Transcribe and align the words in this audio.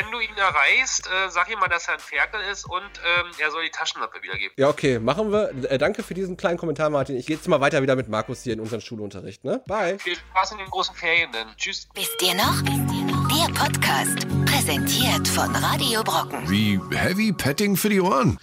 wenn 0.00 0.10
du 0.10 0.20
ihn 0.20 0.36
erreichst, 0.36 1.06
äh, 1.06 1.30
sag 1.30 1.50
ihm 1.50 1.58
mal, 1.58 1.68
dass 1.68 1.88
er 1.88 1.94
ein 1.94 2.00
Ferkel 2.00 2.40
ist 2.50 2.64
und 2.64 2.82
ähm, 2.82 3.30
er 3.38 3.50
soll 3.50 3.64
die 3.64 3.70
Taschenlampe 3.70 4.22
wiedergeben. 4.22 4.52
Ja, 4.56 4.68
okay, 4.68 4.98
machen 4.98 5.32
wir. 5.32 5.50
Äh, 5.70 5.78
danke 5.78 6.02
für 6.02 6.14
diesen 6.14 6.36
kleinen 6.36 6.58
Kommentar, 6.58 6.90
Martin. 6.90 7.16
Ich 7.16 7.26
gehe 7.26 7.36
jetzt 7.36 7.48
mal 7.48 7.60
weiter 7.60 7.82
wieder 7.82 7.96
mit 7.96 8.08
Markus 8.08 8.42
hier 8.42 8.54
in 8.54 8.60
unseren 8.60 8.80
Schulunterricht, 8.80 9.44
ne? 9.44 9.62
Bye. 9.66 9.98
Viel 9.98 10.16
Spaß 10.16 10.52
in 10.52 10.58
den 10.58 10.68
großen 10.68 10.94
Ferien 10.94 11.30
denn. 11.32 11.48
Tschüss. 11.56 11.88
Wisst 11.94 12.22
ihr 12.22 12.34
noch? 12.34 12.62
Der 12.62 13.52
Podcast, 13.54 14.26
präsentiert 14.46 15.28
von 15.28 15.54
Radio 15.54 16.02
Brocken. 16.02 16.48
Wie 16.48 16.80
Heavy 16.94 17.32
Petting 17.32 17.76
für 17.76 17.90
die 17.90 18.00
Ohren. 18.00 18.38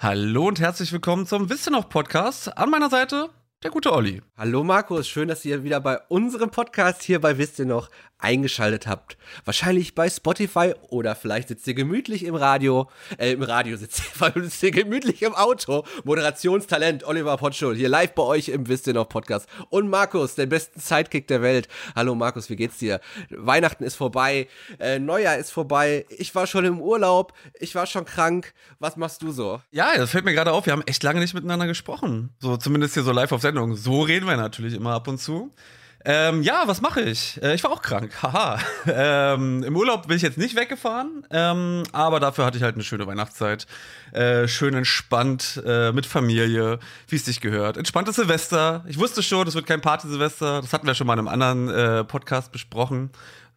Hallo 0.00 0.48
und 0.48 0.60
herzlich 0.60 0.92
willkommen 0.92 1.26
zum 1.26 1.50
Wisst 1.50 1.68
ihr 1.68 1.72
noch 1.72 1.88
Podcast. 1.88 2.56
An 2.56 2.70
meiner 2.70 2.90
Seite 2.90 3.30
der 3.64 3.70
gute 3.70 3.94
Olli. 3.94 4.20
Hallo 4.36 4.62
Markus, 4.62 5.08
schön, 5.08 5.28
dass 5.28 5.42
ihr 5.46 5.64
wieder 5.64 5.80
bei 5.80 5.98
unserem 6.08 6.50
Podcast 6.50 7.02
hier 7.02 7.18
bei 7.18 7.38
Wisst 7.38 7.58
ihr 7.58 7.64
noch 7.64 7.88
eingeschaltet 8.18 8.86
habt. 8.86 9.16
Wahrscheinlich 9.44 9.94
bei 9.94 10.08
Spotify 10.08 10.74
oder 10.88 11.14
vielleicht 11.14 11.48
sitzt 11.48 11.66
ihr 11.66 11.74
gemütlich 11.74 12.24
im 12.24 12.34
Radio, 12.34 12.88
äh, 13.18 13.32
im 13.32 13.42
Radio 13.42 13.76
sitzt 13.76 14.02
ihr, 14.20 14.32
sitzt 14.42 14.62
ihr 14.62 14.70
gemütlich 14.70 15.22
im 15.22 15.34
Auto. 15.34 15.84
Moderationstalent 16.04 17.04
Oliver 17.04 17.36
Potschul 17.36 17.76
hier 17.76 17.88
live 17.88 18.12
bei 18.14 18.22
euch 18.22 18.48
im 18.48 18.66
Wisst 18.68 18.86
ihr 18.86 18.94
noch 18.94 19.08
Podcast. 19.08 19.46
Und 19.68 19.88
Markus, 19.88 20.34
den 20.34 20.48
besten 20.48 20.80
Sidekick 20.80 21.28
der 21.28 21.42
Welt. 21.42 21.68
Hallo 21.94 22.14
Markus, 22.14 22.48
wie 22.50 22.56
geht's 22.56 22.78
dir? 22.78 23.00
Weihnachten 23.30 23.84
ist 23.84 23.96
vorbei, 23.96 24.48
äh, 24.78 24.98
Neujahr 24.98 25.36
ist 25.36 25.50
vorbei, 25.50 26.06
ich 26.08 26.34
war 26.34 26.46
schon 26.46 26.64
im 26.64 26.80
Urlaub, 26.80 27.34
ich 27.60 27.74
war 27.74 27.86
schon 27.86 28.04
krank. 28.04 28.54
Was 28.78 28.96
machst 28.96 29.22
du 29.22 29.32
so? 29.32 29.60
Ja, 29.70 29.96
das 29.96 30.10
fällt 30.10 30.24
mir 30.24 30.34
gerade 30.34 30.52
auf, 30.52 30.66
wir 30.66 30.72
haben 30.72 30.82
echt 30.86 31.02
lange 31.02 31.20
nicht 31.20 31.34
miteinander 31.34 31.66
gesprochen. 31.66 32.30
So 32.40 32.56
zumindest 32.56 32.94
hier 32.94 33.02
so 33.02 33.12
live 33.12 33.32
auf 33.32 33.42
Sendung. 33.42 33.53
So 33.76 34.02
reden 34.02 34.26
wir 34.26 34.36
natürlich 34.36 34.74
immer 34.74 34.92
ab 34.92 35.08
und 35.08 35.18
zu. 35.18 35.52
Ähm, 36.06 36.42
ja, 36.42 36.64
was 36.66 36.82
mache 36.82 37.00
ich? 37.00 37.42
Äh, 37.42 37.54
ich 37.54 37.64
war 37.64 37.70
auch 37.70 37.80
krank. 37.80 38.12
Haha. 38.22 38.58
ähm, 38.86 39.62
Im 39.62 39.74
Urlaub 39.74 40.06
bin 40.06 40.16
ich 40.16 40.22
jetzt 40.22 40.36
nicht 40.36 40.54
weggefahren, 40.54 41.26
ähm, 41.30 41.82
aber 41.92 42.20
dafür 42.20 42.44
hatte 42.44 42.58
ich 42.58 42.62
halt 42.62 42.74
eine 42.74 42.84
schöne 42.84 43.06
Weihnachtszeit. 43.06 43.66
Äh, 44.12 44.46
schön 44.46 44.74
entspannt 44.74 45.62
äh, 45.64 45.92
mit 45.92 46.04
Familie, 46.04 46.78
wie 47.08 47.16
es 47.16 47.24
sich 47.24 47.40
gehört. 47.40 47.78
Entspanntes 47.78 48.16
Silvester. 48.16 48.84
Ich 48.86 48.98
wusste 48.98 49.22
schon, 49.22 49.46
das 49.46 49.54
wird 49.54 49.66
kein 49.66 49.80
Party-Silvester. 49.80 50.60
Das 50.60 50.74
hatten 50.74 50.86
wir 50.86 50.94
schon 50.94 51.06
mal 51.06 51.14
in 51.14 51.20
einem 51.20 51.28
anderen 51.28 51.68
äh, 51.70 52.04
Podcast 52.04 52.52
besprochen. 52.52 53.10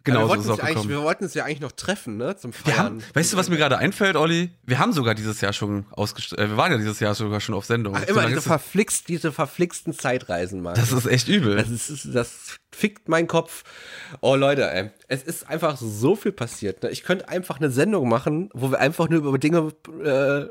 Genau, 0.07 0.27
ja, 0.27 0.35
wir, 0.35 0.41
so 0.41 0.57
wollten 0.57 0.89
wir 0.89 1.01
wollten 1.01 1.23
uns 1.25 1.33
ja 1.33 1.43
eigentlich 1.43 1.59
noch 1.59 1.73
treffen, 1.73 2.15
ne? 2.15 2.37
Zum 2.37 2.53
Feiern. 2.53 2.77
Haben, 2.77 3.03
weißt 3.13 3.33
du, 3.33 3.37
was 3.37 3.49
mir 3.49 3.57
gerade 3.57 3.77
einfällt, 3.77 4.15
Olli? 4.15 4.51
Wir 4.63 4.79
haben 4.79 4.93
sogar 4.93 5.15
dieses 5.15 5.41
Jahr 5.41 5.51
schon 5.51 5.85
ausgestellt. 5.91 6.39
Äh, 6.39 6.49
wir 6.49 6.57
waren 6.57 6.71
ja 6.71 6.77
dieses 6.77 6.99
Jahr 7.01 7.13
sogar 7.13 7.41
schon 7.41 7.53
auf 7.55 7.65
Sendung. 7.65 7.95
Ach, 7.97 8.03
immer 8.03 8.25
diese, 8.25 8.41
verflixt, 8.41 9.09
diese 9.09 9.33
verflixten 9.33 9.93
Zeitreisen, 9.93 10.61
Mann. 10.61 10.75
Das 10.75 10.93
ist 10.93 11.05
echt 11.05 11.27
übel. 11.27 11.57
Das, 11.57 11.69
ist, 11.69 12.07
das 12.13 12.57
fickt 12.71 13.09
meinen 13.09 13.27
Kopf. 13.27 13.63
Oh, 14.21 14.35
Leute, 14.35 14.71
ey. 14.71 14.91
Es 15.09 15.23
ist 15.23 15.49
einfach 15.49 15.77
so 15.77 16.15
viel 16.15 16.31
passiert. 16.31 16.83
Ne? 16.83 16.89
Ich 16.89 17.03
könnte 17.03 17.27
einfach 17.27 17.59
eine 17.59 17.69
Sendung 17.69 18.07
machen, 18.07 18.49
wo 18.53 18.71
wir 18.71 18.79
einfach 18.79 19.09
nur 19.09 19.19
über 19.19 19.37
Dinge 19.37 19.73
äh, 20.03 20.45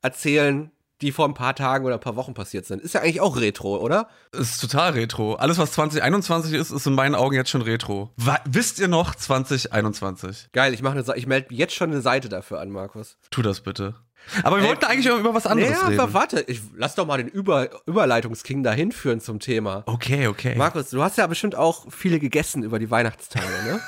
erzählen, 0.00 0.70
die 1.02 1.12
vor 1.12 1.26
ein 1.26 1.34
paar 1.34 1.54
Tagen 1.54 1.84
oder 1.84 1.94
ein 1.94 2.00
paar 2.00 2.16
Wochen 2.16 2.32
passiert 2.32 2.64
sind. 2.64 2.80
Ist 2.80 2.94
ja 2.94 3.00
eigentlich 3.00 3.20
auch 3.20 3.36
Retro, 3.36 3.76
oder? 3.76 4.08
Ist 4.32 4.60
total 4.60 4.92
Retro. 4.92 5.34
Alles, 5.34 5.58
was 5.58 5.72
2021 5.72 6.54
ist, 6.54 6.70
ist 6.70 6.86
in 6.86 6.94
meinen 6.94 7.14
Augen 7.14 7.34
jetzt 7.34 7.50
schon 7.50 7.62
Retro. 7.62 8.10
Wa 8.16 8.38
wisst 8.44 8.78
ihr 8.78 8.88
noch 8.88 9.14
2021? 9.14 10.50
Geil, 10.52 10.72
ich, 10.72 10.82
ich 11.16 11.26
melde 11.26 11.54
jetzt 11.54 11.74
schon 11.74 11.90
eine 11.90 12.00
Seite 12.00 12.28
dafür 12.28 12.60
an, 12.60 12.70
Markus. 12.70 13.16
Tu 13.30 13.42
das 13.42 13.60
bitte. 13.60 13.96
Aber 14.44 14.56
wir 14.56 14.62
Ey, 14.62 14.68
wollten 14.68 14.84
eigentlich 14.84 15.06
über 15.06 15.34
was 15.34 15.46
anderes 15.46 15.72
ja, 15.72 15.86
reden. 15.88 16.00
Aber 16.00 16.14
warte, 16.14 16.44
ich 16.46 16.60
lass 16.76 16.94
doch 16.94 17.06
mal 17.06 17.16
den 17.16 17.26
Über 17.26 17.68
Überleitungsking 17.86 18.62
da 18.62 18.72
hinführen 18.72 19.20
zum 19.20 19.40
Thema. 19.40 19.82
Okay, 19.86 20.28
okay. 20.28 20.54
Markus, 20.54 20.90
du 20.90 21.02
hast 21.02 21.18
ja 21.18 21.26
bestimmt 21.26 21.56
auch 21.56 21.86
viele 21.90 22.20
gegessen 22.20 22.62
über 22.62 22.78
die 22.78 22.90
Weihnachtstage, 22.90 23.46
ne? 23.64 23.80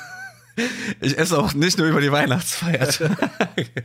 ich 1.01 1.17
esse 1.17 1.39
auch 1.39 1.55
nicht 1.55 1.79
nur 1.79 1.87
über 1.87 2.01
die 2.01 2.11
Weihnachtsfeiertage. 2.11 3.15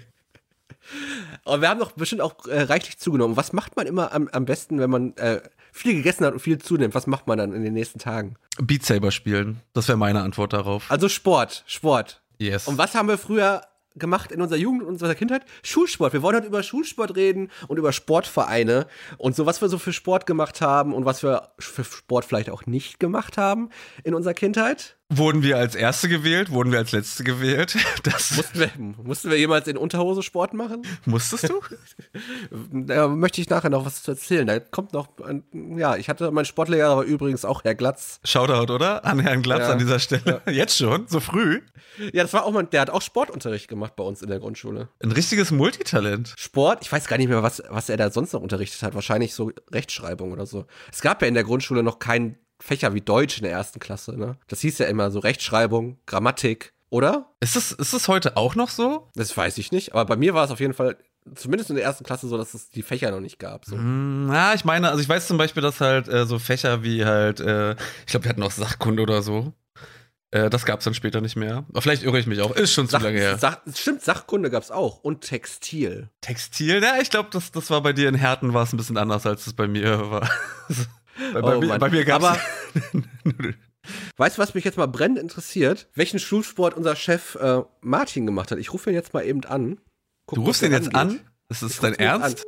Aber 1.46 1.62
wir 1.62 1.70
haben 1.70 1.80
doch 1.80 1.92
bestimmt 1.92 2.22
auch 2.22 2.46
äh, 2.48 2.62
reichlich 2.64 2.98
zugenommen. 2.98 3.38
Was 3.38 3.54
macht 3.54 3.76
man 3.76 3.88
immer 3.88 4.14
am, 4.14 4.28
am 4.30 4.46
besten, 4.46 4.80
wenn 4.80 4.90
man 4.90 5.16
äh, 5.18 5.42
viel 5.72 5.96
gegessen 5.96 6.26
hat 6.26 6.34
und 6.34 6.40
viel 6.40 6.58
zunimmt? 6.58 6.96
Was 6.96 7.08
macht 7.08 7.28
man 7.28 7.38
dann 7.38 7.54
in 7.54 7.64
den 7.64 7.74
nächsten 7.74 8.00
Tagen? 8.00 8.36
Beat 8.60 8.86
Saber 8.86 9.12
spielen. 9.12 9.62
Das 9.74 9.88
wäre 9.88 9.98
meine 9.98 10.22
Antwort 10.22 10.54
darauf. 10.54 10.90
Also 10.90 11.10
Sport, 11.10 11.64
Sport. 11.68 12.22
Yes. 12.38 12.68
Und 12.68 12.78
was 12.78 12.96
haben 12.96 13.08
wir 13.08 13.18
früher 13.18 13.62
gemacht 13.96 14.32
in 14.32 14.42
unserer 14.42 14.60
Jugend 14.60 14.84
und 14.84 14.90
unserer 14.90 15.16
Kindheit? 15.16 15.44
Schulsport. 15.64 16.14
Wir 16.14 16.22
wollen 16.22 16.38
heute 16.38 16.48
über 16.48 16.64
Schulsport 16.64 17.16
reden 17.16 17.50
und 17.68 17.78
über 17.78 17.92
Sportvereine 17.92 18.88
und 19.18 19.36
so, 19.36 19.46
was 19.46 19.62
wir 19.62 19.70
so 19.70 19.78
für 19.78 19.94
Sport 19.94 20.26
gemacht 20.26 20.62
haben 20.62 20.94
und 20.94 21.06
was 21.06 21.24
wir 21.24 21.50
für 21.60 21.84
Sport 21.84 22.26
vielleicht 22.26 22.50
auch 22.50 22.66
nicht 22.66 23.00
gemacht 23.00 23.38
haben 23.38 23.70
in 24.04 24.14
unserer 24.14 24.34
Kindheit. 24.34 24.99
Wurden 25.12 25.42
wir 25.42 25.58
als 25.58 25.74
Erste 25.74 26.08
gewählt? 26.08 26.52
Wurden 26.52 26.72
wir 26.72 26.78
als 26.78 26.92
Letzte 26.92 27.24
gewählt? 27.24 27.76
Das 28.04 28.38
mussten, 28.38 28.60
wir, 28.60 28.70
mussten 29.04 29.30
wir 29.30 29.38
jemals 29.38 29.68
in 29.68 29.76
Unterhose 29.76 30.24
Sport 30.24 30.54
machen? 30.54 30.84
Musstest 31.06 31.50
du? 31.50 31.62
da 32.72 33.08
möchte 33.08 33.42
ich 33.42 33.50
nachher 33.50 33.70
noch 33.70 33.86
was 33.86 34.04
zu 34.04 34.12
erzählen. 34.12 34.48
Da 34.48 34.60
kommt 34.60 34.94
noch, 34.94 35.10
ja, 35.76 35.96
ich 35.96 36.10
hatte, 36.10 36.32
mein 36.32 36.46
Sportlehrer 36.46 36.98
war 36.98 37.04
übrigens 37.04 37.44
auch 37.44 37.64
Herr 37.64 37.76
Glatz. 37.76 38.20
Shoutout, 38.24 38.72
oder? 38.72 39.04
An 39.06 39.20
Herrn 39.20 39.42
Glatz 39.42 39.62
ja. 39.62 39.72
an 39.72 39.80
dieser 39.80 40.00
Stelle. 40.00 40.42
Ja. 40.46 40.52
Jetzt 40.52 40.78
schon? 40.78 41.08
So 41.08 41.20
früh? 41.20 41.62
Ja, 42.14 42.24
das 42.24 42.34
war 42.34 42.46
auch 42.46 42.52
mal, 42.52 42.64
der 42.64 42.82
hat 42.82 42.90
auch 42.90 43.02
Sportunterricht 43.02 43.68
gemacht 43.68 43.96
bei 43.96 44.04
uns 44.04 44.22
in 44.22 44.30
der 44.30 44.40
Grundschule. 44.40 44.90
Ein 45.04 45.12
richtiges 45.12 45.52
Multitalent. 45.52 46.34
Sport? 46.38 46.80
Ich 46.84 46.92
weiß 46.92 47.08
gar 47.08 47.18
nicht 47.18 47.30
mehr, 47.30 47.44
was, 47.44 47.62
was 47.70 47.90
er 47.90 47.98
da 47.98 48.12
sonst 48.12 48.34
noch 48.34 48.42
unterrichtet 48.42 48.84
hat. 48.84 48.96
Wahrscheinlich 48.96 49.34
so 49.34 49.52
Rechtschreibung 49.72 50.32
oder 50.32 50.46
so. 50.46 50.66
Es 50.92 51.02
gab 51.02 51.22
ja 51.22 51.28
in 51.28 51.34
der 51.34 51.44
Grundschule 51.44 51.84
noch 51.84 52.00
keinen 52.00 52.38
Fächer 52.60 52.94
wie 52.94 53.02
Deutsch 53.02 53.38
in 53.38 53.44
der 53.44 53.54
ersten 53.54 53.80
Klasse, 53.80 54.18
ne? 54.18 54.38
Das 54.48 54.62
hieß 54.62 54.78
ja 54.80 54.88
immer 54.88 55.12
so 55.12 55.20
Rechtschreibung, 55.20 55.98
Grammatik, 56.06 56.74
oder? 56.90 57.32
Ist 57.40 57.56
es, 57.56 57.72
ist 57.72 57.94
es 57.94 58.08
heute 58.08 58.38
auch 58.38 58.56
noch 58.56 58.70
so? 58.70 59.08
Das 59.16 59.36
weiß 59.36 59.58
ich 59.58 59.72
nicht, 59.72 59.94
aber 59.94 60.06
bei 60.06 60.16
mir 60.16 60.34
war 60.34 60.46
es 60.46 60.52
auf 60.52 60.60
jeden 60.60 60.74
Fall 60.74 60.98
zumindest 61.36 61.70
in 61.70 61.76
der 61.76 61.86
ersten 61.86 62.04
Klasse 62.04 62.28
so, 62.28 62.38
dass 62.38 62.54
es 62.54 62.70
die 62.70 62.82
Fächer 62.82 63.12
noch 63.12 63.20
nicht 63.20 63.40
gab. 63.40 63.66
So. 63.66 63.76
Mm, 63.76 64.32
ja, 64.32 64.54
ich 64.54 64.66
meine, 64.66 64.90
also 64.90 65.02
ich 65.02 65.10
weiß 65.10 65.28
zum 65.28 65.38
Beispiel, 65.38 65.62
dass 65.62 65.82
halt 65.82 66.08
äh, 66.08 66.26
so 66.26 66.40
Fächer 66.40 66.84
wie 66.84 67.06
halt, 67.06 67.40
äh, 67.40 67.72
ich 67.72 68.08
glaube, 68.08 68.26
wir 68.26 68.30
hatten 68.30 68.44
auch 68.44 68.52
Sachkunde 68.52 69.04
oder 69.04 69.22
so. 69.22 69.54
Äh, 70.32 70.50
das 70.50 70.66
gab 70.66 70.80
es 70.80 70.86
dann 70.86 70.94
später 70.94 71.22
nicht 71.22 71.36
mehr. 71.36 71.66
Aber 71.70 71.82
vielleicht 71.82 72.04
irre 72.04 72.20
ich 72.20 72.28
mich 72.28 72.42
auch. 72.42 72.56
Ist 72.56 72.74
schon 72.74 72.88
Sach, 72.88 73.00
zu 73.00 73.06
lange 73.06 73.20
her. 73.20 73.38
Sach, 73.38 73.58
stimmt, 73.74 74.02
Sachkunde 74.02 74.50
gab 74.50 74.64
es 74.64 74.72
auch. 74.72 75.00
Und 75.04 75.22
Textil. 75.22 76.10
Textil? 76.22 76.82
Ja, 76.84 77.00
ich 77.02 77.10
glaube, 77.10 77.30
das, 77.32 77.52
das 77.52 77.70
war 77.70 77.82
bei 77.82 77.94
dir 77.94 78.10
in 78.10 78.16
Härten 78.16 78.54
war 78.54 78.64
es 78.64 78.74
ein 78.74 78.78
bisschen 78.78 78.98
anders, 78.98 79.26
als 79.26 79.48
es 79.48 79.54
bei 79.54 79.68
mir 79.68 80.12
war. 80.12 80.30
Bei, 81.34 81.42
bei, 81.42 81.58
oh, 81.58 81.60
mir, 81.60 81.78
bei 81.78 81.90
mir 81.90 82.06
gab's 82.06 82.26
Aber 82.26 82.38
Weißt 84.18 84.38
du, 84.38 84.42
was 84.42 84.54
mich 84.54 84.64
jetzt 84.64 84.78
mal 84.78 84.88
brennend 84.88 85.20
interessiert? 85.20 85.88
Welchen 85.96 86.20
Schulsport 86.20 86.76
unser 86.76 86.96
Chef 86.96 87.36
äh, 87.36 87.62
Martin 87.82 88.26
gemacht 88.26 88.52
hat? 88.52 88.60
Ich 88.60 88.74
rufe 88.74 88.90
ihn 88.90 88.96
jetzt 88.96 89.14
mal 89.14 89.26
eben 89.26 89.44
an. 89.46 89.80
Guck, 90.26 90.38
du 90.38 90.46
rufst 90.46 90.62
ihn 90.62 90.72
jetzt 90.72 90.94
an? 90.96 91.20
Ist 91.50 91.64
das 91.64 91.80
dein 91.80 91.96
Ernst? 91.96 92.44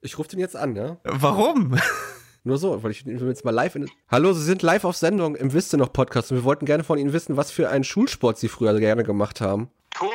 Ich 0.00 0.18
rufe 0.18 0.30
den 0.30 0.40
jetzt 0.40 0.56
an, 0.56 0.74
ja. 0.74 0.98
Warum? 1.04 1.78
Nur 2.42 2.58
so, 2.58 2.82
weil 2.82 2.90
ich 2.90 3.04
will 3.04 3.28
jetzt 3.28 3.44
mal 3.44 3.50
live 3.50 3.76
in. 3.76 3.88
Hallo, 4.08 4.32
Sie 4.32 4.42
sind 4.42 4.62
live 4.62 4.84
auf 4.84 4.96
Sendung 4.96 5.36
im 5.36 5.52
Wisst 5.52 5.74
noch 5.74 5.92
Podcast 5.92 6.32
und 6.32 6.38
wir 6.38 6.44
wollten 6.44 6.64
gerne 6.64 6.84
von 6.84 6.98
Ihnen 6.98 7.12
wissen, 7.12 7.36
was 7.36 7.50
für 7.50 7.68
einen 7.68 7.84
Schulsport 7.84 8.38
Sie 8.38 8.48
früher 8.48 8.78
gerne 8.80 9.04
gemacht 9.04 9.40
haben. 9.40 9.70
Turnen. 9.94 10.14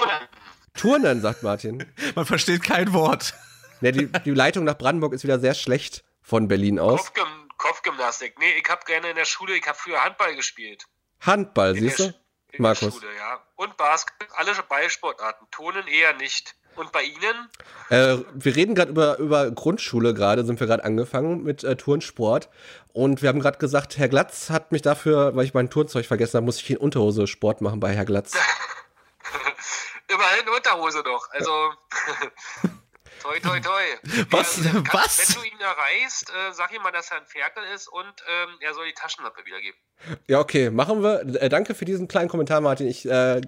Turnen, 0.74 1.22
sagt 1.22 1.44
Martin. 1.44 1.86
Man 2.16 2.26
versteht 2.26 2.64
kein 2.64 2.94
Wort. 2.94 3.36
Ja, 3.82 3.92
die, 3.92 4.08
die 4.08 4.32
Leitung 4.32 4.64
nach 4.64 4.78
Brandenburg 4.78 5.14
ist 5.14 5.24
wieder 5.24 5.40
sehr 5.40 5.54
schlecht 5.54 6.04
von 6.22 6.48
Berlin 6.48 6.80
aus. 6.80 7.14
Kopfgym 7.14 7.45
Kopfgymnastik. 7.58 8.38
Nee, 8.40 8.54
ich 8.62 8.70
habe 8.70 8.86
gerne 8.86 9.10
in 9.10 9.16
der 9.16 9.26
Schule, 9.26 9.56
ich 9.56 9.68
habe 9.68 9.78
früher 9.78 10.04
Handball 10.04 10.36
gespielt. 10.36 10.86
Handball, 11.22 11.76
in 11.76 11.84
siehst 11.84 12.00
du? 12.00 12.14
Markus. 12.58 12.94
Schule, 12.94 13.16
ja. 13.18 13.42
Und 13.56 13.78
Basketball, 13.78 14.28
alle 14.36 14.54
Ballsportarten. 14.64 15.48
Tonen 15.52 15.88
eher 15.88 16.14
nicht. 16.14 16.56
Und 16.76 16.92
bei 16.92 17.04
Ihnen? 17.04 17.50
Äh, 17.90 18.18
wir 18.34 18.56
reden 18.56 18.76
gerade 18.76 18.92
über, 18.92 19.18
über 19.18 19.50
Grundschule 19.50 20.14
gerade, 20.14 20.46
sind 20.46 20.60
wir 20.60 20.68
gerade 20.68 20.84
angefangen 20.84 21.44
mit 21.44 21.64
äh, 21.64 21.78
Turnsport. 21.78 22.50
Und 22.92 23.22
wir 23.22 23.30
haben 23.30 23.40
gerade 23.40 23.58
gesagt, 23.58 23.98
Herr 23.98 24.10
Glatz 24.10 24.50
hat 24.50 24.72
mich 24.72 24.82
dafür, 24.82 25.36
weil 25.36 25.46
ich 25.46 25.54
mein 25.54 25.70
Turnzeug 25.70 26.06
vergessen 26.06 26.36
habe, 26.36 26.46
muss 26.46 26.62
ich 26.62 26.70
in 26.70 26.78
Unterhose 26.78 27.28
Sport 27.28 27.62
machen 27.62 27.80
bei 27.80 27.94
Herr 27.94 28.06
Glatz. 28.06 28.34
Immerhin 30.08 30.50
Unterhose 30.50 31.02
doch. 31.04 31.30
Also. 31.32 31.74
Toi, 33.26 33.40
toi, 33.40 33.60
toi. 33.60 33.82
Was? 34.30 34.60
Äh, 34.60 34.70
kann, 34.70 34.88
Was? 34.92 35.18
Wenn 35.18 35.42
du 35.42 35.48
ihn 35.48 35.60
erreichst, 35.60 36.30
äh, 36.30 36.54
sag 36.54 36.72
ihm 36.76 36.84
mal, 36.84 36.92
dass 36.92 37.10
er 37.10 37.18
ein 37.18 37.26
Ferkel 37.26 37.64
ist 37.74 37.88
und 37.88 38.04
ähm, 38.04 38.50
er 38.60 38.76
soll 38.76 38.86
die 38.86 38.94
Taschenlampe 38.94 39.44
wiedergeben. 39.46 39.80
Ja, 40.28 40.40
okay, 40.40 40.70
machen 40.70 41.02
wir. 41.02 41.22
Äh, 41.42 41.50
danke 41.50 41.74
für 41.74 41.86
diesen 41.86 42.08
kleinen 42.08 42.30
Kommentar, 42.30 42.62
Martin. 42.62 42.88
Ich 42.88 43.04
äh, 43.10 43.42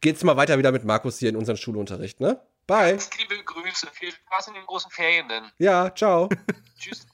gehe 0.00 0.12
jetzt 0.12 0.24
mal 0.24 0.36
weiter 0.36 0.58
wieder 0.58 0.72
mit 0.72 0.84
Markus 0.84 1.20
hier 1.20 1.28
in 1.28 1.36
unseren 1.36 1.56
Schulunterricht, 1.56 2.18
ne? 2.18 2.40
Bye. 2.66 2.90
Ganz 2.90 3.10
liebe 3.16 3.40
Grüße. 3.44 3.86
Viel 3.92 4.10
Spaß 4.10 4.48
in 4.48 4.54
den 4.54 4.66
großen 4.66 4.90
Ferien 4.90 5.28
denn. 5.28 5.44
Ja, 5.58 5.94
ciao. 5.94 6.28
Tschüss. 6.80 7.06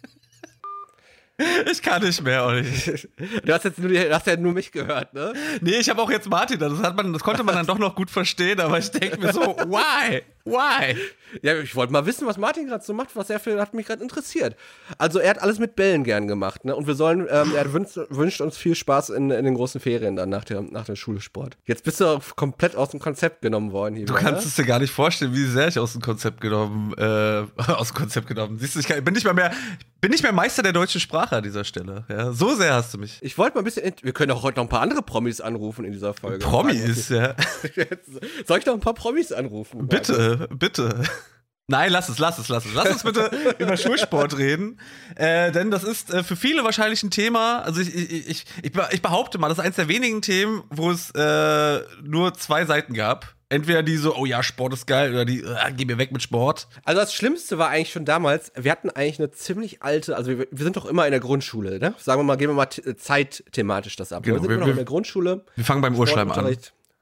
Ich 1.71 1.83
kann 1.83 2.03
nicht 2.03 2.23
mehr, 2.23 2.45
Olli. 2.45 2.65
Du 3.45 3.53
hast 3.53 3.65
jetzt 3.65 3.79
nur, 3.79 3.91
du 3.91 4.15
hast 4.15 4.27
ja 4.27 4.37
nur 4.37 4.53
mich 4.53 4.73
gehört, 4.73 5.15
ne? 5.15 5.33
Nee, 5.61 5.77
ich 5.77 5.89
habe 5.89 6.01
auch 6.03 6.11
jetzt 6.11 6.29
Martin. 6.29 6.59
Das, 6.59 6.73
hat 6.81 6.97
man, 6.97 7.13
das 7.13 7.23
konnte 7.23 7.43
man 7.43 7.55
dann 7.55 7.67
doch 7.67 7.79
noch 7.79 7.95
gut 7.95 8.11
verstehen, 8.11 8.61
aber 8.61 8.79
ich 8.79 8.91
denke 8.91 9.19
mir 9.19 9.33
so, 9.33 9.41
why? 9.41 10.23
Why? 10.45 10.97
Ja, 11.43 11.57
ich 11.59 11.77
wollte 11.77 11.93
mal 11.93 12.07
wissen, 12.07 12.27
was 12.27 12.39
Martin 12.39 12.67
gerade 12.67 12.85
so 12.85 12.93
macht, 12.93 13.15
was 13.15 13.31
er 13.31 13.39
für, 13.39 13.61
hat 13.61 13.75
mich 13.75 13.87
gerade 13.87 14.03
interessiert. 14.03 14.57
Also 14.99 15.19
er 15.19 15.31
hat 15.31 15.43
alles 15.43 15.59
mit 15.59 15.77
Bällen 15.77 16.03
gern 16.03 16.27
gemacht, 16.27 16.65
ne? 16.65 16.75
Und 16.75 16.87
wir 16.87 16.95
sollen, 16.95 17.29
ähm, 17.31 17.53
er 17.55 17.73
wünscht, 17.73 17.99
wünscht 18.09 18.41
uns 18.41 18.57
viel 18.57 18.75
Spaß 18.75 19.11
in, 19.11 19.31
in 19.31 19.45
den 19.45 19.55
großen 19.55 19.81
Ferien 19.81 20.17
dann 20.17 20.29
nach 20.29 20.45
der, 20.45 20.63
nach 20.63 20.85
der 20.85 20.97
Schulsport. 20.97 21.57
Jetzt 21.67 21.85
bist 21.85 22.01
du 22.01 22.07
auch 22.07 22.37
komplett 22.37 22.75
aus 22.75 22.91
dem 22.91 23.01
Konzept 23.01 23.43
genommen 23.43 23.73
worden 23.73 23.97
hier. 23.97 24.07
Du 24.07 24.15
wieder, 24.15 24.23
kannst 24.23 24.43
ne? 24.43 24.49
es 24.49 24.57
dir 24.57 24.65
gar 24.65 24.79
nicht 24.79 24.93
vorstellen, 24.93 25.35
wie 25.35 25.45
sehr 25.45 25.69
ich 25.69 25.79
aus 25.79 25.93
dem 25.93 26.03
Konzept 26.03 26.41
genommen, 26.41 26.95
äh, 26.97 27.45
aus 27.73 27.89
dem 27.89 27.97
Konzept 27.97 28.27
genommen. 28.27 28.59
Siehst 28.59 28.75
du, 28.75 28.81
ich 28.81 28.89
kann, 28.89 29.03
bin 29.05 29.15
nicht 29.15 29.25
mal 29.25 29.35
mehr, 29.35 29.53
bin 30.01 30.11
nicht 30.11 30.23
mehr 30.23 30.33
Meister 30.33 30.63
der 30.63 30.73
deutschen 30.73 31.01
Sprache 31.01 31.37
an 31.37 31.43
dieser 31.43 31.65
Stelle. 31.65 32.05
Ja, 32.09 32.33
so 32.33 32.55
sehr 32.55 32.75
hast 32.75 32.95
du 32.95 32.99
mich. 32.99 33.19
Ich 33.21 33.37
wollte 33.39 33.55
mal 33.55 33.61
ein 33.61 33.65
bisschen, 33.65 33.93
wir 34.03 34.13
können 34.13 34.33
auch 34.33 34.43
heute 34.43 34.57
noch 34.57 34.65
ein 34.65 34.69
paar 34.69 34.81
andere 34.81 35.03
Promis 35.03 35.41
anrufen 35.41 35.85
in 35.85 35.93
dieser 35.93 36.15
Folge. 36.15 36.39
Promis, 36.39 37.09
ja. 37.11 37.35
Soll 38.47 38.59
ich 38.59 38.67
noch 38.67 38.75
ein 38.75 38.81
paar 38.81 38.95
Promis 38.95 39.33
anrufen? 39.33 39.87
Bitte, 39.87 40.30
bitte. 40.37 41.03
Nein, 41.69 41.93
lass 41.93 42.09
es, 42.09 42.19
lass 42.19 42.39
es, 42.39 42.49
lass 42.49 42.65
es. 42.65 42.75
Lass 42.75 42.91
uns 42.91 43.03
bitte 43.05 43.31
über 43.61 43.77
Schulsport 43.77 44.37
reden. 44.37 44.81
Äh, 45.15 45.53
denn 45.53 45.71
das 45.71 45.85
ist 45.85 46.13
äh, 46.13 46.25
für 46.25 46.35
viele 46.35 46.65
wahrscheinlich 46.65 47.03
ein 47.05 47.11
Thema. 47.13 47.61
Also 47.61 47.81
ich, 47.81 47.95
ich, 47.95 48.29
ich, 48.29 48.45
ich 48.63 48.73
be- 48.73 48.89
ich 48.91 49.03
behaupte 49.03 49.39
mal, 49.39 49.49
das 49.49 49.59
ist 49.59 49.65
eines 49.65 49.77
der 49.77 49.87
wenigen 49.87 50.21
Themen, 50.21 50.65
wo 50.71 50.91
es 50.91 51.11
äh, 51.13 51.81
nur 52.03 52.35
zwei 52.35 52.65
Seiten 52.65 52.95
gab. 52.95 53.35
Entweder 53.53 53.83
die 53.83 53.97
so, 53.97 54.17
oh 54.17 54.27
ja, 54.27 54.43
Sport 54.45 54.73
ist 54.75 54.87
geil, 54.87 55.11
oder 55.13 55.25
die, 55.25 55.41
äh, 55.43 55.73
geh 55.77 55.85
mir 55.85 55.99
weg 55.99 56.11
mit 56.13 56.23
Sport. 56.23 56.69
Also 56.85 57.01
das 57.01 57.13
Schlimmste 57.15 57.59
war 57.59 57.69
eigentlich 57.69 57.91
schon 57.93 58.05
damals, 58.05 58.53
wir 58.57 58.71
hatten 58.71 58.91
eigentlich 58.91 59.19
eine 59.19 59.31
ziemlich 59.33 59.83
alte, 59.83 60.17
also 60.17 60.31
wir, 60.39 60.47
wir 60.51 60.65
sind 60.65 60.77
doch 60.77 60.87
immer 60.87 61.05
in 61.07 61.11
der 61.11 61.19
Grundschule, 61.21 61.81
ne? 61.81 61.95
Sagen 61.99 62.21
wir 62.21 62.25
mal, 62.25 62.37
gehen 62.37 62.49
wir 62.49 62.55
mal 62.55 62.69
zeitthematisch 62.69 63.97
das 63.97 64.13
ab. 64.13 64.23
Genau, 64.23 64.37
wir 64.37 64.41
sind 64.41 64.49
wir- 64.51 64.55
immer 64.57 64.61
noch 64.61 64.67
wir- 64.67 64.73
in 64.73 64.77
der 64.77 64.85
Grundschule. 64.85 65.45
Wir 65.57 65.65
fangen 65.65 65.83
beim 65.83 65.97
Urschleim 65.97 66.31
an. 66.31 66.57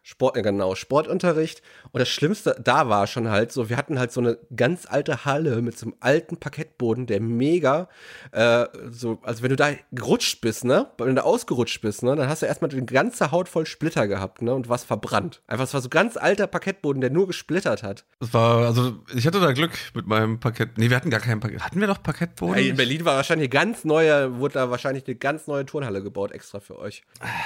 Sportunterricht. 0.09 0.19
Sport, 0.19 0.37
ja, 0.37 0.43
genau, 0.43 0.75
Sportunterricht. 0.75 1.63
Und 1.93 2.01
das 2.01 2.09
Schlimmste 2.09 2.57
da 2.63 2.89
war 2.89 3.07
schon 3.07 3.29
halt 3.29 3.53
so, 3.53 3.69
wir 3.69 3.77
hatten 3.77 3.99
halt 3.99 4.11
so 4.11 4.21
eine 4.21 4.39
ganz 4.57 4.87
alte 4.87 5.25
Halle 5.25 5.61
mit 5.61 5.79
so 5.79 5.87
einem 5.87 5.95
alten 6.01 6.39
Parkettboden, 6.39 7.07
der 7.07 7.21
mega, 7.21 7.89
äh, 8.33 8.67
so, 8.91 9.19
also 9.23 9.43
wenn 9.43 9.51
du 9.51 9.57
da 9.57 9.71
gerutscht 9.93 10.41
bist, 10.41 10.65
ne, 10.65 10.91
wenn 10.97 11.09
du 11.09 11.15
da 11.15 11.23
ausgerutscht 11.23 11.81
bist, 11.83 12.03
ne, 12.03 12.17
dann 12.17 12.29
hast 12.29 12.43
du 12.43 12.47
erstmal 12.47 12.71
die 12.71 12.85
ganze 12.87 13.31
Haut 13.33 13.49
voll 13.49 13.67
Splitter 13.67 14.09
gehabt, 14.09 14.41
ne, 14.41 14.55
und 14.55 14.69
warst 14.69 14.87
verbrannt. 14.87 15.43
Einfach, 15.47 15.65
es 15.65 15.75
war 15.75 15.83
so 15.83 15.89
ganz 15.89 16.17
alter 16.17 16.47
Parkettboden, 16.47 17.01
der 17.01 17.11
nur 17.11 17.27
gesplittert 17.27 17.83
hat. 17.83 18.07
Das 18.21 18.33
war, 18.33 18.67
also 18.67 18.99
ich 19.15 19.27
hatte 19.27 19.41
da 19.41 19.53
Glück 19.53 19.73
mit 19.95 20.07
meinem 20.07 20.41
Parkett. 20.41 20.79
Nee, 20.79 20.89
wir 20.89 20.97
hatten 20.97 21.11
gar 21.11 21.21
kein 21.21 21.41
Parkett. 21.41 21.61
Hatten 21.61 21.81
wir 21.81 21.87
doch 21.87 22.03
Parkettboden? 22.03 22.57
Ey, 22.57 22.71
in 22.71 22.77
Berlin 22.77 23.05
war 23.05 23.17
wahrscheinlich 23.17 23.51
eine 23.51 23.67
ganz 23.67 23.85
neue, 23.85 24.39
wurde 24.39 24.55
da 24.55 24.71
wahrscheinlich 24.71 25.07
eine 25.07 25.17
ganz 25.17 25.47
neue 25.47 25.67
Turnhalle 25.67 26.03
gebaut, 26.03 26.33
extra 26.33 26.61
für 26.61 26.79
euch. 26.79 27.03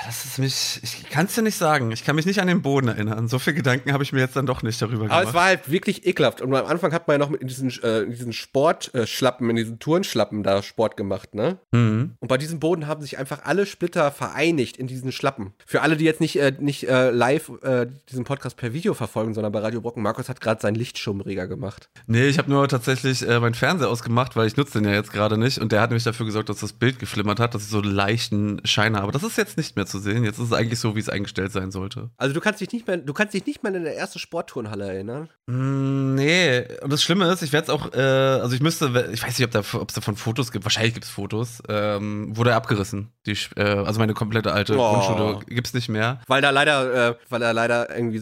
Das 0.06 0.24
ist 0.24 0.38
mich, 0.38 0.80
ich 0.82 1.10
kann 1.10 1.26
es 1.26 1.34
dir 1.34 1.42
nicht 1.42 1.58
sagen. 1.58 1.90
Ich 1.90 2.04
kann 2.04 2.16
mich 2.16 2.26
nicht 2.26 2.40
an 2.40 2.46
den 2.46 2.51
Boden 2.60 2.88
erinnern. 2.88 3.28
So 3.28 3.38
viele 3.38 3.56
Gedanken 3.56 3.92
habe 3.92 4.02
ich 4.02 4.12
mir 4.12 4.20
jetzt 4.20 4.36
dann 4.36 4.44
doch 4.44 4.62
nicht 4.62 4.82
darüber 4.82 5.04
Aber 5.04 5.08
gemacht. 5.08 5.28
es 5.28 5.34
war 5.34 5.44
halt 5.44 5.70
wirklich 5.70 6.06
ekelhaft. 6.06 6.42
Und 6.42 6.54
am 6.54 6.66
Anfang 6.66 6.92
hat 6.92 7.08
man 7.08 7.14
ja 7.14 7.18
noch 7.18 7.30
mit 7.30 7.48
diesen, 7.48 7.70
äh, 7.82 8.00
in 8.00 8.10
diesen 8.10 8.32
Sportschlappen, 8.34 9.48
in 9.48 9.56
diesen 9.56 9.78
Turnschlappen 9.78 10.42
da 10.42 10.62
Sport 10.62 10.96
gemacht, 10.96 11.34
ne? 11.34 11.58
mhm. 11.70 12.16
Und 12.20 12.28
bei 12.28 12.36
diesem 12.36 12.60
Boden 12.60 12.86
haben 12.86 13.00
sich 13.00 13.16
einfach 13.16 13.44
alle 13.44 13.64
Splitter 13.64 14.10
vereinigt 14.10 14.76
in 14.76 14.86
diesen 14.86 15.12
Schlappen. 15.12 15.52
Für 15.64 15.82
alle, 15.82 15.96
die 15.96 16.04
jetzt 16.04 16.20
nicht, 16.20 16.38
äh, 16.38 16.52
nicht 16.58 16.88
äh, 16.88 17.10
live 17.10 17.50
äh, 17.62 17.86
diesen 18.10 18.24
Podcast 18.24 18.56
per 18.56 18.72
Video 18.72 18.94
verfolgen, 18.94 19.32
sondern 19.32 19.52
bei 19.52 19.60
Radio 19.60 19.80
Brocken, 19.80 20.02
Markus 20.02 20.28
hat 20.28 20.40
gerade 20.40 20.60
seinen 20.60 20.74
Lichtschirmreger 20.74 21.46
gemacht. 21.46 21.88
Nee, 22.06 22.26
ich 22.26 22.38
habe 22.38 22.50
nur 22.50 22.68
tatsächlich 22.68 23.26
äh, 23.26 23.40
meinen 23.40 23.54
Fernseher 23.54 23.88
ausgemacht, 23.88 24.36
weil 24.36 24.46
ich 24.46 24.56
nutze 24.56 24.80
den 24.80 24.88
ja 24.88 24.94
jetzt 24.94 25.12
gerade 25.12 25.38
nicht. 25.38 25.58
Und 25.58 25.72
der 25.72 25.80
hat 25.80 25.90
nämlich 25.90 26.04
dafür 26.04 26.26
gesorgt, 26.26 26.48
dass 26.48 26.58
das 26.58 26.72
Bild 26.72 26.98
geflimmert 26.98 27.40
hat, 27.40 27.54
dass 27.54 27.62
ich 27.62 27.68
so 27.68 27.80
einen 27.80 27.92
leichten 27.92 28.60
Schein 28.64 28.94
habe. 28.96 29.04
Aber 29.04 29.12
das 29.12 29.22
ist 29.22 29.36
jetzt 29.36 29.56
nicht 29.56 29.76
mehr 29.76 29.86
zu 29.86 29.98
sehen. 29.98 30.24
Jetzt 30.24 30.38
ist 30.38 30.46
es 30.46 30.52
eigentlich 30.52 30.80
so, 30.80 30.96
wie 30.96 31.00
es 31.00 31.08
eingestellt 31.08 31.52
sein 31.52 31.70
sollte. 31.70 32.10
Also 32.16 32.34
du 32.34 32.40
kannst 32.42 32.60
dich 32.60 32.70
nicht 32.72 32.86
mehr, 32.86 32.98
du 32.98 33.12
kannst 33.14 33.32
dich 33.32 33.46
nicht 33.46 33.62
mehr 33.62 33.74
an 33.74 33.84
der 33.84 33.94
erste 33.94 34.18
Sportturnhalle 34.18 34.86
erinnern. 34.92 35.30
Mm, 35.46 36.14
nee, 36.14 36.66
und 36.82 36.92
das 36.92 37.02
Schlimme 37.02 37.26
ist, 37.32 37.42
ich 37.42 37.52
werde 37.52 37.64
es 37.64 37.70
auch, 37.70 37.92
äh, 37.94 37.98
also 38.00 38.54
ich 38.54 38.60
müsste, 38.60 39.08
ich 39.12 39.22
weiß 39.22 39.38
nicht, 39.38 39.46
ob 39.46 39.50
da, 39.52 39.78
ob 39.78 39.88
es 39.88 39.94
davon 39.94 40.16
Fotos 40.16 40.52
gibt, 40.52 40.64
wahrscheinlich 40.64 40.92
gibt 40.92 41.06
es 41.06 41.10
Fotos, 41.10 41.62
ähm, 41.68 42.36
wurde 42.36 42.54
abgerissen. 42.54 43.12
Die, 43.26 43.36
äh, 43.56 43.62
also 43.62 43.98
meine 44.00 44.12
komplette 44.14 44.52
alte 44.52 44.76
Oh. 44.76 44.92
Grundschule 44.92 45.38
gibt's 45.46 45.72
nicht 45.74 45.88
mehr. 45.88 46.20
Weil 46.26 46.42
da 46.42 46.50
leider, 46.50 47.10
äh, 47.10 47.14
weil 47.30 47.40
da 47.40 47.52
leider 47.52 47.94
irgendwie 47.96 48.20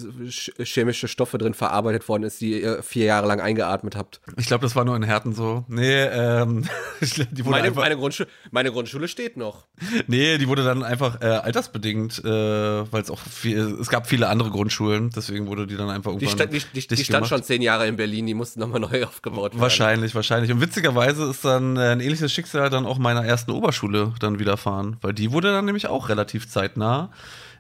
chemische 0.62 1.08
Stoffe 1.08 1.38
drin 1.38 1.55
verarbeitet 1.55 2.06
worden 2.08 2.23
ist, 2.25 2.40
die 2.40 2.61
ihr 2.62 2.82
vier 2.82 3.06
Jahre 3.06 3.26
lang 3.26 3.40
eingeatmet 3.40 3.96
habt. 3.96 4.20
Ich 4.37 4.46
glaube, 4.46 4.62
das 4.62 4.76
war 4.76 4.84
nur 4.84 4.94
in 4.96 5.02
Herten 5.02 5.32
so. 5.34 5.64
Nee, 5.69 6.02
ähm, 6.05 6.64
die 7.00 7.44
wurde 7.44 7.50
Meine, 7.50 7.69
einfach, 7.69 7.82
meine, 7.82 7.96
Grundschule, 7.96 8.28
meine 8.50 8.70
Grundschule 8.73 9.08
steht 9.08 9.37
noch. 9.37 9.66
nee, 10.06 10.37
die 10.38 10.46
wurde 10.49 10.64
dann 10.64 10.82
einfach 10.82 11.20
äh, 11.23 11.26
altersbedingt, 11.26 12.19
äh, 12.25 12.28
weil 12.93 13.00
es 13.02 13.11
auch 13.11 13.20
viel, 13.20 13.78
es 13.81 13.88
gab 13.88 14.06
viele 14.11 14.29
andere 14.29 14.51
Grundschulen, 14.51 15.09
deswegen 15.11 15.47
wurde 15.47 15.67
die 15.67 15.77
dann 15.77 15.89
einfach 15.89 16.15
Die, 16.19 16.27
irgendwann 16.27 16.51
die, 16.51 16.59
die, 16.59 16.81
die 16.81 16.87
dicht 16.89 17.07
stand 17.07 17.27
schon 17.27 17.43
zehn 17.43 17.62
Jahre 17.62 17.87
in 17.87 17.97
Berlin, 17.97 18.27
die 18.27 18.35
mussten 18.35 18.61
nochmal 18.61 18.81
neu 18.81 19.05
aufgebaut 19.07 19.53
werden. 19.53 19.61
Wahrscheinlich, 19.61 20.15
wahrscheinlich. 20.15 20.53
Und 20.53 20.61
witzigerweise 20.61 21.31
ist 21.31 21.45
dann 21.45 21.77
äh, 21.77 21.93
ein 21.93 22.01
ähnliches 22.01 22.31
Schicksal 22.33 22.69
dann 22.69 22.85
auch 22.85 22.99
meiner 22.99 23.25
ersten 23.25 23.53
Oberschule 23.53 24.12
dann 24.21 24.39
widerfahren, 24.39 24.99
weil 25.01 25.15
die 25.15 25.33
wurde 25.33 25.53
dann 25.53 25.65
nämlich 25.65 25.87
auch 25.87 26.11
relativ 26.11 26.49
zeitnah 26.49 27.11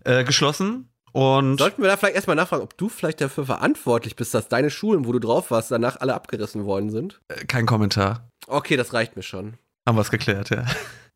äh, 0.04 0.24
geschlossen. 0.24 0.88
Und 1.12 1.58
Sollten 1.58 1.82
wir 1.82 1.88
da 1.88 1.96
vielleicht 1.96 2.14
erstmal 2.16 2.36
nachfragen, 2.36 2.62
ob 2.62 2.76
du 2.76 2.88
vielleicht 2.88 3.20
dafür 3.20 3.46
verantwortlich 3.46 4.14
bist, 4.14 4.34
dass 4.34 4.48
deine 4.48 4.70
Schulen, 4.70 5.06
wo 5.06 5.12
du 5.12 5.18
drauf 5.18 5.50
warst, 5.50 5.70
danach 5.70 6.00
alle 6.00 6.14
abgerissen 6.14 6.64
worden 6.66 6.90
sind? 6.90 7.20
äh, 7.28 7.44
kein 7.46 7.66
Kommentar. 7.66 8.28
Okay, 8.46 8.76
das 8.76 8.92
reicht 8.92 9.16
mir 9.16 9.22
schon. 9.22 9.54
Haben 9.88 9.96
wir 9.96 10.02
es 10.02 10.10
geklärt, 10.10 10.50
ja. 10.50 10.64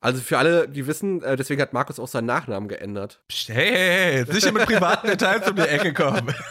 Also 0.01 0.21
für 0.21 0.39
alle, 0.39 0.69
die 0.69 0.87
wissen, 0.87 1.23
äh, 1.23 1.37
deswegen 1.37 1.63
hat 1.63 1.73
Markus 1.73 1.99
auch 1.99 2.09
seinen 2.09 2.27
Nachnamen 2.27 2.69
geändert. 2.69 3.21
Hey, 3.47 3.73
hey, 3.73 4.25
hey, 4.27 4.41
hier 4.41 4.53
mit 4.53 4.67
privaten 4.67 5.07
Details 5.07 5.49
um 5.49 5.57
die 5.57 5.63
Ecke 5.63 5.93
kommen. 5.93 6.35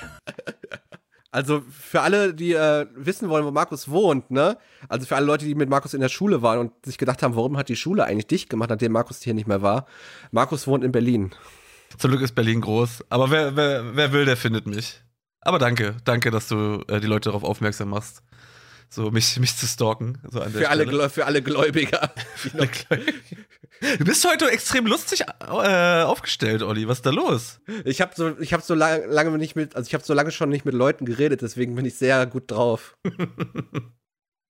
Also 1.33 1.63
für 1.67 2.01
alle, 2.01 2.35
die 2.35 2.53
äh, 2.53 2.85
wissen 2.93 3.27
wollen, 3.27 3.43
wo 3.43 3.49
Markus 3.49 3.89
wohnt, 3.89 4.29
ne? 4.29 4.55
Also 4.87 5.07
für 5.07 5.15
alle 5.15 5.25
Leute, 5.25 5.45
die 5.45 5.55
mit 5.55 5.67
Markus 5.67 5.95
in 5.95 5.99
der 5.99 6.09
Schule 6.09 6.43
waren 6.43 6.59
und 6.59 6.85
sich 6.85 6.99
gedacht 6.99 7.23
haben, 7.23 7.35
warum 7.35 7.57
hat 7.57 7.69
die 7.69 7.75
Schule 7.75 8.03
eigentlich 8.03 8.27
dicht 8.27 8.51
gemacht, 8.51 8.69
nachdem 8.69 8.91
Markus 8.91 9.23
hier 9.23 9.33
nicht 9.33 9.47
mehr 9.47 9.63
war. 9.63 9.87
Markus 10.29 10.67
wohnt 10.67 10.83
in 10.83 10.91
Berlin. 10.91 11.31
Zum 11.97 12.11
Glück 12.11 12.21
ist 12.21 12.35
Berlin 12.35 12.61
groß. 12.61 13.05
Aber 13.09 13.31
wer, 13.31 13.55
wer, 13.55 13.95
wer 13.95 14.11
will, 14.11 14.25
der 14.25 14.37
findet 14.37 14.67
mich. 14.67 15.01
Aber 15.41 15.57
danke, 15.57 15.95
danke, 16.05 16.29
dass 16.29 16.49
du 16.49 16.83
äh, 16.87 16.99
die 16.99 17.07
Leute 17.07 17.29
darauf 17.29 17.43
aufmerksam 17.43 17.89
machst. 17.89 18.21
So, 18.93 19.09
mich, 19.09 19.39
mich 19.39 19.57
zu 19.57 19.65
stalken. 19.65 20.19
So 20.29 20.39
an 20.39 20.53
der 20.53 20.61
Für 20.61 20.69
alle, 20.69 20.83
Stelle. 20.83 21.09
Für 21.09 21.25
alle 21.25 21.41
Gläubiger. 21.41 22.13
Du 23.97 24.05
bist 24.05 24.23
heute 24.23 24.51
extrem 24.51 24.85
lustig 24.85 25.21
äh, 25.21 26.03
aufgestellt, 26.03 26.61
Olli. 26.61 26.87
Was 26.87 26.99
ist 26.99 27.05
da 27.07 27.09
los? 27.09 27.59
Ich 27.85 28.01
habe 28.01 28.11
so, 28.15 28.37
ich 28.39 28.53
habe 28.53 28.61
so 28.61 28.75
lange, 28.75 29.07
lange 29.07 29.35
nicht 29.39 29.55
mit, 29.55 29.75
also 29.75 29.87
ich 29.87 29.95
habe 29.95 30.03
so 30.03 30.13
lange 30.13 30.29
schon 30.29 30.49
nicht 30.49 30.63
mit 30.63 30.75
Leuten 30.75 31.05
geredet, 31.05 31.41
deswegen 31.41 31.73
bin 31.73 31.85
ich 31.85 31.95
sehr 31.95 32.27
gut 32.27 32.51
drauf. 32.51 32.95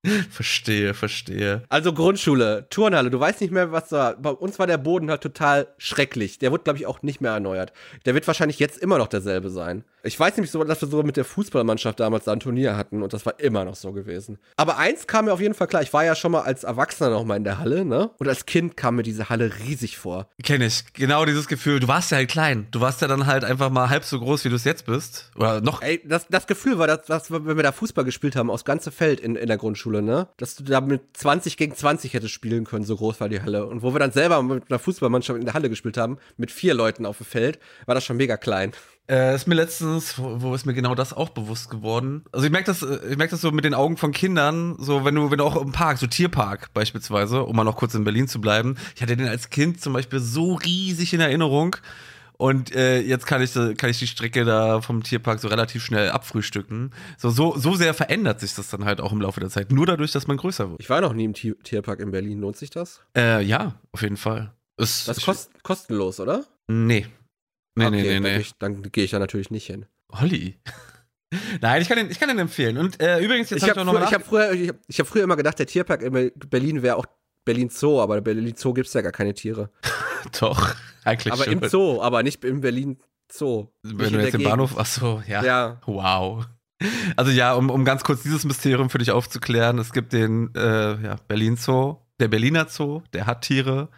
Verstehe, 0.30 0.94
verstehe. 0.94 1.64
Also 1.70 1.94
Grundschule, 1.94 2.68
Turnhalle, 2.70 3.10
du 3.10 3.20
weißt 3.20 3.40
nicht 3.40 3.52
mehr, 3.52 3.72
was 3.72 3.90
da. 3.90 4.16
Bei 4.22 4.32
uns 4.32 4.60
war 4.60 4.68
der 4.68 4.78
Boden 4.78 5.10
halt 5.10 5.22
total 5.22 5.68
schrecklich. 5.78 6.40
Der 6.40 6.52
wird, 6.52 6.66
glaube 6.66 6.78
ich, 6.78 6.86
auch 6.86 7.02
nicht 7.04 7.22
mehr 7.22 7.32
erneuert. 7.32 7.72
Der 8.06 8.14
wird 8.14 8.28
wahrscheinlich 8.28 8.60
jetzt 8.60 8.78
immer 8.78 8.98
noch 8.98 9.08
derselbe 9.08 9.50
sein. 9.50 9.86
Ich 10.06 10.20
weiß 10.20 10.36
nämlich 10.36 10.52
so, 10.52 10.62
dass 10.66 10.82
wir 10.82 10.90
so 10.90 11.02
mit 11.02 11.16
der 11.16 11.24
Fußballmannschaft 11.24 12.02
damals 12.02 12.26
da 12.26 12.34
ein 12.34 12.42
Turnier 12.42 12.76
hatten 12.76 13.04
und 13.04 13.14
das 13.14 13.26
war 13.26 13.40
immer 13.40 13.64
noch 13.64 13.76
so 13.76 13.94
gewesen. 13.94 14.38
Aber 14.58 14.78
eins 14.78 15.08
kam 15.08 15.26
mir 15.26 15.34
auf 15.34 15.40
jeden 15.40 15.54
Fall 15.54 15.68
klar, 15.68 15.82
ich 15.82 15.94
war 15.94 16.04
ja 16.04 16.14
schon 16.14 16.34
mal 16.34 16.42
als 16.42 16.66
Erwachsener 16.66 17.10
noch 17.10 17.24
mal 17.24 17.38
in 17.38 17.46
der 17.46 17.60
Halle, 17.60 17.86
ne? 17.86 18.12
Und 18.18 18.28
als 18.28 18.46
Kind 18.46 18.76
kam 18.76 18.98
mir 18.98 19.04
diese 19.04 19.30
Halle 19.30 19.50
riesig 19.66 19.98
vor. 19.98 20.28
Kenne 20.44 20.66
ich. 20.66 20.84
Genau 20.92 21.24
dieses 21.24 21.48
Gefühl. 21.48 21.80
Du 21.80 21.88
warst 21.88 22.12
ja 22.12 22.18
halt 22.18 22.30
klein. 22.30 22.68
Du 22.72 22.82
warst 22.82 23.02
ja 23.02 23.08
dann 23.08 23.28
halt 23.28 23.46
einfach 23.46 23.70
mal 23.70 23.90
halb 23.90 24.04
so 24.04 24.20
groß, 24.20 24.44
wie 24.44 24.50
du 24.50 24.56
es 24.56 24.66
jetzt 24.66 24.86
bist. 24.86 25.32
Oder 25.38 25.62
noch. 25.62 25.82
Ey, 25.82 26.02
das, 26.04 26.28
das 26.28 26.48
Gefühl 26.48 26.78
war, 26.78 26.88
dass, 26.88 27.06
dass, 27.06 27.32
wenn 27.32 27.56
wir 27.56 27.64
da 27.64 27.72
Fußball 27.72 28.04
gespielt 28.04 28.36
haben, 28.36 28.52
aus 28.52 28.66
ganze 28.66 28.92
Feld 28.92 29.22
in, 29.22 29.38
in 29.38 29.48
der 29.48 29.58
Grundschule, 29.58 29.93
ne? 30.02 30.28
Dass 30.38 30.56
du 30.56 30.64
da 30.64 30.82
mit 30.82 31.02
20 31.14 31.58
gegen 31.58 31.76
20 31.76 32.14
hättest 32.14 32.34
spielen 32.34 32.66
können, 32.66 32.86
so 32.86 32.96
groß 32.96 33.20
war 33.20 33.30
die 33.30 33.42
Halle. 33.42 33.66
Und 33.66 33.82
wo 33.82 33.94
wir 33.94 34.00
dann 34.00 34.12
selber 34.12 34.42
mit 34.42 34.70
einer 34.70 34.80
Fußballmannschaft 34.80 35.40
in 35.40 35.46
der 35.46 35.54
Halle 35.54 35.70
gespielt 35.70 35.98
haben, 35.98 36.18
mit 36.38 36.52
vier 36.52 36.74
Leuten 36.74 37.06
auf 37.06 37.18
dem 37.18 37.26
Feld, 37.26 37.60
war 37.86 37.96
das 37.96 38.04
schon 38.04 38.18
mega 38.18 38.38
klein. 38.38 38.72
Äh, 39.10 39.36
ist 39.36 39.48
mir 39.48 39.56
letztens, 39.56 40.18
wo, 40.18 40.42
wo 40.42 40.56
ist 40.56 40.66
mir 40.66 40.74
genau 40.74 40.96
das 40.96 41.12
auch 41.12 41.30
bewusst 41.30 41.70
geworden? 41.70 42.24
Also 42.32 42.46
ich 42.46 42.52
merke 42.52 42.68
das, 42.68 42.84
äh, 42.84 43.00
ich 43.10 43.18
merke 43.18 43.32
das 43.32 43.42
so 43.42 43.52
mit 43.52 43.66
den 43.66 43.74
Augen 43.74 43.98
von 43.98 44.14
Kindern, 44.14 44.78
so 44.80 45.04
wenn 45.04 45.16
du, 45.16 45.30
wenn 45.30 45.40
du 45.40 45.44
auch 45.44 45.62
im 45.62 45.74
Park, 45.74 45.98
so 45.98 46.08
Tierpark 46.08 46.74
beispielsweise, 46.74 47.44
um 47.44 47.54
mal 47.54 47.66
noch 47.66 47.76
kurz 47.76 47.96
in 47.96 48.06
Berlin 48.06 48.30
zu 48.30 48.40
bleiben. 48.40 48.78
Ich 48.96 49.02
hatte 49.02 49.18
den 49.18 49.28
als 49.28 49.50
Kind 49.50 49.82
zum 49.82 49.92
Beispiel 49.92 50.20
so 50.20 50.54
riesig 50.54 51.14
in 51.14 51.20
Erinnerung. 51.20 51.76
Und 52.44 52.76
äh, 52.76 53.00
jetzt 53.00 53.26
kann 53.26 53.42
ich, 53.42 53.54
kann 53.54 53.90
ich 53.90 54.00
die 54.00 54.08
Strecke 54.08 54.44
da 54.44 54.82
vom 54.82 55.02
Tierpark 55.02 55.40
so 55.40 55.48
relativ 55.48 55.82
schnell 55.82 56.10
abfrühstücken. 56.10 56.92
So, 57.18 57.30
so, 57.30 57.56
so 57.58 57.74
sehr 57.76 57.94
verändert 57.94 58.42
sich 58.42 58.54
das 58.54 58.70
dann 58.70 58.84
halt 58.84 59.00
auch 59.00 59.14
im 59.14 59.22
Laufe 59.22 59.40
der 59.40 59.50
Zeit. 59.50 59.72
Nur 59.72 59.86
dadurch, 59.86 60.12
dass 60.12 60.28
man 60.28 60.36
größer 60.36 60.70
wird. 60.70 60.82
Ich 60.82 60.90
war 60.90 61.00
noch 61.00 61.14
nie 61.14 61.24
im 61.24 61.34
Tier 61.34 61.58
Tierpark 61.64 62.02
in 62.02 62.12
Berlin. 62.12 62.40
Lohnt 62.42 62.58
sich 62.58 62.70
das? 62.70 63.02
Äh, 63.16 63.44
ja, 63.46 63.80
auf 63.94 64.02
jeden 64.02 64.18
Fall. 64.18 64.52
Ist, 64.76 65.08
Das 65.08 65.20
ist 65.20 65.26
kost 65.26 65.52
kostenlos, 65.64 66.20
oder? 66.20 66.44
Nee. 66.68 67.08
Nee, 67.76 67.86
okay, 67.86 67.92
nee, 67.92 68.02
nee, 68.02 68.14
Dann 68.20 68.24
nee. 68.24 68.30
gehe 68.30 68.40
ich, 68.42 68.52
dann 68.60 68.82
geh 68.92 69.04
ich 69.06 69.12
da 69.12 69.20
natürlich 69.20 69.50
nicht 69.50 69.66
hin. 69.68 69.86
Olli. 70.10 70.60
Nein, 71.62 71.82
ich 71.82 71.88
kann 71.88 71.98
den, 71.98 72.12
ich 72.12 72.20
kann 72.20 72.28
den 72.30 72.40
empfehlen. 72.40 72.78
Und 72.78 73.02
äh, 73.02 73.20
übrigens, 73.20 73.50
jetzt 73.52 73.64
Ich 73.64 73.70
hab 73.70 73.78
habe 73.78 74.04
ich 74.06 74.14
hab 74.14 74.24
früher, 74.26 74.52
ich 74.52 74.68
hab, 74.70 74.76
ich 74.88 75.00
hab 75.00 75.08
früher 75.08 75.24
immer 75.24 75.38
gedacht, 75.38 75.58
der 75.60 75.66
Tierpark 75.66 76.02
in 76.02 76.12
Be- 76.12 76.34
Berlin 76.50 76.82
wäre 76.84 76.98
auch 76.98 77.06
Berlin 77.46 77.70
Zoo, 77.70 78.02
aber 78.02 78.18
in 78.18 78.24
Berlin 78.24 78.56
Zoo 78.56 78.74
gibt 78.74 78.88
es 78.88 78.94
ja 78.94 79.02
gar 79.02 79.12
keine 79.12 79.34
Tiere. 79.34 79.70
Doch, 80.40 80.76
eigentlich 81.04 81.34
Aber 81.34 81.44
schon. 81.44 81.54
im 81.54 81.70
Zoo, 81.70 82.02
aber 82.02 82.24
nicht 82.24 82.44
im 82.46 82.62
Berlin 82.62 82.98
Zoo. 83.32 83.68
Wenn 83.84 84.14
du 84.14 84.20
jetzt 84.20 84.34
den 84.34 84.40
Gegend. 84.40 84.50
Bahnhof, 84.50 84.76
ach 84.78 84.86
so, 84.86 85.22
ja. 85.28 85.44
Ja. 85.44 85.82
Wow. 85.86 86.46
Also 87.16 87.32
ja, 87.32 87.54
um, 87.54 87.70
um 87.70 87.86
ganz 87.86 88.04
kurz 88.04 88.24
dieses 88.24 88.44
Mysterium 88.44 88.90
für 88.90 88.98
dich 88.98 89.12
aufzuklären, 89.12 89.80
es 89.80 89.94
gibt 89.94 90.12
den 90.14 90.54
äh, 90.56 91.02
ja, 91.02 91.16
Berlin 91.28 91.56
Zoo, 91.56 91.98
der 92.20 92.28
Berliner 92.28 92.68
Zoo, 92.68 93.02
der 93.14 93.26
hat 93.26 93.42
Tiere, 93.42 93.90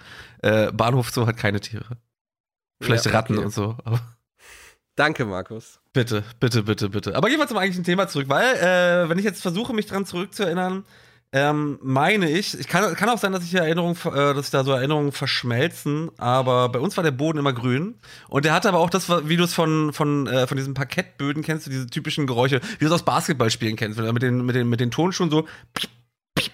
äh, 0.41 0.71
Bahnhof 0.71 1.09
Zoo 1.09 1.25
hat 1.25 1.37
keine 1.37 1.59
Tiere. 1.59 1.97
Vielleicht 2.81 3.05
Ja, 3.05 3.11
Ratten 3.11 3.37
okay. 3.37 3.45
und 3.45 3.51
so. 3.53 3.77
Aber 3.83 3.99
Danke, 4.95 5.25
Markus. 5.25 5.79
bitte, 5.93 6.23
bitte, 6.39 6.63
bitte, 6.63 6.89
bitte. 6.89 7.15
Aber 7.15 7.27
gehen 7.29 7.39
wir 7.39 7.47
zum 7.47 7.57
eigentlichen 7.57 7.83
Thema 7.83 8.07
zurück, 8.07 8.29
weil 8.29 8.55
äh, 8.55 9.09
wenn 9.09 9.17
ich 9.17 9.25
jetzt 9.25 9.41
versuche, 9.41 9.73
mich 9.73 9.87
dran 9.87 10.05
zurückzuerinnern, 10.05 10.85
ähm, 11.35 11.79
meine 11.81 12.29
ich, 12.29 12.57
ich 12.57 12.69
kann, 12.69 12.95
kann 12.95 13.09
auch 13.09 13.17
sein, 13.17 13.33
dass 13.33 13.43
ich 13.43 13.53
Erinnerungen, 13.53 13.97
äh, 14.05 14.33
dass 14.33 14.51
da 14.51 14.63
so 14.63 14.71
Erinnerungen 14.71 15.11
verschmelzen, 15.11 16.09
aber 16.17 16.69
bei 16.69 16.79
uns 16.79 16.95
war 16.95 17.03
der 17.03 17.11
Boden 17.11 17.39
immer 17.39 17.51
grün 17.51 17.95
und 18.29 18.45
der 18.45 18.53
hatte 18.53 18.69
aber 18.69 18.79
auch 18.79 18.89
das, 18.89 19.09
wie 19.27 19.35
du 19.35 19.43
es 19.43 19.53
von, 19.53 19.91
von, 19.91 20.27
äh, 20.27 20.47
von 20.47 20.55
diesen 20.55 20.73
Parkettböden 20.73 21.43
kennst, 21.43 21.67
diese 21.67 21.87
typischen 21.87 22.25
Geräusche, 22.25 22.61
wie 22.79 22.85
du 22.85 22.85
es 22.85 22.91
aus 22.93 23.03
Basketballspielen 23.03 23.75
kennst, 23.75 23.99
mit 23.99 24.21
den, 24.23 24.45
mit 24.45 24.55
den, 24.55 24.69
mit 24.69 24.79
den 24.79 24.91
Tonschuhen 24.91 25.29
so, 25.29 25.45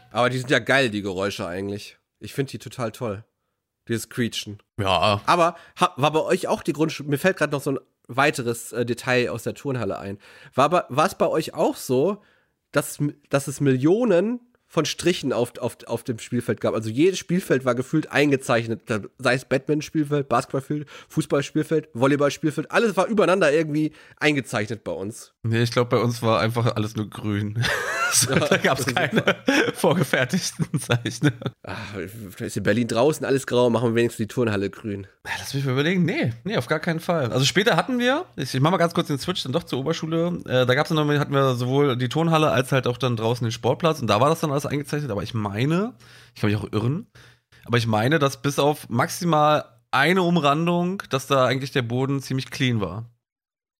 Aber 0.09 0.31
die 0.31 0.39
sind 0.39 0.49
ja 0.49 0.57
geil, 0.57 0.89
die 0.89 1.03
Geräusche 1.03 1.45
eigentlich. 1.45 1.99
Ich 2.19 2.33
finde 2.33 2.49
die 2.49 2.57
total 2.57 2.91
toll. 2.91 3.23
Dieses 3.87 4.09
Quietschen. 4.09 4.63
ja, 4.79 5.21
Aber 5.27 5.55
ha, 5.79 5.93
war 5.97 6.11
bei 6.11 6.21
euch 6.21 6.47
auch 6.47 6.63
die 6.63 6.73
Grundschule, 6.73 7.07
mir 7.07 7.19
fällt 7.19 7.37
gerade 7.37 7.51
noch 7.51 7.61
so 7.61 7.73
ein 7.73 7.79
weiteres 8.07 8.71
äh, 8.71 8.83
Detail 8.83 9.29
aus 9.29 9.43
der 9.43 9.53
Turnhalle 9.53 9.99
ein. 9.99 10.17
War 10.55 10.89
es 11.05 11.15
bei 11.15 11.27
euch 11.27 11.53
auch 11.53 11.75
so, 11.75 12.23
dass, 12.71 12.97
dass 13.29 13.47
es 13.47 13.61
Millionen 13.61 14.39
von 14.71 14.85
Strichen 14.85 15.33
auf, 15.33 15.57
auf, 15.59 15.77
auf 15.85 16.03
dem 16.03 16.17
Spielfeld 16.17 16.61
gab? 16.61 16.73
Also 16.73 16.89
jedes 16.89 17.19
Spielfeld 17.19 17.65
war 17.65 17.75
gefühlt 17.75 18.09
eingezeichnet, 18.09 18.81
sei 19.17 19.33
es 19.33 19.43
Badminton-Spielfeld, 19.43 20.29
Basketballspielfeld, 20.29 20.89
Fußballspielfeld, 21.09 21.89
Volleyballspielfeld, 21.93 22.71
alles 22.71 22.95
war 22.95 23.07
übereinander 23.07 23.51
irgendwie 23.51 23.91
eingezeichnet 24.17 24.85
bei 24.85 24.93
uns. 24.93 25.33
Nee, 25.43 25.63
ich 25.63 25.71
glaube, 25.71 25.89
bei 25.89 26.03
uns 26.03 26.21
war 26.21 26.39
einfach 26.39 26.75
alles 26.75 26.95
nur 26.95 27.09
grün. 27.09 27.63
so, 28.13 28.35
da 28.35 28.57
gab 28.57 28.77
es 28.77 28.85
keine 28.85 29.23
vorgefertigten 29.73 30.79
Zeichen. 30.79 31.31
Ah, 31.63 31.77
ist 32.37 32.57
in 32.57 32.63
Berlin 32.63 32.87
draußen 32.87 33.25
alles 33.25 33.47
grau, 33.47 33.71
machen 33.71 33.89
wir 33.89 33.95
wenigstens 33.95 34.17
die 34.23 34.27
Turnhalle 34.27 34.69
grün. 34.69 35.07
Ja, 35.25 35.31
Lass 35.39 35.55
mich 35.55 35.65
mal 35.65 35.71
überlegen. 35.71 36.05
Nee, 36.05 36.33
nee, 36.43 36.57
auf 36.57 36.67
gar 36.67 36.79
keinen 36.79 36.99
Fall. 36.99 37.31
Also 37.31 37.45
später 37.45 37.75
hatten 37.75 37.97
wir, 37.97 38.25
ich, 38.35 38.53
ich 38.53 38.61
mache 38.61 38.71
mal 38.71 38.77
ganz 38.77 38.93
kurz 38.93 39.07
den 39.07 39.17
Switch 39.17 39.41
dann 39.41 39.51
doch 39.51 39.63
zur 39.63 39.79
Oberschule. 39.79 40.39
Äh, 40.45 40.67
da 40.67 40.75
gab's 40.75 40.89
dann 40.89 41.07
noch, 41.07 41.19
hatten 41.19 41.33
wir 41.33 41.55
sowohl 41.55 41.97
die 41.97 42.09
Turnhalle 42.09 42.51
als 42.51 42.71
halt 42.71 42.85
auch 42.85 42.97
dann 42.97 43.15
draußen 43.15 43.43
den 43.43 43.51
Sportplatz 43.51 43.99
und 43.99 44.07
da 44.07 44.21
war 44.21 44.29
das 44.29 44.41
dann 44.41 44.51
alles 44.51 44.67
eingezeichnet. 44.67 45.09
Aber 45.09 45.23
ich 45.23 45.33
meine, 45.33 45.93
ich 46.35 46.41
kann 46.41 46.51
mich 46.51 46.59
auch 46.59 46.71
irren, 46.71 47.07
aber 47.65 47.79
ich 47.79 47.87
meine, 47.87 48.19
dass 48.19 48.43
bis 48.43 48.59
auf 48.59 48.89
maximal 48.89 49.65
eine 49.89 50.21
Umrandung, 50.21 51.01
dass 51.09 51.25
da 51.25 51.45
eigentlich 51.45 51.71
der 51.71 51.81
Boden 51.81 52.21
ziemlich 52.21 52.51
clean 52.51 52.79
war. 52.79 53.09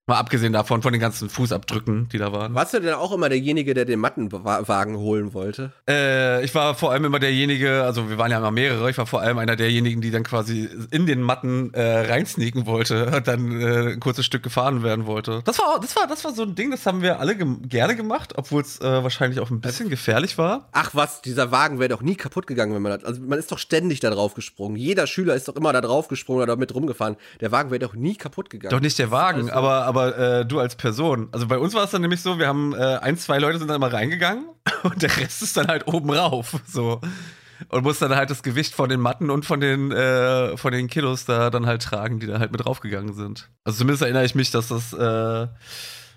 Mal 0.07 0.17
abgesehen 0.17 0.51
davon, 0.51 0.81
von 0.81 0.91
den 0.93 0.99
ganzen 0.99 1.29
Fußabdrücken, 1.29 2.09
die 2.09 2.17
da 2.17 2.31
waren. 2.33 2.55
Warst 2.55 2.73
du 2.73 2.79
denn 2.79 2.95
auch 2.95 3.11
immer 3.11 3.29
derjenige, 3.29 3.75
der 3.75 3.85
den 3.85 3.99
Mattenwagen 3.99 4.97
holen 4.97 5.35
wollte? 5.35 5.73
Äh, 5.87 6.43
ich 6.43 6.55
war 6.55 6.73
vor 6.73 6.91
allem 6.91 7.05
immer 7.05 7.19
derjenige, 7.19 7.83
also 7.83 8.09
wir 8.09 8.17
waren 8.17 8.31
ja 8.31 8.39
immer 8.39 8.49
mehrere, 8.49 8.89
ich 8.89 8.97
war 8.97 9.05
vor 9.05 9.21
allem 9.21 9.37
einer 9.37 9.55
derjenigen, 9.55 10.01
die 10.01 10.09
dann 10.09 10.23
quasi 10.23 10.67
in 10.89 11.05
den 11.05 11.21
Matten 11.21 11.71
äh, 11.75 12.07
reinsneaken 12.11 12.65
wollte 12.65 13.05
und 13.15 13.27
dann 13.27 13.61
äh, 13.61 13.93
ein 13.93 13.99
kurzes 13.99 14.25
Stück 14.25 14.41
gefahren 14.41 14.81
werden 14.81 15.05
wollte. 15.05 15.43
Das 15.45 15.59
war, 15.59 15.79
das 15.79 15.95
war, 15.95 16.07
das 16.07 16.25
war 16.25 16.33
so 16.33 16.43
ein 16.43 16.55
Ding, 16.55 16.71
das 16.71 16.83
haben 16.87 17.03
wir 17.03 17.19
alle 17.19 17.35
gem 17.37 17.69
gerne 17.69 17.95
gemacht, 17.95 18.33
obwohl 18.37 18.63
es 18.63 18.81
äh, 18.81 19.03
wahrscheinlich 19.03 19.39
auch 19.39 19.51
ein 19.51 19.61
bisschen 19.61 19.87
gefährlich 19.89 20.39
war. 20.39 20.67
Ach 20.71 20.89
was, 20.93 21.21
dieser 21.21 21.51
Wagen 21.51 21.77
wäre 21.77 21.89
doch 21.89 22.01
nie 22.01 22.15
kaputt 22.15 22.47
gegangen, 22.47 22.73
wenn 22.73 22.81
man 22.81 22.93
das. 22.93 23.03
Also 23.03 23.21
man 23.21 23.37
ist 23.37 23.51
doch 23.51 23.59
ständig 23.59 23.99
da 23.99 24.09
drauf 24.09 24.33
gesprungen. 24.33 24.77
Jeder 24.77 25.05
Schüler 25.05 25.35
ist 25.35 25.47
doch 25.47 25.55
immer 25.55 25.71
da 25.73 25.81
drauf 25.81 26.07
gesprungen 26.07 26.39
oder 26.41 26.53
damit 26.53 26.73
rumgefahren. 26.73 27.17
Der 27.39 27.51
Wagen 27.51 27.69
wäre 27.69 27.79
doch 27.79 27.93
nie 27.93 28.15
kaputt 28.15 28.49
gegangen. 28.49 28.71
Doch 28.71 28.81
nicht 28.81 28.97
der 28.97 29.11
Wagen, 29.11 29.41
Also- 29.41 29.53
aber, 29.53 29.90
aber 29.91 30.17
äh, 30.17 30.45
du 30.45 30.59
als 30.59 30.75
Person. 30.75 31.27
Also 31.31 31.47
bei 31.47 31.57
uns 31.57 31.73
war 31.73 31.83
es 31.83 31.91
dann 31.91 32.01
nämlich 32.01 32.21
so, 32.21 32.39
wir 32.39 32.47
haben 32.47 32.73
äh, 32.73 32.97
ein, 33.01 33.17
zwei 33.17 33.39
Leute 33.39 33.59
sind 33.59 33.67
dann 33.67 33.75
immer 33.75 33.91
reingegangen 33.91 34.45
und 34.83 35.01
der 35.01 35.15
Rest 35.17 35.41
ist 35.41 35.57
dann 35.57 35.67
halt 35.67 35.85
oben 35.87 36.09
rauf. 36.11 36.55
So. 36.65 37.01
Und 37.67 37.83
muss 37.83 37.99
dann 37.99 38.15
halt 38.15 38.29
das 38.29 38.41
Gewicht 38.41 38.73
von 38.73 38.89
den 38.89 38.99
Matten 38.99 39.29
und 39.29 39.45
von 39.45 39.59
den, 39.59 39.91
äh, 39.91 40.55
von 40.55 40.71
den 40.71 40.87
Kilos 40.87 41.25
da 41.25 41.49
dann 41.49 41.65
halt 41.65 41.83
tragen, 41.83 42.19
die 42.19 42.25
da 42.25 42.39
halt 42.39 42.51
mit 42.51 42.65
draufgegangen 42.65 43.13
sind. 43.13 43.49
Also 43.63 43.79
zumindest 43.79 44.01
erinnere 44.01 44.25
ich 44.25 44.33
mich, 44.33 44.49
dass 44.49 44.69
das, 44.69 44.93
äh, 44.93 45.47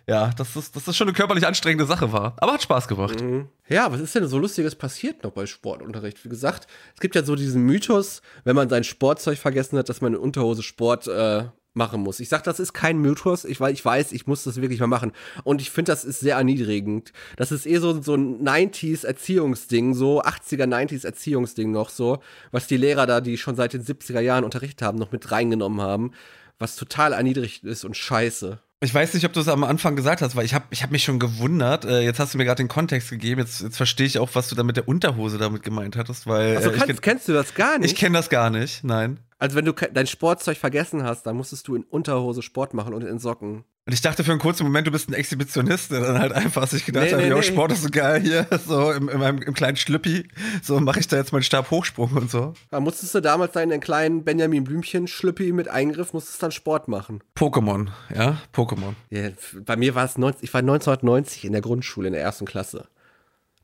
ja, 0.06 0.30
dass 0.36 0.54
das, 0.54 0.70
dass 0.70 0.84
das 0.84 0.96
schon 0.96 1.08
eine 1.08 1.16
körperlich 1.16 1.46
anstrengende 1.46 1.86
Sache 1.86 2.12
war. 2.12 2.34
Aber 2.38 2.52
hat 2.52 2.62
Spaß 2.62 2.88
gemacht. 2.88 3.20
Mhm. 3.20 3.48
Ja, 3.68 3.90
was 3.90 4.00
ist 4.00 4.14
denn 4.14 4.26
so 4.28 4.38
Lustiges 4.38 4.74
passiert 4.74 5.22
noch 5.24 5.32
bei 5.32 5.46
Sportunterricht? 5.46 6.24
Wie 6.24 6.28
gesagt, 6.28 6.66
es 6.94 7.00
gibt 7.00 7.14
ja 7.14 7.24
so 7.24 7.34
diesen 7.34 7.62
Mythos, 7.62 8.22
wenn 8.44 8.56
man 8.56 8.68
sein 8.68 8.84
Sportzeug 8.84 9.38
vergessen 9.38 9.78
hat, 9.78 9.88
dass 9.88 10.00
man 10.00 10.14
in 10.14 10.20
Unterhose 10.20 10.62
Sport 10.62 11.08
äh, 11.08 11.44
machen 11.74 12.00
muss. 12.02 12.20
Ich 12.20 12.28
sag, 12.28 12.42
das 12.44 12.60
ist 12.60 12.72
kein 12.72 12.98
Mythos, 12.98 13.44
ich, 13.44 13.60
weil 13.60 13.72
ich 13.72 13.84
weiß, 13.84 14.12
ich 14.12 14.26
muss 14.26 14.44
das 14.44 14.60
wirklich 14.60 14.80
mal 14.80 14.86
machen. 14.86 15.12
Und 15.42 15.60
ich 15.60 15.70
finde, 15.70 15.92
das 15.92 16.04
ist 16.04 16.20
sehr 16.20 16.36
erniedrigend. 16.36 17.12
Das 17.36 17.52
ist 17.52 17.66
eh 17.66 17.78
so, 17.78 18.00
so 18.00 18.14
ein 18.14 18.42
90s 18.42 19.04
Erziehungsding, 19.04 19.94
so 19.94 20.22
80er, 20.22 20.66
90s 20.66 21.04
Erziehungsding 21.04 21.70
noch 21.70 21.90
so, 21.90 22.20
was 22.52 22.66
die 22.66 22.76
Lehrer 22.76 23.06
da, 23.06 23.20
die 23.20 23.36
schon 23.36 23.56
seit 23.56 23.72
den 23.72 23.82
70er 23.82 24.20
Jahren 24.20 24.44
Unterricht 24.44 24.82
haben, 24.82 24.98
noch 24.98 25.12
mit 25.12 25.30
reingenommen 25.30 25.80
haben, 25.80 26.12
was 26.58 26.76
total 26.76 27.12
erniedrigend 27.12 27.64
ist 27.64 27.84
und 27.84 27.96
scheiße. 27.96 28.60
Ich 28.84 28.94
weiß 28.94 29.14
nicht, 29.14 29.24
ob 29.24 29.32
du 29.32 29.40
es 29.40 29.48
am 29.48 29.64
Anfang 29.64 29.96
gesagt 29.96 30.20
hast, 30.22 30.36
weil 30.36 30.44
ich 30.44 30.54
habe 30.54 30.66
ich 30.70 30.82
hab 30.82 30.90
mich 30.90 31.02
schon 31.04 31.18
gewundert. 31.18 31.84
Äh, 31.84 32.00
jetzt 32.02 32.18
hast 32.20 32.34
du 32.34 32.38
mir 32.38 32.44
gerade 32.44 32.62
den 32.62 32.68
Kontext 32.68 33.10
gegeben. 33.10 33.40
Jetzt, 33.40 33.60
jetzt 33.62 33.76
verstehe 33.76 34.06
ich 34.06 34.18
auch, 34.18 34.28
was 34.34 34.48
du 34.48 34.54
da 34.54 34.62
mit 34.62 34.76
der 34.76 34.86
Unterhose 34.86 35.38
damit 35.38 35.62
gemeint 35.62 35.96
hattest, 35.96 36.26
weil 36.26 36.56
Also 36.56 36.70
ich, 36.70 36.76
kannst, 36.78 36.90
kenn- 36.98 37.00
kennst 37.00 37.28
du 37.28 37.32
das 37.32 37.54
gar 37.54 37.78
nicht? 37.78 37.92
ich 37.92 37.98
kenne 37.98 38.16
das 38.18 38.28
gar 38.28 38.50
nicht. 38.50 38.84
Nein. 38.84 39.20
Also 39.38 39.56
wenn 39.56 39.64
du 39.64 39.72
dein 39.72 40.06
Sportzeug 40.06 40.56
vergessen 40.58 41.02
hast, 41.02 41.24
dann 41.24 41.36
musstest 41.36 41.66
du 41.68 41.74
in 41.74 41.82
Unterhose 41.84 42.42
Sport 42.42 42.74
machen 42.74 42.94
und 42.94 43.02
in 43.02 43.18
Socken. 43.18 43.64
Und 43.86 43.92
ich 43.92 44.00
dachte 44.00 44.24
für 44.24 44.30
einen 44.30 44.40
kurzen 44.40 44.62
Moment, 44.64 44.86
du 44.86 44.90
bist 44.90 45.10
ein 45.10 45.12
Exhibitionist, 45.12 45.90
der 45.90 46.00
dann 46.00 46.18
halt 46.18 46.32
einfach 46.32 46.66
sich 46.66 46.86
gedacht 46.86 47.04
Nee, 47.04 47.12
hat, 47.12 47.20
nee, 47.20 47.28
ja, 47.28 47.34
nee. 47.34 47.42
Sport 47.42 47.70
ist 47.72 47.82
so 47.82 47.90
geil 47.90 48.22
hier, 48.22 48.46
so 48.66 48.90
im, 48.90 49.10
in 49.10 49.18
meinem, 49.18 49.42
im 49.42 49.52
kleinen 49.52 49.76
Schlüppi, 49.76 50.26
so 50.62 50.80
mache 50.80 51.00
ich 51.00 51.08
da 51.08 51.18
jetzt 51.18 51.32
meinen 51.32 51.42
Stabhochsprung 51.42 52.12
und 52.12 52.30
so. 52.30 52.54
Da 52.70 52.80
musstest 52.80 53.14
du 53.14 53.20
damals 53.20 53.52
deinen 53.52 53.80
kleinen 53.80 54.24
Benjamin 54.24 54.64
Blümchen 54.64 55.06
Schlüppi 55.06 55.52
mit 55.52 55.68
Eingriff, 55.68 56.14
musstest 56.14 56.42
dann 56.42 56.50
Sport 56.50 56.88
machen. 56.88 57.22
Pokémon, 57.36 57.88
ja, 58.14 58.38
Pokémon. 58.54 58.94
Ja, 59.10 59.28
bei 59.66 59.76
mir 59.76 59.94
war 59.94 60.06
es, 60.06 60.16
19, 60.16 60.44
ich 60.44 60.54
war 60.54 60.60
1990 60.60 61.44
in 61.44 61.52
der 61.52 61.60
Grundschule, 61.60 62.06
in 62.06 62.14
der 62.14 62.22
ersten 62.22 62.46
Klasse. 62.46 62.88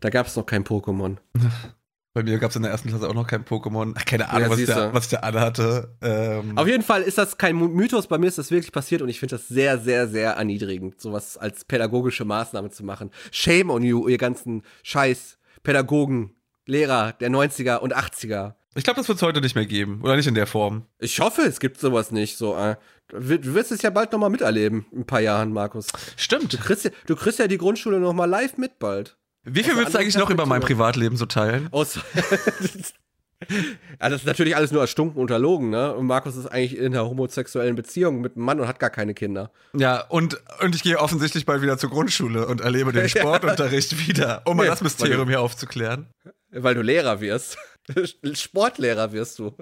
Da 0.01 0.11
gab 0.11 0.27
es 0.27 0.37
noch 0.37 0.45
kein 0.45 0.65
Pokémon. 0.65 1.17
Bei 2.13 2.25
mir 2.25 2.39
gab 2.39 2.51
es 2.51 2.57
in 2.57 2.63
der 2.63 2.73
ersten 2.73 2.89
Klasse 2.89 3.09
auch 3.09 3.15
noch 3.15 3.27
kein 3.27 3.45
Pokémon. 3.45 3.95
Ach, 3.97 4.05
keine 4.05 4.29
Ahnung, 4.31 4.43
Ja, 4.43 4.51
was, 4.51 4.65
da, 4.65 4.93
was 4.95 5.05
ich 5.05 5.11
da 5.13 5.19
anhatte. 5.19 5.95
Ähm, 6.03 6.59
Auf 6.59 6.67
jeden 6.67 6.83
Fall 6.83 7.03
ist 7.03 7.19
das 7.19 7.39
kein 7.39 7.55
My- 7.57 7.69
Mythos, 7.69 8.09
bei 8.09 8.19
mir 8.19 8.27
ist 8.27 8.37
das 8.39 8.51
wirklich 8.51 8.73
passiert 8.73 9.01
und 9.03 9.09
ich 9.09 9.21
finde 9.21 9.37
das 9.37 9.47
sehr, 9.47 9.79
sehr, 9.79 10.09
sehr 10.09 10.33
erniedrigend, 10.33 11.01
sowas 11.01 11.39
als 11.39 11.65
pädagogische 11.65 12.25
Maßnahme 12.25 12.71
zu 12.71 12.85
machen. 12.85 13.11
Shame 13.31 13.71
on 13.71 13.83
you, 13.85 14.09
ihr 14.09 14.19
ganzen 14.19 14.63
Scheiß 14.83 15.39
Pädagogen, 15.63 16.35
Lehrer 16.67 17.13
der 17.13 17.31
90er 17.31 17.77
und 17.79 17.95
80er. 17.97 18.55
ich 18.75 18.83
glaube, 18.85 18.99
das 18.99 19.07
wird 19.09 19.17
es 19.19 19.23
heute 19.23 19.41
nicht 19.41 19.55
mehr 19.55 19.67
geben. 19.67 20.01
Oder 20.03 20.17
nicht 20.17 20.27
in 20.27 20.35
der 20.35 20.47
Form. 20.49 20.87
Ich 20.99 21.21
hoffe, 21.21 21.43
es 21.43 21.61
gibt 21.61 21.79
sowas 21.79 22.11
nicht. 22.11 22.37
So, 22.39 22.57
äh, 22.57 22.75
du 23.09 23.55
wirst 23.55 23.71
es 23.73 23.83
ja 23.83 23.91
bald 23.91 24.11
noch 24.13 24.19
mal 24.19 24.31
miterleben, 24.31 24.85
in 24.91 25.01
ein 25.01 25.07
paar 25.07 25.21
Jahren, 25.21 25.53
Markus. 25.53 25.87
Stimmt. 26.17 26.53
Du 26.53 26.59
kriegst 26.59 26.85
ja, 26.87 26.91
du 27.07 27.15
kriegst 27.15 27.39
ja 27.39 27.47
die 27.47 27.59
Grundschule 27.59 28.01
noch 28.01 28.13
mal 28.15 28.25
live 28.25 28.57
mit 28.57 28.79
bald. 28.81 29.17
Wie 29.45 29.63
viel 29.63 29.77
willst 29.77 29.95
du 29.95 29.99
eigentlich 29.99 30.17
noch 30.17 30.31
über 30.31 30.47
mein. 30.47 30.61
Privatleben 30.61 31.17
so 31.17 31.27
teilen? 31.27 31.69
Aus 31.71 31.99
ja, 33.49 34.09
das 34.09 34.21
ist 34.21 34.27
natürlich 34.27 34.55
alles 34.55 34.71
nur 34.71 34.83
erstunken 34.83 35.21
und 35.21 35.31
erlogen, 35.31 35.71
ne? 35.71 35.95
Und 35.95 36.07
Markus 36.07 36.37
ist 36.37 36.47
eigentlich 36.47 36.77
in 36.77 36.87
einer 36.87 37.09
homosexuellen 37.09 37.75
Beziehung 37.75 38.21
mit 38.21 38.37
einem 38.37 38.45
Mann 38.45 38.61
und 38.61 38.69
hat 38.69 38.79
gar 38.79 38.91
keine 38.91 39.15
Kinder. 39.15 39.51
Ja, 39.73 40.03
und, 40.09 40.41
und 40.61 40.75
ich 40.75 40.83
gehe 40.83 40.99
offensichtlich 40.99 41.47
bald 41.47 41.63
wieder 41.63 41.79
zur 41.79 41.91
Grundschule 41.91 42.47
und 42.47 42.61
erlebe 42.61 42.93
den 42.93 43.09
Sportunterricht 43.09 44.07
wieder, 44.07 44.43
um 44.45 44.59
mal 44.59 44.65
Nee, 44.65 44.69
das 44.69 44.83
Mysterium 44.83 45.29
hier 45.29 45.41
aufzuklären. 45.41 46.09
Weil 46.51 46.75
du 46.75 46.83
Lehrer 46.83 47.21
wirst. 47.21 47.57
Sportlehrer 48.35 49.13
wirst 49.13 49.39
du. 49.39 49.57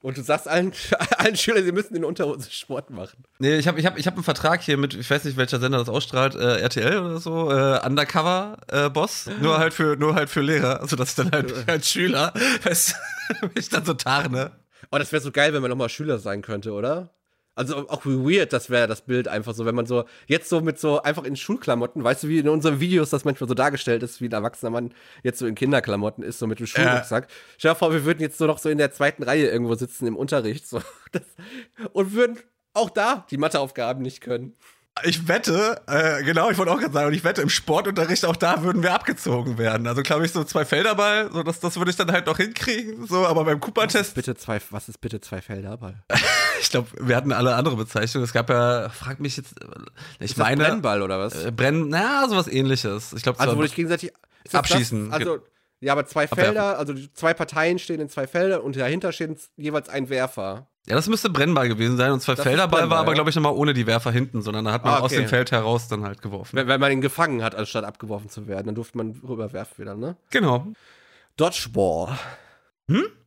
Und 0.00 0.16
du 0.16 0.22
sagst 0.22 0.46
allen, 0.46 0.72
allen 1.18 1.36
Schülern, 1.36 1.64
sie 1.64 1.72
müssen 1.72 1.96
in 1.96 2.04
Unterhose 2.04 2.50
Sport 2.50 2.90
machen. 2.90 3.24
Nee, 3.38 3.58
ich 3.58 3.66
habe 3.66 3.80
ich 3.80 3.86
hab, 3.86 3.98
ich 3.98 4.06
hab 4.06 4.14
einen 4.14 4.22
Vertrag 4.22 4.62
hier 4.62 4.76
mit, 4.76 4.94
ich 4.94 5.10
weiß 5.10 5.24
nicht, 5.24 5.36
welcher 5.36 5.58
Sender 5.58 5.78
das 5.78 5.88
ausstrahlt, 5.88 6.36
äh, 6.36 6.60
RTL 6.60 6.98
oder 6.98 7.18
so, 7.18 7.50
äh, 7.50 7.84
Undercover-Boss, 7.84 9.30
nur 9.40 9.58
halt 9.58 9.74
für 9.74 9.96
nur 9.96 10.14
halt 10.14 10.30
für 10.30 10.40
Lehrer, 10.40 10.80
also 10.80 10.94
dass 10.94 11.10
ich 11.10 11.14
dann 11.16 11.32
halt 11.32 11.52
als 11.68 11.90
Schüler, 11.90 12.32
weißt, 12.62 12.94
mich 13.54 13.68
dann 13.68 13.84
so 13.84 13.94
tarne. 13.94 14.52
Oh, 14.92 14.98
das 14.98 15.10
wäre 15.10 15.20
so 15.20 15.32
geil, 15.32 15.52
wenn 15.52 15.62
man 15.62 15.70
nochmal 15.70 15.88
Schüler 15.88 16.18
sein 16.18 16.42
könnte, 16.42 16.72
oder? 16.72 17.10
Also 17.58 17.88
auch 17.88 18.06
wie 18.06 18.36
weird, 18.36 18.52
das 18.52 18.70
wäre 18.70 18.86
das 18.86 19.00
Bild 19.00 19.26
einfach 19.26 19.52
so, 19.52 19.66
wenn 19.66 19.74
man 19.74 19.84
so 19.84 20.04
jetzt 20.26 20.48
so 20.48 20.60
mit 20.60 20.78
so 20.78 21.02
einfach 21.02 21.24
in 21.24 21.34
Schulklamotten, 21.34 22.04
weißt 22.04 22.22
du, 22.22 22.28
wie 22.28 22.38
in 22.38 22.48
unseren 22.48 22.78
Videos 22.78 23.10
das 23.10 23.24
manchmal 23.24 23.48
so 23.48 23.54
dargestellt 23.54 24.04
ist, 24.04 24.20
wie 24.20 24.26
ein 24.26 24.32
erwachsener 24.32 24.70
Mann 24.70 24.94
jetzt 25.24 25.40
so 25.40 25.46
in 25.46 25.56
Kinderklamotten 25.56 26.22
ist, 26.22 26.38
so 26.38 26.46
mit 26.46 26.60
dem 26.60 26.66
Schulrucksack. 26.66 27.26
Stell 27.58 27.72
dir 27.72 27.74
vor, 27.74 27.92
wir 27.92 28.04
würden 28.04 28.20
jetzt 28.20 28.38
so 28.38 28.46
noch 28.46 28.58
so 28.58 28.68
in 28.68 28.78
der 28.78 28.92
zweiten 28.92 29.24
Reihe 29.24 29.48
irgendwo 29.48 29.74
sitzen 29.74 30.06
im 30.06 30.16
Unterricht 30.16 30.68
so, 30.68 30.80
das, 31.12 31.22
und 31.92 32.12
würden 32.12 32.38
auch 32.74 32.90
da 32.90 33.26
die 33.28 33.38
Matheaufgaben 33.38 34.02
nicht 34.02 34.20
können. 34.20 34.54
Ich 35.04 35.28
wette, 35.28 35.80
äh, 35.86 36.22
genau, 36.22 36.50
ich 36.50 36.58
wollte 36.58 36.72
auch 36.72 36.78
gerade 36.78 36.92
sagen, 36.92 37.06
und 37.08 37.14
ich 37.14 37.24
wette, 37.24 37.42
im 37.42 37.48
Sportunterricht 37.48 38.24
auch 38.24 38.36
da 38.36 38.62
würden 38.62 38.82
wir 38.82 38.92
abgezogen 38.94 39.58
werden. 39.58 39.86
Also 39.86 40.02
glaube 40.02 40.24
ich, 40.24 40.32
so 40.32 40.44
zwei 40.44 40.64
Felderball, 40.64 41.30
so 41.32 41.42
das, 41.42 41.60
das 41.60 41.76
würde 41.76 41.90
ich 41.90 41.96
dann 41.96 42.10
halt 42.12 42.26
noch 42.26 42.36
hinkriegen, 42.36 43.06
so, 43.06 43.26
aber 43.26 43.44
beim 43.44 43.60
Cooper-Test, 43.60 44.14
Bitte 44.14 44.36
zwei, 44.36 44.60
was 44.70 44.88
ist 44.88 45.00
bitte 45.00 45.20
zwei 45.20 45.40
Felderball? 45.40 46.02
ich 46.60 46.70
glaube, 46.70 46.88
wir 47.00 47.16
hatten 47.16 47.32
alle 47.32 47.54
andere 47.54 47.76
Bezeichnungen. 47.76 48.24
Es 48.24 48.32
gab 48.32 48.50
ja, 48.50 48.88
frag 48.88 49.20
mich 49.20 49.36
jetzt, 49.36 49.60
äh, 49.62 49.66
ich 50.20 50.32
Ist 50.32 50.38
meine, 50.38 50.64
Brennball 50.64 51.02
oder 51.02 51.18
was? 51.18 51.44
äh, 51.44 51.52
Brennen, 51.52 51.88
naja, 51.88 52.26
sowas 52.28 52.48
ähnliches. 52.48 53.12
Ich 53.12 53.22
glaube, 53.22 53.40
also 53.40 53.56
wo 53.56 53.62
dich 53.62 53.74
gegenseitig 53.74 54.12
Abschießen. 54.52 55.10
Das? 55.10 55.20
Also 55.20 55.38
ja, 55.80 55.92
aber 55.92 56.06
zwei. 56.06 56.26
Felder, 56.26 56.78
also 56.78 56.94
zwei 57.14 57.34
Parteien 57.34 57.78
stehen 57.78 58.00
in 58.00 58.08
zwei 58.08 58.26
Felder 58.26 58.64
und 58.64 58.76
dahinter 58.76 59.12
steht 59.12 59.38
jeweils 59.56 59.88
ein 59.88 60.08
Werfer. 60.08 60.68
Ja, 60.88 60.94
das 60.96 61.08
müsste 61.08 61.30
Brennball 61.30 61.68
gewesen 61.68 61.96
sein. 61.96 62.12
Und 62.12 62.26
Das 62.26 62.38
ist 62.38 62.42
Felderball 62.42 62.88
war 62.90 62.98
aber, 62.98 63.08
ja. 63.08 63.14
glaube 63.14 63.30
ich, 63.30 63.36
nochmal 63.36 63.52
ohne 63.52 63.74
die 63.74 63.86
Werfer 63.86 64.10
hinten, 64.10 64.42
sondern 64.42 64.64
da 64.64 64.72
hat 64.72 64.84
man 64.84 64.94
Ah, 64.94 64.98
aus 64.98 65.12
okay. 65.12 65.22
dem 65.22 65.28
Feld 65.28 65.52
heraus 65.52 65.88
dann 65.88 66.02
halt 66.04 66.22
geworfen. 66.22 66.56
Wenn, 66.56 66.66
wenn 66.68 66.80
man 66.80 66.90
ihn 66.92 67.00
gefangen 67.00 67.42
hat, 67.42 67.54
anstatt 67.54 67.84
abgeworfen 67.84 68.28
zu 68.30 68.46
werden, 68.48 68.66
dann 68.66 68.74
durfte 68.74 68.96
man 68.96 69.12
rüberwerfen 69.26 69.78
wieder, 69.78 69.94
ne? 69.94 70.16
Genau. 70.30 70.66
Dodgeball. 71.36 72.18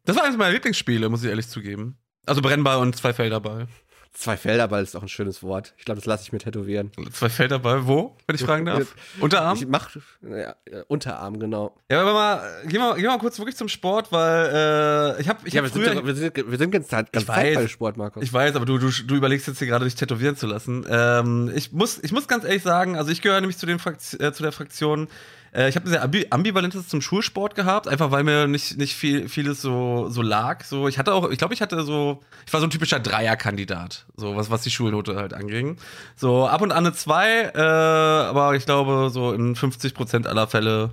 Das 0.06 0.16
war 0.16 0.24
eines 0.24 0.38
meiner 0.38 0.54
Lieblingsspiele, 0.54 1.08
muss 1.10 1.24
ich 1.24 1.30
ehrlich 1.30 1.48
zugeben. 1.48 1.98
Also 2.26 2.42
Brennball 2.42 2.78
und 2.78 2.96
zwei 2.96 3.14
Felderball. 3.14 3.68
Zwei 4.14 4.36
Felderball 4.36 4.84
ist 4.84 4.96
auch 4.96 5.02
ein 5.02 5.08
schönes 5.08 5.42
Wort. 5.42 5.74
Ich 5.78 5.86
glaube, 5.86 6.00
das 6.00 6.06
lasse 6.06 6.24
ich 6.24 6.34
mir 6.34 6.40
tätowieren. 6.40 6.92
Zwei 7.14 7.30
Felderball, 7.30 7.88
wo, 7.88 8.18
wenn 8.28 8.36
ich 8.36 8.44
fragen 8.44 8.66
darf? 8.66 8.94
Unterarm? 9.22 9.58
Ich 9.58 9.66
mach 9.66 9.90
ja, 10.22 10.54
äh, 10.66 10.84
Unterarm, 10.90 11.40
genau. 11.40 11.78
Ja, 11.90 12.02
aber 12.02 12.14
mal, 12.14 12.64
geh 12.66 12.78
mal, 12.78 12.96
geh 12.96 13.08
mal 13.08 13.18
kurz 13.20 13.40
wirklich 13.40 13.56
zum 13.56 13.70
Sport, 13.70 14.12
weil 14.12 15.16
äh, 15.18 15.22
ich 15.22 15.30
habe 15.30 15.40
ich 15.46 15.54
Ja, 15.54 15.62
hab 15.64 15.74
wir 15.74 15.82
früher, 15.82 15.94
sind, 15.94 16.06
wir 16.06 16.16
sind, 16.16 16.52
wir 16.52 16.58
sind 16.58 16.72
ganz, 16.72 16.90
ganz 16.90 17.10
Ich 17.14 17.28
weiß. 17.28 17.56
bei 17.56 17.68
Sport, 17.70 17.96
Markus. 17.96 18.22
Ich 18.22 18.34
weiß, 18.34 18.54
aber 18.58 18.66
du, 18.66 18.78
du, 18.78 18.90
du 18.90 19.16
überlegst 19.16 19.48
jetzt 19.48 19.60
hier 19.60 19.68
gerade, 19.68 19.86
dich 19.86 19.96
tätowieren 19.96 20.36
zu 20.36 20.46
lassen. 20.46 20.86
Ähm, 20.90 21.50
ich, 21.56 21.72
muss, 21.72 21.98
ich 22.04 22.12
muss 22.12 22.28
ganz 22.28 22.44
ehrlich 22.44 22.64
sagen, 22.64 22.98
also 22.98 23.12
ich 23.12 23.22
gehöre 23.22 23.40
nämlich 23.40 23.58
zu, 23.58 23.66
den 23.66 23.80
Frakt 23.80 24.02
äh, 24.20 24.34
zu 24.34 24.44
der 24.44 24.52
Fraktion. 24.52 25.08
Äh, 25.54 25.70
ich 25.70 25.76
habe 25.76 25.86
ein 25.88 25.90
sehr 25.90 26.04
ambi 26.04 26.28
ambivalentes 26.30 26.88
zum 26.88 27.02
Schulsport 27.02 27.56
gehabt, 27.56 27.88
einfach 27.88 28.12
weil 28.12 28.24
mir 28.24 28.48
nicht, 28.48 28.78
nicht 28.78 28.96
viel, 28.96 29.28
vieles 29.30 29.62
so, 29.62 30.10
so 30.10 30.22
lag. 30.22 30.64
So, 30.64 30.88
ich 30.88 30.98
hatte 30.98 31.14
auch, 31.14 31.30
ich 31.30 31.38
glaube, 31.38 31.54
ich 31.54 31.62
hatte 31.62 31.84
so, 31.84 32.22
ich 32.46 32.54
war 32.54 32.60
so 32.60 32.68
ein 32.68 32.70
typischer 32.70 33.00
Dreierkandidat, 33.00 34.06
so 34.16 34.36
was, 34.36 34.50
was 34.50 34.64
die 34.64 34.72
Schulnote 34.72 35.16
halt 35.16 35.34
anging. 35.34 35.78
So 36.16 36.48
ab 36.48 36.62
und 36.62 36.72
an 36.72 36.86
eine 36.86 36.94
2, 36.94 37.52
äh, 37.54 37.60
aber 37.60 38.56
ich 38.56 38.66
glaube, 38.66 39.10
so 39.12 39.34
in 39.34 39.56
50% 39.56 40.28
aller 40.28 40.48
Fälle, 40.48 40.92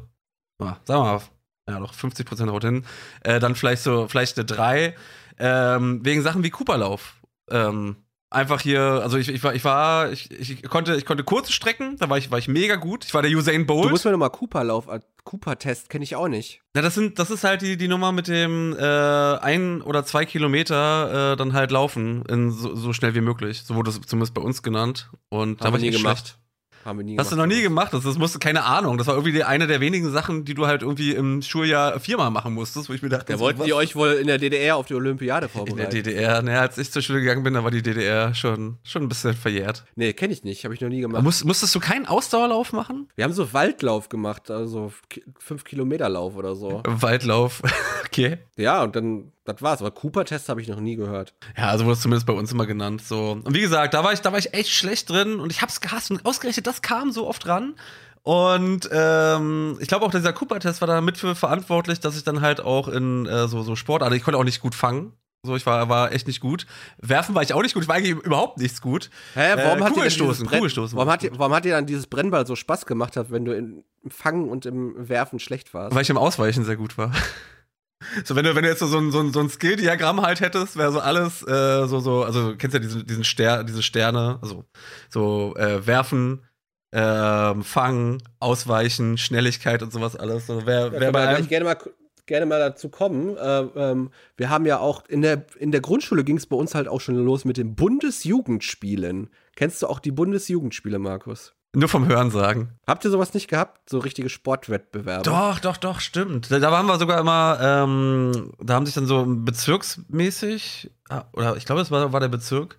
ah, 0.61 0.77
sagen 0.85 1.05
wir 1.05 1.13
mal, 1.15 1.21
ja 1.69 1.81
doch, 1.81 1.95
50% 1.95 2.51
haut 2.51 2.65
hin, 2.65 2.85
äh, 3.23 3.41
dann 3.41 3.55
vielleicht 3.55 3.83
so, 3.83 4.09
vielleicht 4.09 4.39
eine 4.39 4.47
3, 4.47 4.95
ähm, 5.39 6.05
wegen 6.05 6.23
Sachen 6.23 6.43
wie 6.43 6.51
Cooperlauf. 6.51 7.15
Ähm, 7.51 7.97
einfach 8.31 8.61
hier, 8.61 8.81
also 8.81 9.17
ich, 9.17 9.29
ich 9.29 9.43
war, 9.43 9.55
ich 9.55 9.65
war, 9.65 10.13
ich, 10.13 10.31
ich 10.31 10.63
konnte, 10.65 10.95
ich 10.97 11.05
konnte 11.07 11.25
kurze 11.25 11.53
Strecken, 11.53 11.97
da 11.99 12.11
war 12.11 12.19
ich, 12.19 12.31
war 12.31 12.39
ich 12.39 12.49
mega 12.49 12.77
gut. 12.77 13.05
Ich 13.05 13.15
war 13.15 13.23
der 13.23 13.31
Usain 13.31 13.63
du 13.63 13.67
Bolt. 13.67 13.91
musst 13.91 14.05
mir 14.05 14.11
nochmal 14.11 14.31
Cooper-Lauf, 14.31 14.89
äh, 14.89 15.01
Cooper-Test 15.25 15.89
kenne 15.91 16.05
ich 16.05 16.17
auch 16.17 16.29
nicht. 16.29 16.61
Ja, 16.75 16.83
das 16.83 16.95
sind, 16.95 17.19
das 17.19 17.31
ist 17.31 17.45
halt 17.45 17.63
die, 17.63 17.77
die 17.77 17.89
Nummer 17.89 18.13
mit 18.13 18.29
dem 18.29 18.77
äh, 18.79 18.83
ein 18.83 19.83
oder 19.83 20.05
zwei 20.05 20.25
Kilometer 20.25 21.33
äh, 21.33 21.37
dann 21.37 21.53
halt 21.53 21.71
laufen, 21.71 22.25
in 22.27 22.51
so, 22.51 22.75
so 22.75 22.93
schnell 22.93 23.15
wie 23.15 23.21
möglich. 23.21 23.63
So 23.65 23.75
wurde 23.75 23.91
es 23.91 24.01
zumindest 24.03 24.35
bei 24.35 24.43
uns 24.43 24.63
genannt. 24.63 25.11
Und 25.29 25.61
da 25.61 25.67
Haben 25.67 25.75
war 25.75 25.81
wir 25.81 25.89
ich 25.89 25.95
nie 25.95 26.03
gemacht. 26.03 26.19
schlecht. 26.19 26.39
Haben 26.85 26.99
wir 26.99 27.05
nie 27.05 27.19
Hast 27.19 27.33
du 27.33 27.37
noch 27.37 27.47
nie 27.47 27.63
gemacht? 27.63 27.93
Das, 27.93 28.05
das 28.05 28.19
musste, 28.19 28.39
keine 28.39 28.65
Ahnung. 28.65 28.99
Das 28.99 29.07
war 29.07 29.15
irgendwie 29.15 29.33
die, 29.33 29.45
eine 29.45 29.67
der 29.67 29.81
wenigen 29.81 30.11
Sachen, 30.11 30.45
die 30.45 30.55
du 30.55 30.67
halt 30.67 30.83
irgendwie 30.83 31.13
im 31.13 31.43
Schuljahr 31.43 32.01
viermal 32.01 32.31
machen 32.31 32.55
musstest, 32.55 32.89
wo 32.89 32.93
ich 32.93 33.03
mir 33.03 33.09
dachte, 33.09 33.33
Ja, 33.33 33.39
so, 33.39 33.45
wollten 33.45 33.65
die 33.65 33.73
euch 33.73 33.97
wohl 33.97 34.13
in 34.13 34.27
der 34.27 34.39
DDR 34.39 34.77
auf 34.77 34.87
die 34.87 34.95
Olympiade 34.95 35.47
in 35.47 35.53
der 35.53 35.67
vorbereiten? 35.67 35.91
DDR, 35.91 36.43
naja, 36.43 36.61
als 36.61 36.79
ich 36.79 36.91
zur 36.91 37.03
Schule 37.03 37.21
gegangen 37.21 37.43
bin, 37.43 37.55
da 37.55 37.65
war 37.65 37.71
die 37.71 37.83
DDR 37.83 38.35
schon, 38.35 38.79
schon 38.83 39.03
ein 39.03 39.09
bisschen 39.09 39.35
verjährt. 39.35 39.85
nee, 39.97 40.13
kenne 40.13 40.33
ich 40.33 40.45
nicht, 40.45 40.65
habe 40.65 40.75
ich 40.75 40.81
noch 40.81 40.89
nie 40.89 41.01
gemacht. 41.01 41.23
Muss, 41.23 41.45
musstest 41.45 41.75
du 41.75 41.81
keinen 41.81 42.07
Ausdauerlauf 42.07 42.73
machen? 42.73 43.09
Wir 43.17 43.25
haben 43.25 43.33
so 43.33 43.53
Waldlauf 43.53 44.09
gemacht, 44.09 44.51
also 44.51 44.93
5 45.39 45.65
Kilometer 45.65 46.09
Lauf 46.09 46.37
oder 46.37 46.55
so. 46.55 46.83
Waldlauf. 46.87 47.63
okay. 48.07 48.39
Ja, 48.57 48.83
und 48.83 48.97
dann, 48.97 49.33
das 49.49 49.63
war's. 49.63 49.81
Aber 49.81 49.91
Cooper-Test 49.91 50.49
habe 50.49 50.61
ich 50.61 50.69
noch 50.69 50.81
nie 50.81 50.97
gehört. 50.97 51.35
Ja, 51.57 51.69
also 51.69 51.85
wurde 51.85 51.95
es 51.95 52.01
zumindest 52.03 52.27
bei 52.27 52.33
uns 52.33 52.53
immer 52.53 52.67
genannt. 52.67 53.03
So. 53.03 53.33
Und 53.43 53.55
wie 53.55 53.61
gesagt, 53.61 53.95
da 53.95 54.05
war 54.05 54.13
ich, 54.13 54.21
da 54.21 54.31
war 54.33 54.39
ich 54.39 54.55
echt 54.55 54.71
schlecht 54.71 55.11
drin 55.11 55.41
und 55.41 55.51
ich 55.51 55.63
hab's 55.63 55.81
gehasst 55.81 56.11
und 56.11 56.25
ausgerechnet, 56.25 56.67
das 56.67 56.83
kam 56.83 57.11
so 57.13 57.27
oft 57.27 57.47
ran. 57.47 57.75
Und 58.23 58.89
ähm, 58.93 59.79
ich 59.81 59.89
glaube 59.89 60.05
auch, 60.05 60.11
dieser 60.11 60.33
Cooper-Test 60.33 60.81
war 60.83 60.89
da 60.89 61.01
mit 61.01 61.17
für 61.17 61.35
verantwortlich, 61.35 62.01
dass 62.01 62.17
ich 62.17 62.25
dann 62.25 62.41
halt 62.43 62.61
auch 62.61 62.89
in 62.89 63.27
äh, 63.27 63.49
so, 63.49 63.63
so 63.63 63.75
Sportarten, 63.75 64.15
ich 64.15 64.23
konnte 64.23 64.39
auch 64.39 64.45
nicht 64.45 64.61
gut 64.61 64.75
fangen. 64.75 65.13
So, 65.45 65.55
ich 65.55 65.65
war, 65.67 65.89
war 65.89 66.11
echt 66.13 66.27
nicht 66.27 66.41
gut. 66.41 66.67
Werfen 66.99 67.35
war 67.35 67.43
ich 67.43 67.55
auch 67.55 67.63
nicht 67.63 67.73
gut, 67.73 67.85
ich 67.85 67.89
war 67.89 67.95
eigentlich 67.95 68.11
überhaupt 68.17 68.59
nichts 68.59 68.83
gut. 68.83 69.09
Hä, 69.35 69.53
warum 69.55 69.79
Äh, 69.79 69.83
hat 69.83 69.91
dir 69.91 69.95
Kugelstoßen, 69.95 70.47
Brenn- 70.47 70.57
Kugelstoßen. 70.59 70.99
Warum 70.99 71.11
hat, 71.13 71.23
dir, 71.23 71.31
warum 71.39 71.55
hat 71.55 71.65
dir 71.65 71.73
dann 71.77 71.87
dieses 71.87 72.09
Brennball 72.09 72.45
so 72.45 72.57
Spaß 72.57 72.87
gemacht 72.87 73.17
hat, 73.17 73.31
wenn 73.31 73.45
du 73.45 73.53
im 73.57 73.85
Fangen 74.09 74.49
und 74.49 74.67
im 74.67 75.09
Werfen 75.09 75.39
schlecht 75.39 75.73
warst? 75.73 75.95
Weil 75.95 76.03
ich 76.03 76.11
im 76.11 76.19
Ausweichen 76.19 76.65
sehr 76.65 76.77
gut 76.77 76.99
war. 76.99 77.13
So, 78.25 78.37
wenn 78.37 78.45
du, 78.45 78.55
wenn 78.55 78.63
du 78.63 78.69
jetzt 78.69 78.79
so, 78.79 78.87
so, 78.87 78.99
ein- 78.99 79.11
so, 79.11 79.19
ein- 79.21 79.33
so 79.33 79.41
ein 79.41 79.49
Skill-Diagramm 79.51 80.23
halt 80.23 80.41
hättest, 80.41 80.77
wäre 80.77 80.93
so 80.93 81.01
alles 81.01 81.43
äh, 81.43 81.87
so, 81.89 81.99
so, 82.01 82.23
also 82.23 82.55
kennst 82.57 82.75
ja 82.75 82.81
diesen, 82.81 83.07
diesen 83.07 83.25
Ster 83.25 83.65
diese 83.65 83.83
Sterne, 83.83 84.39
also 84.41 84.65
so 85.11 85.55
äh, 85.57 85.85
werfen, 85.87 86.45
ähm, 86.93 87.63
fangen, 87.65 88.23
ausweichen, 88.39 89.19
Schnelligkeit 89.19 89.83
und 89.83 89.93
sowas 89.93 90.15
alles. 90.17 90.47
So, 90.47 90.65
wär, 90.65 90.87
Ja, 90.87 90.93
wär 90.93 90.99
können 91.01 91.13
bei 91.13 91.27
einem, 91.29 91.49
gerne 91.49 91.65
mal, 91.65 91.77
gerne 92.27 92.47
mal 92.47 92.59
dazu 92.61 92.89
kommen. 92.89 93.37
Äh, 93.37 93.61
ähm, 93.75 94.11
wir 94.37 94.49
haben 94.49 94.65
ja 94.65 94.79
auch 94.79 95.05
in 95.09 95.21
der, 95.23 95.45
in 95.59 95.73
der 95.73 95.81
Grundschule 95.81 96.23
ging 96.23 96.37
es 96.37 96.47
bei 96.47 96.57
uns 96.57 96.75
halt 96.77 96.87
auch 96.87 97.01
schon 97.01 97.17
los 97.17 97.45
mit 97.45 97.57
den 97.57 97.75
Bundesjugendspielen. 97.75 99.31
Kennst 99.57 99.83
du 99.83 99.87
auch 99.89 99.99
die 99.99 100.13
Bundesjugendspiele, 100.13 100.99
Markus? 101.01 101.55
Nur 101.75 101.89
vom 101.89 102.07
Hören 102.09 102.31
sagen. 102.31 102.71
Habt 102.87 103.05
ihr 103.05 103.11
sowas 103.11 103.35
nicht 103.35 103.49
gehabt? 103.49 103.91
So 103.91 103.99
richtige 103.99 104.29
Sportwettbewerbe? 104.29 105.23
Doch, 105.25 105.59
doch, 105.61 105.77
doch, 105.77 106.01
stimmt. 106.01 106.51
Da, 106.51 106.59
da 106.59 106.73
waren 106.73 106.87
wir 106.87 106.99
sogar 106.99 107.21
immer, 107.21 107.59
ähm, 107.61 108.53
da 108.59 108.75
haben 108.75 108.87
sich 108.87 108.95
dann 108.95 109.07
so 109.07 109.25
bezirksmäßig, 109.27 110.91
ah, 111.09 111.25
oder 111.33 111.57
ich 111.57 111.67
glaube, 111.67 111.83
es 111.83 111.91
war, 111.91 112.13
war 112.13 112.21
der 112.21 112.29
Bezirk, 112.29 112.79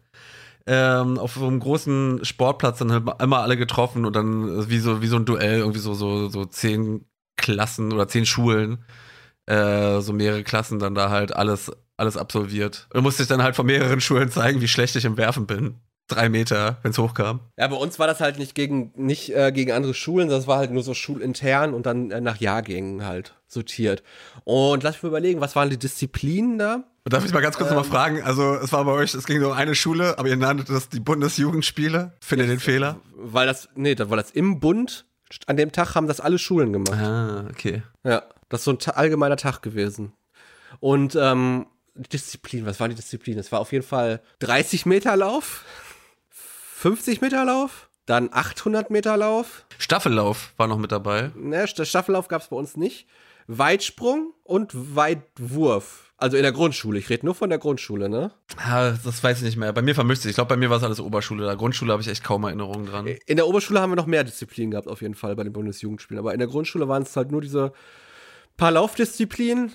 ähm, 0.65 1.17
auf 1.17 1.33
so 1.33 1.47
einem 1.47 1.59
großen 1.59 2.25
Sportplatz 2.25 2.79
dann 2.79 2.91
halt 2.91 3.03
immer 3.21 3.39
alle 3.39 3.57
getroffen 3.57 4.05
und 4.05 4.15
dann 4.15 4.69
wie 4.69 4.79
so, 4.79 5.01
wie 5.01 5.07
so 5.07 5.17
ein 5.17 5.25
Duell, 5.25 5.59
irgendwie 5.59 5.79
so, 5.79 5.93
so, 5.93 6.29
so 6.29 6.45
zehn 6.45 7.05
Klassen 7.37 7.93
oder 7.93 8.07
zehn 8.07 8.25
Schulen, 8.25 8.83
äh, 9.45 9.99
so 10.01 10.13
mehrere 10.13 10.43
Klassen 10.43 10.79
dann 10.79 10.95
da 10.95 11.09
halt 11.09 11.35
alles, 11.35 11.71
alles 11.95 12.17
absolviert. 12.17 12.87
Und 12.93 13.03
musste 13.03 13.23
ich 13.23 13.29
dann 13.29 13.43
halt 13.43 13.55
von 13.55 13.65
mehreren 13.65 14.01
Schulen 14.01 14.29
zeigen, 14.29 14.61
wie 14.61 14.67
schlecht 14.67 14.95
ich 14.95 15.05
im 15.05 15.17
Werfen 15.17 15.47
bin. 15.47 15.79
Drei 16.09 16.27
Meter, 16.27 16.77
wenn 16.81 16.91
es 16.91 16.97
hochkam. 16.97 17.39
Ja, 17.57 17.67
bei 17.67 17.75
uns 17.75 17.99
war 17.99 18.07
das 18.07 18.19
halt 18.19 18.37
nicht 18.37 18.55
gegen, 18.55 18.91
nicht, 18.95 19.33
äh, 19.33 19.51
gegen 19.51 19.71
andere 19.71 19.93
Schulen, 19.93 20.27
das 20.27 20.47
war 20.47 20.57
halt 20.57 20.71
nur 20.71 20.83
so 20.83 20.93
schulintern 20.93 21.73
und 21.73 21.85
dann 21.85 22.11
äh, 22.11 22.19
nach 22.19 22.37
Jahrgängen 22.37 23.05
halt 23.05 23.35
sortiert. 23.47 24.03
Und 24.43 24.83
lass 24.83 24.95
mich 24.95 25.03
mal 25.03 25.09
überlegen, 25.09 25.39
was 25.39 25.55
waren 25.55 25.69
die 25.69 25.77
Disziplinen 25.77 26.57
da? 26.57 26.83
Darf 27.05 27.25
ich 27.25 27.33
mal 27.33 27.41
ganz 27.41 27.57
kurz 27.57 27.69
nochmal 27.69 27.85
fragen? 27.85 28.21
Also, 28.21 28.55
es 28.55 28.71
war 28.71 28.85
bei 28.85 28.91
euch, 28.91 29.13
es 29.15 29.25
ging 29.25 29.39
nur 29.39 29.51
um 29.51 29.57
eine 29.57 29.73
Schule, 29.73 30.19
aber 30.19 30.27
ihr 30.27 30.37
nanntet 30.37 30.69
das 30.69 30.89
die 30.89 30.99
Bundesjugendspiele. 30.99 32.13
Finde 32.21 32.45
den 32.45 32.59
Fehler? 32.59 32.99
Weil 33.15 33.47
das, 33.47 33.69
nee, 33.75 33.95
das 33.95 34.09
war 34.09 34.17
das 34.17 34.31
im 34.31 34.59
Bund. 34.59 35.05
An 35.47 35.57
dem 35.57 35.71
Tag 35.71 35.95
haben 35.95 36.07
das 36.07 36.19
alle 36.19 36.37
Schulen 36.37 36.73
gemacht. 36.73 36.93
Ah, 36.93 37.45
okay. 37.49 37.83
Ja, 38.03 38.23
das 38.49 38.61
ist 38.61 38.65
so 38.65 38.71
ein 38.71 38.95
allgemeiner 38.95 39.37
Tag 39.37 39.61
gewesen. 39.61 40.13
Und 40.79 41.15
ähm, 41.15 41.67
Disziplin, 41.95 42.65
was 42.65 42.79
waren 42.79 42.89
die 42.89 42.95
Disziplinen? 42.95 43.39
Es 43.39 43.51
war 43.51 43.59
auf 43.59 43.71
jeden 43.71 43.85
Fall 43.85 44.21
30 44.39 44.85
Meter 44.85 45.15
Lauf, 45.15 45.65
50 46.81 47.19
Meter 47.19 47.43
Lauf, 47.43 47.89
dann 48.05 48.29
800 48.31 48.89
Meter 48.89 49.17
Lauf. 49.17 49.65
Staffellauf 49.77 50.53
war 50.55 50.67
noch 50.67 50.77
mit 50.77 50.93
dabei. 50.93 51.31
Ne, 51.35 51.65
St- 51.65 51.83
Staffellauf 51.83 52.29
gab 52.29 52.41
es 52.41 52.47
bei 52.47 52.55
uns 52.55 52.77
nicht. 52.77 53.05
Weitsprung 53.47 54.33
und 54.45 54.71
Weitwurf. 54.95 56.13
Also 56.15 56.37
in 56.37 56.43
der 56.43 56.53
Grundschule. 56.53 56.97
Ich 56.97 57.09
rede 57.09 57.25
nur 57.25 57.35
von 57.35 57.49
der 57.49 57.59
Grundschule, 57.59 58.07
ne? 58.07 58.31
Ah, 58.57 58.91
das 59.03 59.21
weiß 59.21 59.39
ich 59.39 59.43
nicht 59.43 59.57
mehr. 59.57 59.73
Bei 59.73 59.81
mir 59.81 59.93
vermischt 59.93 60.21
sich. 60.21 60.29
Ich 60.29 60.35
glaube, 60.35 60.47
bei 60.49 60.55
mir 60.57 60.69
war 60.69 60.77
es 60.77 60.83
alles 60.83 61.01
Oberschule. 61.01 61.45
Da 61.45 61.55
Grundschule 61.55 61.91
habe 61.91 62.01
ich 62.01 62.07
echt 62.07 62.23
kaum 62.23 62.45
Erinnerungen 62.45 62.85
dran. 62.85 63.07
In 63.25 63.35
der 63.35 63.47
Oberschule 63.47 63.81
haben 63.81 63.91
wir 63.91 63.95
noch 63.97 64.05
mehr 64.05 64.23
Disziplinen 64.23 64.71
gehabt, 64.71 64.87
auf 64.87 65.01
jeden 65.01 65.15
Fall, 65.15 65.35
bei 65.35 65.43
den 65.43 65.51
Bundesjugendspielen. 65.51 66.19
Aber 66.19 66.31
in 66.31 66.39
der 66.39 66.47
Grundschule 66.47 66.87
waren 66.87 67.03
es 67.03 67.13
halt 67.17 67.29
nur 67.31 67.41
diese 67.41 67.73
paar 68.55 68.71
Laufdisziplinen, 68.71 69.73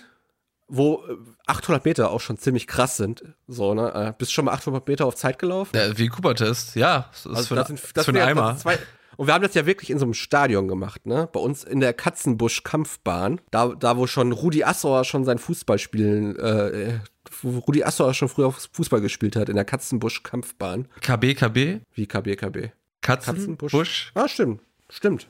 wo 0.68 1.04
äh, 1.08 1.16
800 1.46 1.84
Meter 1.84 2.10
auch 2.10 2.20
schon 2.20 2.38
ziemlich 2.38 2.66
krass 2.66 2.96
sind. 2.96 3.24
So, 3.46 3.74
ne? 3.74 3.92
Äh, 3.94 4.12
Bist 4.16 4.30
du 4.30 4.34
schon 4.34 4.46
mal 4.46 4.52
800 4.52 4.86
Meter 4.86 5.06
auf 5.06 5.14
Zeit 5.14 5.38
gelaufen? 5.38 5.76
Ja, 5.76 5.96
wie 5.98 6.08
Cooper-Test. 6.08 6.76
Ja, 6.76 7.10
das 7.12 7.40
ist 7.40 7.48
für, 7.48 7.54
das 7.54 7.68
sind, 7.68 7.80
das 7.94 8.04
für 8.04 8.12
einen 8.12 8.22
Eimer. 8.22 8.56
zwei, 8.56 8.78
und 9.16 9.26
wir 9.26 9.34
haben 9.34 9.42
das 9.42 9.54
ja 9.54 9.66
wirklich 9.66 9.90
in 9.90 9.98
so 9.98 10.04
einem 10.04 10.14
Stadion 10.14 10.68
gemacht, 10.68 11.06
ne? 11.06 11.28
Bei 11.32 11.40
uns 11.40 11.64
in 11.64 11.80
der 11.80 11.92
Katzenbusch-Kampfbahn. 11.92 13.40
Da, 13.50 13.68
da, 13.68 13.96
wo 13.96 14.06
schon 14.06 14.32
Rudi 14.32 14.64
Assauer 14.64 15.04
schon 15.04 15.24
sein 15.24 15.38
Fußballspielen, 15.38 16.36
äh, 16.38 16.98
wo 17.42 17.58
Rudi 17.58 17.84
Assauer 17.84 18.14
schon 18.14 18.28
früher 18.28 18.52
Fußball 18.52 19.00
gespielt 19.00 19.36
hat, 19.36 19.48
in 19.48 19.56
der 19.56 19.64
Katzenbusch-Kampfbahn. 19.64 20.88
KB, 21.00 21.34
KB, 21.34 21.80
Wie 21.92 22.06
KBKB. 22.06 22.70
Katzen, 23.02 23.34
Katzenbusch. 23.34 23.72
Busch. 23.72 24.12
Ah, 24.14 24.28
stimmt. 24.28 24.62
Stimmt. 24.88 25.28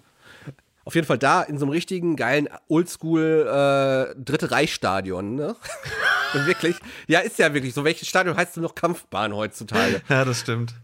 Auf 0.85 0.95
jeden 0.95 1.07
Fall 1.07 1.19
da 1.19 1.43
in 1.43 1.59
so 1.59 1.65
einem 1.65 1.73
richtigen 1.73 2.17
geilen 2.17 2.49
Oldschool 2.69 3.47
äh, 3.47 4.21
Dritte 4.23 4.51
Reichstadion, 4.51 5.35
ne? 5.35 5.57
Und 6.35 6.47
wirklich. 6.47 6.77
Ja, 7.07 7.21
ist 7.21 7.39
ja 7.39 7.55
wirklich 7.55 7.75
so. 7.75 7.85
Welches 7.85 8.09
Stadion 8.09 8.37
heißt 8.37 8.57
denn 8.57 8.63
noch 8.63 8.75
Kampfbahn 8.75 9.35
heutzutage? 9.35 10.03
Ja, 10.09 10.25
das 10.25 10.41
stimmt. 10.41 10.75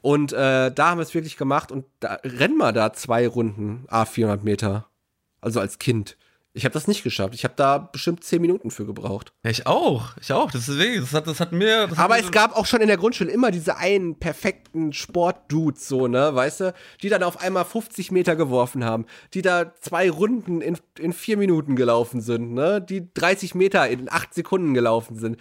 Und 0.00 0.32
äh, 0.32 0.70
da 0.70 0.90
haben 0.90 0.98
wir 0.98 1.02
es 1.02 1.14
wirklich 1.14 1.36
gemacht 1.36 1.72
und 1.72 1.86
da 2.00 2.20
rennen 2.22 2.56
wir 2.56 2.72
da 2.72 2.92
zwei 2.92 3.26
Runden, 3.26 3.84
A 3.88 4.04
400 4.04 4.44
Meter. 4.44 4.86
Also 5.40 5.60
als 5.60 5.78
Kind. 5.78 6.16
Ich 6.54 6.66
habe 6.66 6.74
das 6.74 6.86
nicht 6.86 7.02
geschafft. 7.02 7.34
Ich 7.34 7.44
habe 7.44 7.54
da 7.56 7.78
bestimmt 7.78 8.24
zehn 8.24 8.42
Minuten 8.42 8.70
für 8.70 8.84
gebraucht. 8.84 9.32
Ja, 9.42 9.50
ich 9.50 9.66
auch. 9.66 10.14
Ich 10.20 10.32
auch. 10.32 10.50
Deswegen, 10.50 11.00
das 11.00 11.14
hat, 11.14 11.26
das 11.26 11.40
hat 11.40 11.52
mir. 11.52 11.86
Das 11.86 11.98
Aber 11.98 12.16
hat 12.16 12.24
es 12.24 12.30
gab 12.30 12.54
auch 12.54 12.66
schon 12.66 12.82
in 12.82 12.88
der 12.88 12.98
Grundschule 12.98 13.30
immer 13.30 13.50
diese 13.50 13.78
einen 13.78 14.18
perfekten 14.18 14.92
Sportdudes, 14.92 15.88
so, 15.88 16.08
ne, 16.08 16.34
weißt 16.34 16.60
du, 16.60 16.74
die 17.00 17.08
dann 17.08 17.22
auf 17.22 17.40
einmal 17.40 17.64
50 17.64 18.10
Meter 18.10 18.36
geworfen 18.36 18.84
haben, 18.84 19.06
die 19.32 19.40
da 19.40 19.74
zwei 19.80 20.10
Runden 20.10 20.60
in, 20.60 20.78
in 20.98 21.14
vier 21.14 21.38
Minuten 21.38 21.74
gelaufen 21.74 22.20
sind, 22.20 22.52
ne, 22.52 22.82
die 22.82 23.08
30 23.14 23.54
Meter 23.54 23.88
in 23.88 24.10
acht 24.12 24.34
Sekunden 24.34 24.74
gelaufen 24.74 25.16
sind. 25.16 25.38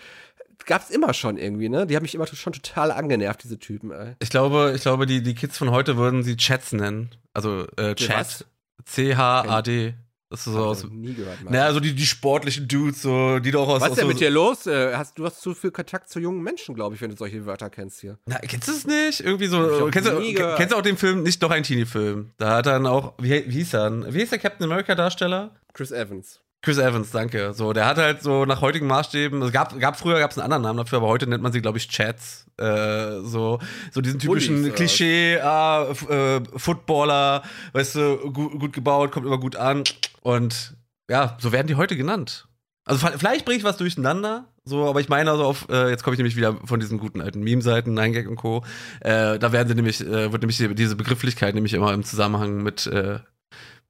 Gab's 0.66 0.92
immer 0.92 1.14
schon 1.14 1.38
irgendwie, 1.38 1.70
ne? 1.70 1.88
Die 1.88 1.96
haben 1.96 2.04
mich 2.04 2.14
immer 2.14 2.28
schon 2.28 2.54
total 2.54 2.92
angenervt, 2.92 3.44
diese 3.44 3.58
Typen, 3.58 3.92
ey. 3.92 4.16
Ich 4.20 4.30
glaube, 4.30 4.74
ich 4.76 4.84
glaube, 4.84 5.08
die, 5.08 5.24
die 5.24 5.34
Kids 5.34 5.58
von 5.58 5.72
heute 5.72 5.98
würden 5.98 6.24
sie 6.24 6.38
Chats 6.38 6.72
nennen. 6.72 7.10
Also 7.34 7.66
äh? 7.78 7.96
Chat. 7.96 8.46
C-H-A-D. 8.86 9.96
Das 10.32 10.48
ist 10.48 10.54
so 10.54 10.60
aus. 10.60 10.84
noch 10.86 10.92
nie 10.92 11.14
gehört, 11.14 11.44
Mann. 11.44 11.52
Naja, 11.52 11.66
also 11.66 11.82
die, 11.82 11.94
die 11.94 12.06
sportlichen 12.06 12.66
Dudes, 12.66 13.02
so, 13.02 13.40
die 13.40 13.52
doch 13.52 13.68
aus. 13.68 13.82
Was 13.82 13.90
ist 13.90 13.98
denn 13.98 14.04
so, 14.04 14.08
mit 14.08 14.22
dir 14.22 14.30
los? 14.30 14.66
Äh, 14.66 14.96
hast, 14.96 15.20
du 15.20 15.26
hast 15.26 15.42
zu 15.42 15.54
viel 15.54 15.72
Kontakt 15.72 16.10
zu 16.10 16.22
jungen 16.22 16.42
Menschen, 16.42 16.74
glaube 16.74 16.96
ich, 16.96 17.02
wenn 17.02 17.12
du 17.12 17.18
solche 17.18 17.46
Wörter 17.46 17.70
kennst 17.70 18.00
hier. 18.00 18.18
Na, 18.26 18.38
kennst 18.38 18.70
du 18.70 18.72
es 18.72 18.88
nicht? 18.88 19.20
Irgendwie 19.20 19.48
so. 19.48 19.90
Kennst 19.92 20.10
du, 20.10 20.34
kennst 20.56 20.72
du 20.72 20.78
auch 20.78 20.82
den 20.82 20.96
Film, 20.96 21.24
nicht 21.24 21.44
doch 21.44 21.52
ein 21.52 21.64
Teenie-Film? 21.64 22.32
Da 22.38 22.56
hat 22.56 22.66
dann 22.66 22.88
auch, 22.88 23.14
wie, 23.20 23.44
wie 23.46 23.58
hieß 23.58 23.74
er? 23.74 24.14
Wie 24.14 24.20
hieß 24.20 24.30
der 24.30 24.40
Captain 24.40 24.64
America-Darsteller? 24.64 25.54
Chris 25.74 25.92
Evans. 25.92 26.40
Chris 26.62 26.78
Evans, 26.78 27.10
danke. 27.10 27.54
So, 27.54 27.74
der 27.74 27.88
hat 27.88 27.98
halt 27.98 28.22
so 28.22 28.46
nach 28.46 28.62
heutigen 28.62 28.86
Maßstäben, 28.86 29.42
es 29.42 29.52
gab, 29.52 29.78
gab 29.80 29.98
früher 29.98 30.20
gab 30.20 30.30
es 30.30 30.38
einen 30.38 30.46
anderen 30.46 30.62
Namen 30.62 30.78
dafür, 30.78 31.00
aber 31.00 31.08
heute 31.08 31.26
nennt 31.26 31.42
man 31.42 31.52
sie, 31.52 31.62
glaube 31.62 31.80
ich, 31.80 31.90
Chats. 31.90 32.46
Äh, 32.58 33.22
so, 33.22 33.58
so 33.92 34.02
diesen 34.02 34.20
typischen 34.20 34.62
Bullies, 34.62 34.76
Klischee, 34.76 35.40
ah, 35.40 35.88
äh, 36.08 36.42
Footballer, 36.56 37.42
weißt 37.74 37.96
du, 37.96 38.32
gut, 38.32 38.60
gut 38.60 38.74
gebaut, 38.74 39.12
kommt 39.12 39.26
immer 39.26 39.40
gut 39.40 39.56
an. 39.56 39.84
Und 40.22 40.76
ja, 41.10 41.36
so 41.40 41.52
werden 41.52 41.66
die 41.66 41.76
heute 41.76 41.98
genannt. 41.98 42.48
Also 42.86 43.08
vielleicht 43.08 43.46
bringe 43.46 43.58
ich 43.58 43.64
was 43.64 43.78
durcheinander, 43.78 44.46
so, 44.64 44.88
aber 44.88 45.02
ich 45.02 45.10
meine 45.10 45.32
also 45.32 45.46
auf, 45.46 45.68
äh, 45.70 45.90
jetzt 45.90 46.04
komme 46.04 46.14
ich 46.14 46.20
nämlich 46.20 46.36
wieder 46.36 46.58
von 46.66 46.80
diesen 46.80 47.00
guten 47.00 47.22
alten 47.22 47.42
Meme-Seiten, 47.42 47.98
9gag 47.98 48.28
und 48.28 48.36
Co. 48.36 48.64
Äh, 49.00 49.40
da 49.40 49.52
werden 49.52 49.68
sie 49.68 49.76
nämlich, 49.76 50.02
äh, 50.02 50.32
wird 50.32 50.42
nämlich 50.42 50.58
die, 50.58 50.76
diese 50.76 50.96
Begrifflichkeit 50.96 51.56
nämlich 51.56 51.74
immer 51.74 51.94
im 51.94 52.04
Zusammenhang 52.04 52.62
mit, 52.62 52.88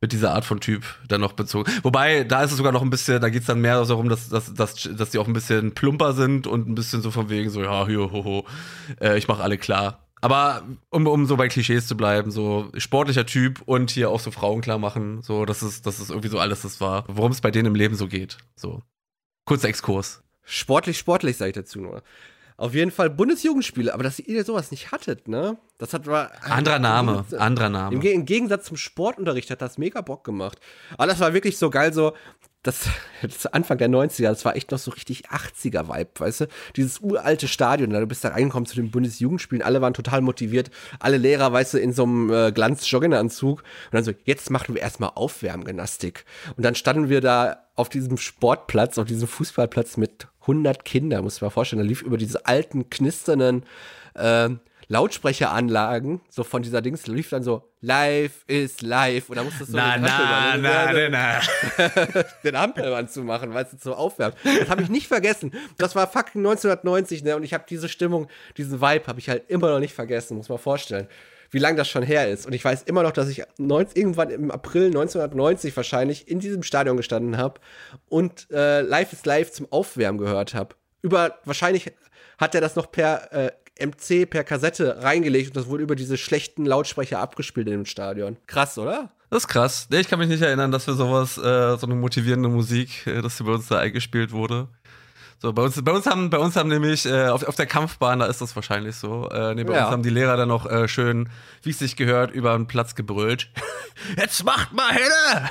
mit 0.02 0.12
dieser 0.12 0.34
Art 0.34 0.46
von 0.46 0.60
Typ 0.60 0.84
dann 1.08 1.22
noch 1.22 1.34
bezogen. 1.34 1.72
Wobei, 1.84 2.24
da 2.24 2.44
ist 2.44 2.52
es 2.52 2.58
sogar 2.58 2.72
noch 2.72 2.82
ein 2.82 2.90
bisschen, 2.90 3.22
da 3.22 3.30
geht's 3.30 3.46
dann 3.46 3.62
mehr 3.62 3.84
darum, 3.86 4.10
dass, 4.10 4.30
dass, 4.30 4.54
dass, 4.54 4.90
dass 4.92 5.12
die 5.12 5.20
auch 5.20 5.28
ein 5.28 5.34
bisschen 5.34 5.74
plumper 5.74 6.14
sind 6.14 6.48
und 6.48 6.68
ein 6.68 6.76
bisschen 6.76 7.02
so 7.02 7.12
von 7.12 7.30
wegen 7.30 7.52
so, 7.52 7.62
ja, 7.62 7.86
hier, 7.86 8.12
hoho, 8.12 8.46
äh, 9.00 9.18
ich 9.18 9.28
mache 9.28 9.44
alle 9.44 9.60
klar. 9.60 10.08
Aber 10.20 10.64
um, 10.90 11.08
um 11.08 11.26
so 11.26 11.38
bei 11.38 11.48
Klischees 11.48 11.88
zu 11.88 11.96
bleiben, 11.96 12.32
so 12.32 12.72
sportlicher 12.78 13.26
Typ 13.26 13.62
und 13.66 13.92
hier 13.92 14.10
auch 14.10 14.20
so 14.20 14.32
Frauen 14.32 14.62
klar 14.62 14.80
machen, 14.80 15.22
so, 15.22 15.46
das 15.46 15.64
ist, 15.64 15.86
das 15.86 16.00
ist 16.00 16.10
irgendwie 16.10 16.30
so 16.30 16.40
alles 16.40 16.62
das 16.62 16.82
war, 16.82 17.06
worum 17.08 17.32
es 17.32 17.42
bei 17.42 17.52
denen 17.52 17.68
im 17.68 17.76
Leben 17.76 17.96
so 17.96 18.08
geht. 18.08 18.38
So. 18.56 18.82
Kurzer 19.46 19.70
Exkurs. 19.70 20.24
Sportlich, 20.44 20.98
sportlich, 20.98 21.38
sag 21.38 21.48
ich 21.48 21.54
dazu 21.54 21.80
nur. 21.80 22.04
Auf 22.62 22.76
jeden 22.76 22.92
Fall 22.92 23.10
Bundesjugendspiele, 23.10 23.92
aber 23.94 24.04
dass 24.04 24.20
ihr 24.20 24.46
sowas 24.46 24.70
nicht 24.70 24.92
hattet, 24.92 25.28
ne? 25.28 25.58
Das 25.80 25.94
hat 25.96 26.06
war 26.06 26.32
Anderer 26.44 26.78
Name, 26.78 27.26
anderer 27.40 27.66
Im, 27.68 27.72
Name. 27.72 28.00
Ge- 28.00 28.14
Im 28.14 28.26
Gegensatz 28.26 28.66
zum 28.66 28.78
Sportunterricht 28.78 29.50
hat 29.50 29.64
das 29.64 29.80
mega 29.80 30.02
Bock 30.02 30.24
gemacht. 30.24 30.60
Aber 30.96 31.08
das 31.08 31.20
war 31.20 31.34
wirklich 31.34 31.58
so 31.58 31.72
geil, 31.72 31.92
so, 31.92 32.14
das, 32.62 32.86
das 33.24 33.48
Anfang 33.48 33.80
der 33.80 33.90
90er, 33.90 34.30
das 34.30 34.46
war 34.46 34.56
echt 34.56 34.70
noch 34.70 34.78
so 34.78 34.92
richtig 34.92 35.30
80er-Vibe, 35.32 36.10
weißt 36.20 36.42
du? 36.42 36.48
Dieses 36.76 37.00
uralte 37.00 37.48
Stadion, 37.48 37.90
da 37.90 38.00
du 38.00 38.06
bist 38.06 38.24
da 38.24 38.30
reingekommen 38.30 38.68
zu 38.68 38.76
den 38.76 38.92
Bundesjugendspielen, 38.92 39.64
alle 39.64 39.82
waren 39.82 39.96
total 39.96 40.22
motiviert, 40.22 40.70
alle 41.00 41.18
Lehrer, 41.18 41.52
weißt 41.52 41.74
du, 41.74 41.80
in 41.80 41.94
so 41.94 42.04
einem 42.04 42.32
äh, 42.32 42.52
Glanz-Jogginganzug. 42.52 43.62
Und 43.62 43.66
dann 43.94 44.04
so, 44.04 44.12
jetzt 44.26 44.52
machen 44.52 44.76
wir 44.76 44.84
erstmal 44.84 45.10
Aufwärmgymnastik. 45.16 46.26
Und 46.58 46.64
dann 46.64 46.76
standen 46.76 47.10
wir 47.10 47.22
da 47.22 47.58
auf 47.76 47.90
diesem 47.90 48.18
Sportplatz, 48.18 49.00
auf 49.00 49.08
diesem 49.08 49.28
Fußballplatz 49.28 49.98
mit 49.98 50.28
100 50.42 50.86
Kindern, 50.86 51.24
muss 51.24 51.38
ich 51.38 51.42
mir 51.42 51.52
vorstellen. 51.52 51.82
Da 51.82 51.88
lief 51.88 52.02
über 52.02 52.18
diese 52.18 52.46
alten, 52.46 52.90
knisternden 52.90 53.64
ähm, 54.16 54.60
Lautsprecheranlagen, 54.92 56.20
so 56.30 56.44
von 56.44 56.64
dieser 56.64 56.82
Dings, 56.82 57.08
lief 57.08 57.30
dann 57.30 57.44
so, 57.44 57.72
live 57.80 58.44
is 58.48 58.82
live. 58.82 59.30
Und 59.30 59.38
da 59.38 59.44
musstest 59.44 59.70
du 59.70 59.72
so 59.72 59.78
Na, 59.78 59.94
den 59.94 60.02
na, 60.02 60.58
na, 60.58 60.92
na, 60.92 61.10
na. 61.10 62.24
den 62.44 62.56
Ampelmann 62.58 63.08
zu 63.08 63.24
machen, 63.24 63.54
weißt 63.54 63.72
du, 63.72 63.78
zu 63.78 63.96
aufwärmen. 63.96 64.36
Das 64.60 64.70
habe 64.70 64.84
ich 64.84 64.90
nicht 64.90 65.08
vergessen. 65.08 65.54
Das 65.78 65.96
war 65.96 66.08
fucking 66.08 66.42
1990, 66.42 67.24
ne? 67.24 67.38
Und 67.38 67.44
ich 67.44 67.54
habe 67.54 67.64
diese 67.70 67.88
Stimmung, 67.88 68.28
diesen 68.58 68.82
Vibe 68.82 69.08
habe 69.08 69.20
ich 69.20 69.30
halt 69.30 69.50
immer 69.50 69.70
noch 69.70 69.80
nicht 69.80 69.94
vergessen, 69.94 70.36
muss 70.36 70.50
man 70.50 70.58
vorstellen. 70.58 71.08
Wie 71.52 71.60
lange 71.60 71.78
das 71.78 71.90
schon 71.90 72.04
her 72.04 72.30
ist. 72.30 72.46
Und 72.46 72.54
ich 72.54 72.64
weiß 72.64 72.84
immer 72.84 73.04
noch, 73.04 73.12
dass 73.12 73.30
ich 73.30 73.44
19, 73.58 74.02
irgendwann 74.02 74.30
im 74.30 74.52
April 74.52 74.88
1990 74.88 75.76
wahrscheinlich 75.76 76.28
in 76.28 76.40
diesem 76.40 76.64
Stadion 76.64 76.98
gestanden 76.98 77.38
habe 77.38 77.60
und 78.08 78.48
äh, 78.52 78.82
Live 78.82 79.14
is 79.14 79.26
Live 79.26 79.52
zum 79.52 79.68
Aufwärmen 79.72 80.18
gehört 80.18 80.54
habe. 80.54 80.76
Über, 81.02 81.40
wahrscheinlich 81.46 81.92
hat 82.38 82.56
er 82.56 82.62
das 82.62 82.76
noch 82.76 82.92
per 82.92 83.32
äh, 83.34 83.52
MC, 83.86 84.30
per 84.30 84.44
Kassette 84.44 85.04
reingelegt 85.04 85.50
und 85.50 85.58
das 85.58 85.68
wurde 85.68 85.84
über 85.84 85.96
diese 85.96 86.18
schlechten 86.18 86.66
Lautsprecher 86.66 87.20
abgespielt 87.20 87.68
in 87.68 87.74
dem 87.74 87.86
Stadion. 87.86 88.38
Krass, 88.48 88.78
oder? 88.78 89.12
Das 89.30 89.44
ist 89.44 89.48
krass. 89.48 89.88
Nee, 89.90 90.02
ich 90.02 90.10
kann 90.10 90.20
mich 90.20 90.28
nicht 90.28 90.42
erinnern, 90.42 90.72
dass 90.72 90.88
wir 90.88 90.94
sowas, 90.94 91.38
äh, 91.38 91.78
so 91.78 91.86
eine 91.86 91.96
motivierende 91.96 92.50
Musik, 92.50 93.08
äh, 93.08 93.22
dass 93.22 93.38
sie 93.38 93.44
bei 93.44 93.54
uns 93.54 93.68
da 93.68 93.80
eingespielt 93.80 94.32
wurde. 94.32 94.68
So, 95.42 95.54
bei 95.54 95.64
uns, 95.64 95.84
bei 95.84 95.92
uns 95.92 96.06
haben, 96.06 96.30
bei 96.30 96.38
uns 96.38 96.56
haben 96.56 96.70
nämlich, 96.70 97.08
äh, 97.08 97.28
auf, 97.30 97.42
auf 97.44 97.56
der 97.56 97.66
Kampfbahn, 97.66 98.20
da 98.20 98.28
ist 98.28 98.42
das 98.42 98.56
wahrscheinlich 98.56 98.96
so, 98.96 99.28
äh, 99.30 99.56
nee, 99.56 99.64
bei 99.64 99.74
Ja. 99.74 99.86
uns 99.86 99.92
haben 99.92 100.04
die 100.04 100.12
Lehrer 100.12 100.38
dann 100.38 100.50
noch 100.50 100.68
äh, 100.70 100.88
schön, 100.88 101.30
wie 101.64 101.72
es 101.72 101.80
sich 101.80 101.96
gehört, 101.96 102.30
über 102.30 102.54
den 102.56 102.68
Platz 102.68 102.94
gebrüllt. 102.94 103.50
Jetzt 104.18 104.44
macht 104.44 104.72
mal 104.72 104.92
Henne! 104.94 105.50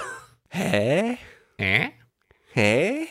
Hä? 0.49 1.19
Äh? 1.57 1.89
Hä? 2.53 3.09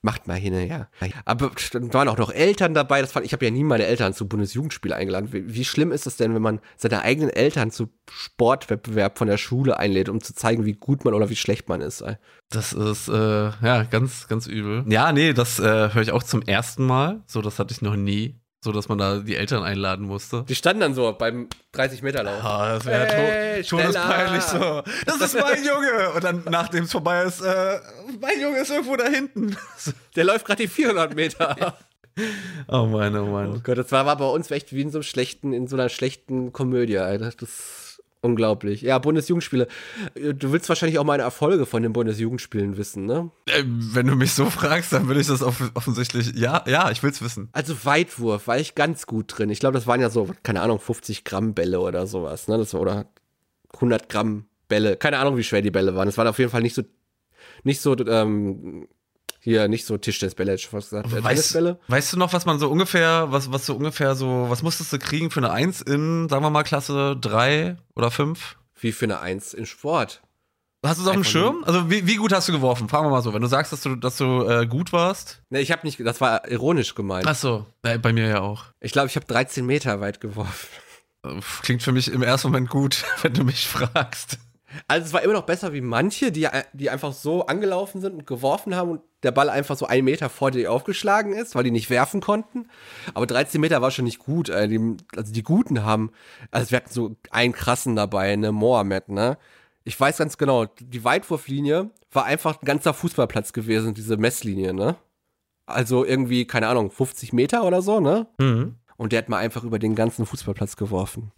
Macht 0.00 0.28
mal 0.28 0.36
hin, 0.38 0.54
ja. 0.68 0.88
Aber 1.24 1.50
dann 1.72 1.92
waren 1.92 2.08
auch 2.08 2.18
noch 2.18 2.30
Eltern 2.30 2.72
dabei. 2.72 3.00
Das 3.00 3.10
fand, 3.10 3.26
ich 3.26 3.32
habe 3.32 3.44
ja 3.44 3.50
nie 3.50 3.64
meine 3.64 3.84
Eltern 3.84 4.14
zu 4.14 4.28
Bundesjugendspiel 4.28 4.92
eingeladen. 4.92 5.32
Wie, 5.32 5.52
wie 5.52 5.64
schlimm 5.64 5.90
ist 5.90 6.06
es 6.06 6.16
denn, 6.16 6.34
wenn 6.34 6.42
man 6.42 6.60
seine 6.76 7.02
eigenen 7.02 7.30
Eltern 7.30 7.72
zu 7.72 7.88
Sportwettbewerb 8.08 9.18
von 9.18 9.26
der 9.26 9.38
Schule 9.38 9.76
einlädt, 9.76 10.08
um 10.08 10.20
zu 10.20 10.34
zeigen, 10.34 10.64
wie 10.64 10.74
gut 10.74 11.04
man 11.04 11.14
oder 11.14 11.30
wie 11.30 11.36
schlecht 11.36 11.68
man 11.68 11.80
ist? 11.80 12.04
Das 12.48 12.72
ist, 12.72 13.08
äh, 13.08 13.12
ja, 13.12 13.82
ganz, 13.90 14.28
ganz 14.28 14.46
übel. 14.46 14.84
Ja, 14.88 15.10
nee, 15.10 15.32
das 15.32 15.58
äh, 15.58 15.92
höre 15.92 16.02
ich 16.02 16.12
auch 16.12 16.22
zum 16.22 16.42
ersten 16.42 16.86
Mal. 16.86 17.24
So, 17.26 17.42
das 17.42 17.58
hatte 17.58 17.74
ich 17.74 17.82
noch 17.82 17.96
nie. 17.96 18.38
So, 18.60 18.72
dass 18.72 18.88
man 18.88 18.98
da 18.98 19.18
die 19.18 19.36
Eltern 19.36 19.62
einladen 19.62 20.04
musste. 20.04 20.44
Die 20.48 20.54
standen 20.56 20.80
dann 20.80 20.94
so 20.94 21.12
beim 21.16 21.48
30-Meter-Lauf. 21.74 22.44
Ah, 22.44 22.74
das 22.74 22.86
wäre 22.86 23.06
Hey, 23.06 23.62
to 23.62 23.76
todespeinlich 23.76 24.42
so. 24.42 24.82
Das 25.06 25.20
ist 25.20 25.34
mein 25.38 25.64
Junge. 25.64 26.10
Und 26.14 26.24
dann, 26.24 26.42
nachdem 26.50 26.84
es 26.84 26.90
vorbei 26.90 27.22
ist, 27.22 27.40
äh, 27.40 27.78
mein 28.20 28.40
Junge 28.40 28.58
ist 28.58 28.70
irgendwo 28.70 28.96
da 28.96 29.06
hinten. 29.06 29.56
Der 30.16 30.24
läuft 30.24 30.44
gerade 30.44 30.62
die 30.62 30.68
400 30.68 31.14
Meter. 31.14 31.76
Oh 32.66 32.86
Mann, 32.86 33.16
oh 33.16 33.26
Mann. 33.26 33.54
Oh 33.54 33.60
Gott, 33.62 33.78
das 33.78 33.92
war, 33.92 34.04
war 34.04 34.16
bei 34.16 34.24
uns 34.26 34.50
echt 34.50 34.72
wie 34.72 34.80
in 34.80 34.90
so 34.90 34.98
einem 34.98 35.04
schlechten, 35.04 35.52
in 35.52 35.68
so 35.68 35.76
einer 35.76 35.88
schlechten 35.88 36.52
Komödie, 36.52 36.98
Alter. 36.98 37.30
Das 37.38 37.87
unglaublich. 38.20 38.82
Ja, 38.82 38.98
Bundesjugendspiele. 38.98 39.68
Du 40.14 40.52
willst 40.52 40.68
wahrscheinlich 40.68 40.98
auch 40.98 41.04
meine 41.04 41.22
Erfolge 41.22 41.66
von 41.66 41.82
den 41.82 41.92
Bundesjugendspielen 41.92 42.76
wissen, 42.76 43.06
ne? 43.06 43.30
Äh, 43.46 43.64
wenn 43.66 44.06
du 44.06 44.16
mich 44.16 44.32
so 44.32 44.46
fragst, 44.50 44.92
dann 44.92 45.08
will 45.08 45.18
ich 45.18 45.26
das 45.26 45.42
off 45.42 45.70
offensichtlich. 45.74 46.32
Ja, 46.34 46.64
ja, 46.66 46.90
ich 46.90 47.02
will's 47.02 47.22
wissen. 47.22 47.48
Also 47.52 47.84
Weitwurf 47.84 48.46
war 48.46 48.58
ich 48.58 48.74
ganz 48.74 49.06
gut 49.06 49.38
drin. 49.38 49.50
Ich 49.50 49.60
glaube, 49.60 49.74
das 49.74 49.86
waren 49.86 50.00
ja 50.00 50.10
so, 50.10 50.28
keine 50.42 50.62
Ahnung, 50.62 50.80
50 50.80 51.24
Gramm 51.24 51.54
Bälle 51.54 51.80
oder 51.80 52.06
sowas, 52.06 52.48
ne? 52.48 52.58
Das 52.58 52.74
war, 52.74 52.80
oder 52.80 53.06
100 53.74 54.08
Gramm 54.08 54.46
Bälle. 54.68 54.96
Keine 54.96 55.18
Ahnung, 55.18 55.36
wie 55.36 55.44
schwer 55.44 55.62
die 55.62 55.70
Bälle 55.70 55.94
waren. 55.94 56.08
Es 56.08 56.18
waren 56.18 56.28
auf 56.28 56.38
jeden 56.38 56.50
Fall 56.50 56.62
nicht 56.62 56.74
so, 56.74 56.82
nicht 57.64 57.80
so, 57.80 57.96
ähm, 58.06 58.88
hier, 59.48 59.66
nicht 59.68 59.86
so 59.86 59.96
Tischtennisbälle, 59.96 60.52
hätte 60.52 60.60
ich 60.60 60.68
fast 60.68 60.90
gesagt. 60.90 61.12
Äh, 61.12 61.24
Weißt, 61.24 61.56
weißt 61.88 62.12
du 62.12 62.16
noch, 62.18 62.32
was 62.32 62.44
man 62.46 62.58
so 62.58 62.68
ungefähr, 62.68 63.26
was, 63.30 63.50
was 63.52 63.66
so 63.66 63.74
ungefähr 63.74 64.14
so, 64.14 64.46
was 64.48 64.62
musstest 64.62 64.92
du 64.92 64.98
kriegen 64.98 65.30
für 65.30 65.40
eine 65.40 65.50
Eins 65.50 65.80
in, 65.80 66.28
sagen 66.28 66.44
wir 66.44 66.50
mal, 66.50 66.62
Klasse 66.64 67.16
3 67.20 67.76
oder 67.96 68.10
5? 68.10 68.56
Wie 68.80 68.92
für 68.92 69.06
eine 69.06 69.20
Eins 69.20 69.54
in 69.54 69.66
Sport. 69.66 70.22
Hast 70.84 70.98
du 70.98 71.02
es 71.02 71.08
auf 71.08 71.14
dem 71.14 71.24
Schirm? 71.24 71.64
Also 71.64 71.90
wie, 71.90 72.06
wie 72.06 72.16
gut 72.16 72.32
hast 72.32 72.46
du 72.48 72.52
geworfen? 72.52 72.88
Fragen 72.88 73.06
wir 73.06 73.10
mal 73.10 73.22
so. 73.22 73.34
Wenn 73.34 73.42
du 73.42 73.48
sagst, 73.48 73.72
dass 73.72 73.80
du, 73.82 73.96
dass 73.96 74.16
du 74.16 74.44
äh, 74.48 74.66
gut 74.66 74.92
warst. 74.92 75.42
Ne, 75.50 75.60
ich 75.60 75.72
habe 75.72 75.84
nicht, 75.84 75.98
das 75.98 76.20
war 76.20 76.48
ironisch 76.48 76.94
gemeint. 76.94 77.26
Ach 77.26 77.34
so, 77.34 77.66
äh, 77.82 77.98
bei 77.98 78.12
mir 78.12 78.28
ja 78.28 78.40
auch. 78.42 78.64
Ich 78.80 78.92
glaube, 78.92 79.08
ich 79.08 79.16
habe 79.16 79.26
13 79.26 79.66
Meter 79.66 80.00
weit 80.00 80.20
geworfen. 80.20 80.68
Klingt 81.62 81.82
für 81.82 81.90
mich 81.92 82.12
im 82.12 82.22
ersten 82.22 82.48
Moment 82.48 82.70
gut, 82.70 83.04
wenn 83.22 83.34
du 83.34 83.44
mich 83.44 83.66
fragst. 83.66 84.38
Also 84.86 85.06
es 85.06 85.12
war 85.12 85.22
immer 85.22 85.32
noch 85.32 85.46
besser 85.46 85.72
wie 85.72 85.80
manche, 85.80 86.30
die, 86.30 86.48
die 86.72 86.90
einfach 86.90 87.12
so 87.12 87.46
angelaufen 87.46 88.00
sind 88.00 88.14
und 88.14 88.26
geworfen 88.26 88.74
haben 88.74 88.90
und 88.90 89.00
der 89.22 89.32
Ball 89.32 89.50
einfach 89.50 89.76
so 89.76 89.86
einen 89.86 90.04
Meter 90.04 90.28
vor 90.28 90.50
dir 90.50 90.70
aufgeschlagen 90.70 91.32
ist, 91.32 91.54
weil 91.54 91.64
die 91.64 91.70
nicht 91.70 91.90
werfen 91.90 92.20
konnten. 92.20 92.68
Aber 93.14 93.26
13 93.26 93.60
Meter 93.60 93.82
war 93.82 93.90
schon 93.90 94.04
nicht 94.04 94.18
gut. 94.18 94.48
Äh, 94.48 94.68
die, 94.68 94.96
also 95.16 95.32
die 95.32 95.42
Guten 95.42 95.84
haben, 95.84 96.12
also 96.50 96.70
wir 96.70 96.76
hatten 96.76 96.92
so 96.92 97.16
einen 97.30 97.52
krassen 97.52 97.96
dabei, 97.96 98.36
ne, 98.36 98.52
Mohamed, 98.52 99.08
ne? 99.08 99.38
Ich 99.84 99.98
weiß 99.98 100.18
ganz 100.18 100.36
genau, 100.36 100.66
die 100.66 101.02
Weitwurflinie 101.02 101.90
war 102.12 102.26
einfach 102.26 102.60
ein 102.60 102.66
ganzer 102.66 102.92
Fußballplatz 102.92 103.54
gewesen, 103.54 103.94
diese 103.94 104.18
Messlinie, 104.18 104.74
ne? 104.74 104.96
Also 105.66 106.04
irgendwie, 106.04 106.46
keine 106.46 106.68
Ahnung, 106.68 106.90
50 106.90 107.32
Meter 107.32 107.64
oder 107.64 107.80
so, 107.82 108.00
ne? 108.00 108.26
Mhm. 108.38 108.76
und 108.96 109.12
der 109.12 109.20
hat 109.20 109.28
mal 109.28 109.38
einfach 109.38 109.64
über 109.64 109.78
den 109.78 109.94
ganzen 109.94 110.26
Fußballplatz 110.26 110.76
geworfen. 110.76 111.32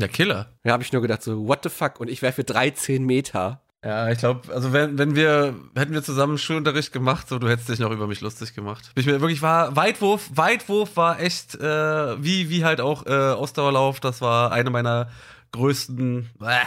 Der 0.00 0.08
Killer. 0.08 0.52
Da 0.62 0.72
habe 0.72 0.82
ich 0.82 0.92
nur 0.92 1.02
gedacht 1.02 1.22
so, 1.22 1.46
what 1.46 1.60
the 1.62 1.68
fuck? 1.68 2.00
Und 2.00 2.08
ich 2.08 2.22
werfe 2.22 2.44
13 2.44 3.04
Meter. 3.04 3.62
Ja, 3.84 4.10
ich 4.10 4.18
glaube, 4.18 4.52
also 4.52 4.74
wenn, 4.74 4.98
wenn 4.98 5.14
wir, 5.14 5.54
hätten 5.74 5.94
wir 5.94 6.02
zusammen 6.02 6.36
Schulunterricht 6.36 6.92
gemacht, 6.92 7.28
so 7.28 7.38
du 7.38 7.48
hättest 7.48 7.70
dich 7.70 7.78
noch 7.78 7.90
über 7.90 8.06
mich 8.06 8.20
lustig 8.20 8.54
gemacht. 8.54 8.92
Ich 8.94 9.06
mir 9.06 9.20
wirklich 9.22 9.40
war, 9.40 9.74
Weitwurf, 9.74 10.28
Weitwurf 10.34 10.96
war 10.98 11.18
echt, 11.18 11.54
äh, 11.54 12.22
wie, 12.22 12.50
wie 12.50 12.64
halt 12.64 12.82
auch 12.82 13.06
äh, 13.06 13.10
Ausdauerlauf, 13.10 13.98
das 14.00 14.20
war 14.20 14.52
eine 14.52 14.68
meiner 14.68 15.08
größten, 15.52 16.28
äh, 16.40 16.44
eine 16.44 16.64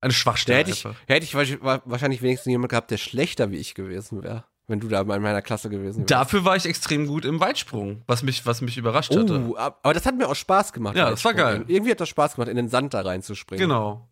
Da 0.00 0.10
Schwachstelle. 0.10 0.58
hätte 0.58 0.70
ich, 0.70 0.84
hätte 1.06 1.24
ich 1.24 1.34
wahrsch- 1.36 1.62
wa- 1.62 1.82
wahrscheinlich 1.84 2.22
wenigstens 2.22 2.50
jemand 2.50 2.70
gehabt, 2.70 2.90
der 2.90 2.98
schlechter 2.98 3.50
wie 3.52 3.56
ich 3.58 3.74
gewesen 3.76 4.22
wäre, 4.24 4.44
wenn 4.68 4.80
du 4.80 4.88
da 4.88 5.04
mal 5.04 5.16
in 5.16 5.22
meiner 5.22 5.42
Klasse 5.42 5.70
gewesen 5.70 5.98
wärst. 6.00 6.10
Dafür 6.10 6.44
war 6.44 6.56
ich 6.56 6.66
extrem 6.66 7.06
gut 7.06 7.24
im 7.24 7.38
Weitsprung, 7.40 8.02
was 8.06 8.22
mich, 8.22 8.44
was 8.46 8.60
mich 8.60 8.76
überrascht 8.76 9.14
hatte. 9.14 9.46
Oh, 9.50 9.54
ab- 9.56 9.78
aber 9.82 9.94
das 9.94 10.06
hat 10.06 10.16
mir 10.16 10.28
auch 10.28 10.34
Spaß 10.34 10.72
gemacht. 10.72 10.96
Ja, 10.96 11.10
das 11.10 11.24
war 11.24 11.34
geil. 11.34 11.64
Irgendwie 11.68 11.92
hat 11.92 12.00
das 12.00 12.08
Spaß 12.08 12.34
gemacht, 12.34 12.48
in 12.48 12.56
den 12.56 12.68
Sand 12.68 12.92
da 12.94 13.02
reinzuspringen. 13.02 13.68
Genau. 13.68 14.08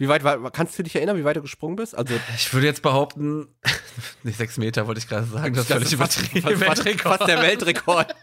Wie 0.00 0.08
weit 0.08 0.22
war, 0.22 0.50
kannst 0.52 0.78
du 0.78 0.84
dich 0.84 0.94
erinnern, 0.94 1.16
wie 1.16 1.24
weit 1.24 1.36
du 1.36 1.42
gesprungen 1.42 1.74
bist? 1.74 1.96
Also, 1.96 2.14
Ich 2.36 2.52
würde 2.54 2.66
jetzt 2.66 2.82
behaupten, 2.82 3.48
nicht 4.22 4.38
sechs 4.38 4.56
Meter, 4.56 4.86
wollte 4.86 5.00
ich 5.00 5.08
gerade 5.08 5.26
sagen, 5.26 5.54
das 5.54 5.64
ist 5.64 5.72
völlig 5.72 5.92
übertrieben. 5.92 6.56
fast, 6.58 6.82
fast, 6.88 7.00
fast 7.00 7.26
der 7.28 7.42
Weltrekord. 7.42 8.14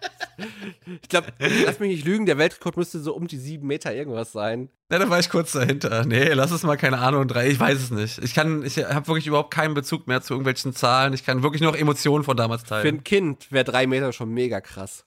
Ich 1.02 1.10
glaube, 1.10 1.34
lass 1.38 1.80
mich 1.80 1.90
nicht 1.90 2.06
lügen, 2.06 2.26
der 2.26 2.38
Weltrekord 2.38 2.78
müsste 2.78 3.00
so 3.00 3.14
um 3.14 3.28
die 3.28 3.38
sieben 3.38 3.68
Meter 3.68 3.94
irgendwas 3.94 4.32
sein. 4.32 4.70
Ja, 4.90 5.00
da 5.00 5.10
war 5.10 5.20
ich 5.20 5.30
kurz 5.30 5.52
dahinter. 5.52 6.06
Nee, 6.06 6.32
lass 6.34 6.52
es 6.52 6.64
mal, 6.64 6.78
keine 6.78 7.00
Ahnung, 7.00 7.28
drei, 7.28 7.50
ich 7.50 7.60
weiß 7.60 7.78
es 7.78 7.92
nicht. 7.92 8.20
Ich 8.20 8.34
kann, 8.34 8.64
ich 8.64 8.78
habe 8.78 9.08
wirklich 9.08 9.28
überhaupt 9.28 9.54
keinen 9.54 9.74
Bezug 9.74 10.08
mehr 10.08 10.22
zu 10.22 10.34
irgendwelchen 10.34 10.74
Zahlen. 10.74 11.14
Ich 11.14 11.26
kann 11.26 11.44
wirklich 11.44 11.62
nur 11.62 11.72
noch 11.72 11.78
Emotionen 11.78 12.24
von 12.24 12.38
damals 12.38 12.62
Für 12.62 12.68
teilen. 12.70 12.96
ein 12.98 13.04
Kind 13.04 13.52
wäre 13.52 13.66
drei 13.66 13.86
Meter 13.86 14.14
schon 14.14 14.30
mega 14.30 14.62
krass. 14.62 15.06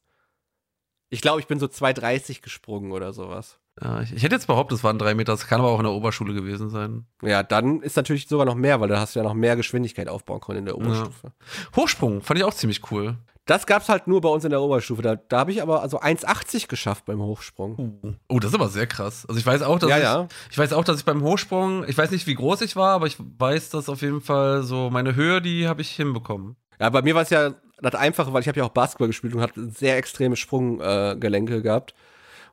Ich 1.09 1.22
glaube, 1.22 1.40
ich 1.40 1.46
bin 1.46 1.59
so 1.59 1.66
2,30 1.66 2.42
gesprungen 2.42 2.92
oder 2.92 3.14
sowas. 3.14 3.59
Ja, 3.82 4.00
ich, 4.02 4.12
ich 4.12 4.22
hätte 4.22 4.34
jetzt 4.34 4.46
behauptet, 4.46 4.78
es 4.78 4.84
waren 4.84 4.98
drei 4.98 5.14
Meter, 5.14 5.32
das 5.32 5.46
kann 5.46 5.60
aber 5.60 5.70
auch 5.70 5.78
in 5.78 5.84
der 5.84 5.92
Oberschule 5.92 6.34
gewesen 6.34 6.70
sein. 6.70 7.06
Ja, 7.22 7.42
dann 7.42 7.80
ist 7.82 7.96
natürlich 7.96 8.26
sogar 8.26 8.46
noch 8.46 8.54
mehr, 8.54 8.80
weil 8.80 8.88
da 8.88 8.98
hast 9.00 9.14
du 9.14 9.20
ja 9.20 9.24
noch 9.24 9.34
mehr 9.34 9.56
Geschwindigkeit 9.56 10.08
aufbauen 10.08 10.40
können 10.40 10.60
in 10.60 10.64
der 10.66 10.76
Oberstufe. 10.76 11.32
Hochsprung, 11.76 12.22
fand 12.22 12.38
ich 12.38 12.44
auch 12.44 12.54
ziemlich 12.54 12.90
cool. 12.90 13.16
Das 13.46 13.64
gab's 13.66 13.88
halt 13.88 14.06
nur 14.06 14.20
bei 14.20 14.28
uns 14.28 14.44
in 14.44 14.50
der 14.50 14.60
Oberstufe. 14.60 15.00
Da, 15.00 15.16
da 15.16 15.38
habe 15.38 15.52
ich 15.52 15.62
aber 15.62 15.80
also 15.80 16.00
1,80 16.00 16.68
geschafft 16.68 17.06
beim 17.06 17.22
Hochsprung. 17.22 18.18
Oh, 18.28 18.40
das 18.40 18.50
ist 18.50 18.54
aber 18.54 18.68
sehr 18.68 18.86
krass. 18.86 19.24
Also 19.26 19.40
ich 19.40 19.46
weiß 19.46 19.62
auch, 19.62 19.78
dass 19.78 19.88
Ja, 19.88 19.96
ich, 19.96 20.02
ja. 20.02 20.28
ich 20.50 20.58
weiß 20.58 20.74
auch, 20.74 20.84
dass 20.84 20.98
ich 20.98 21.06
beim 21.06 21.22
Hochsprung, 21.22 21.82
ich 21.88 21.96
weiß 21.96 22.10
nicht, 22.10 22.26
wie 22.26 22.34
groß 22.34 22.60
ich 22.60 22.76
war, 22.76 22.90
aber 22.90 23.06
ich 23.06 23.16
weiß, 23.18 23.70
dass 23.70 23.88
auf 23.88 24.02
jeden 24.02 24.20
Fall 24.20 24.64
so 24.64 24.90
meine 24.90 25.14
Höhe, 25.14 25.40
die 25.40 25.66
habe 25.66 25.80
ich 25.80 25.90
hinbekommen. 25.92 26.56
Ja, 26.78 26.90
bei 26.90 27.00
mir 27.00 27.14
war 27.14 27.22
es 27.22 27.30
ja 27.30 27.54
das 27.80 27.94
Einfache, 27.94 28.34
weil 28.34 28.42
ich 28.42 28.48
habe 28.48 28.58
ja 28.58 28.66
auch 28.66 28.70
Basketball 28.70 29.08
gespielt 29.08 29.34
und 29.34 29.40
hatte 29.40 29.70
sehr 29.70 29.96
extreme 29.96 30.36
Sprunggelenke 30.36 31.56
äh, 31.56 31.62
gehabt 31.62 31.94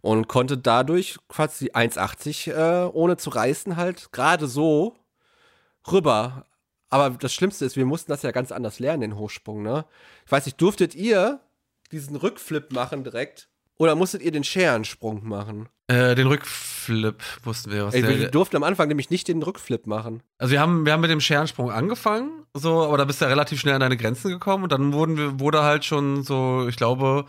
und 0.02 0.28
konnte 0.28 0.58
dadurch 0.58 1.18
quasi 1.28 1.72
1,80 1.72 2.52
äh, 2.52 2.90
ohne 2.92 3.18
zu 3.18 3.30
reißen 3.30 3.76
halt 3.76 4.12
gerade 4.12 4.48
so 4.48 4.96
rüber. 5.92 6.46
Aber 6.90 7.10
das 7.12 7.34
Schlimmste 7.34 7.66
ist, 7.66 7.76
wir 7.76 7.86
mussten 7.86 8.12
das 8.12 8.22
ja 8.22 8.32
ganz 8.32 8.52
anders 8.52 8.80
lernen, 8.80 9.02
den 9.02 9.18
Hochsprung, 9.18 9.64
ne? 9.64 9.86
Ich 10.26 10.32
weiß 10.32 10.46
nicht, 10.46 10.62
durftet 10.62 10.96
ihr 10.96 11.40
diesen 11.92 12.16
Rückflip 12.16 12.72
machen 12.72 13.04
direkt? 13.04 13.50
Oder 13.78 13.96
musstet 13.96 14.22
ihr 14.22 14.32
den 14.32 14.44
Scherensprung 14.44 15.28
machen? 15.28 15.68
Äh, 15.88 16.16
den 16.16 16.28
Rückflip 16.28 17.22
wussten 17.44 17.72
wir. 17.72 17.86
Was 17.86 17.94
Ey, 17.94 18.08
wir 18.08 18.30
durften 18.30 18.56
am 18.56 18.64
Anfang 18.64 18.88
nämlich 18.88 19.10
nicht 19.10 19.28
den 19.28 19.44
Rückflip 19.44 19.86
machen. 19.86 20.24
Also 20.38 20.52
wir 20.54 20.62
haben, 20.62 20.86
wir 20.86 20.94
haben 20.94 21.02
mit 21.02 21.12
dem 21.12 21.20
Scherensprung 21.20 21.72
angefangen, 21.72 22.46
so, 22.54 22.84
aber 22.84 22.98
da 22.98 23.06
bist 23.06 23.20
du 23.20 23.26
ja 23.26 23.30
relativ 23.30 23.60
schnell 23.60 23.76
an 23.76 23.82
deine 23.82 23.98
Grenzen 23.98 24.32
gekommen 24.32 24.64
und 24.64 24.72
dann 24.72 24.94
wurden 24.94 25.18
wir, 25.18 25.40
wurde 25.40 25.64
halt 25.64 25.84
schon 25.84 26.24
so, 26.24 26.68
ich 26.68 26.78
glaube, 26.78 27.26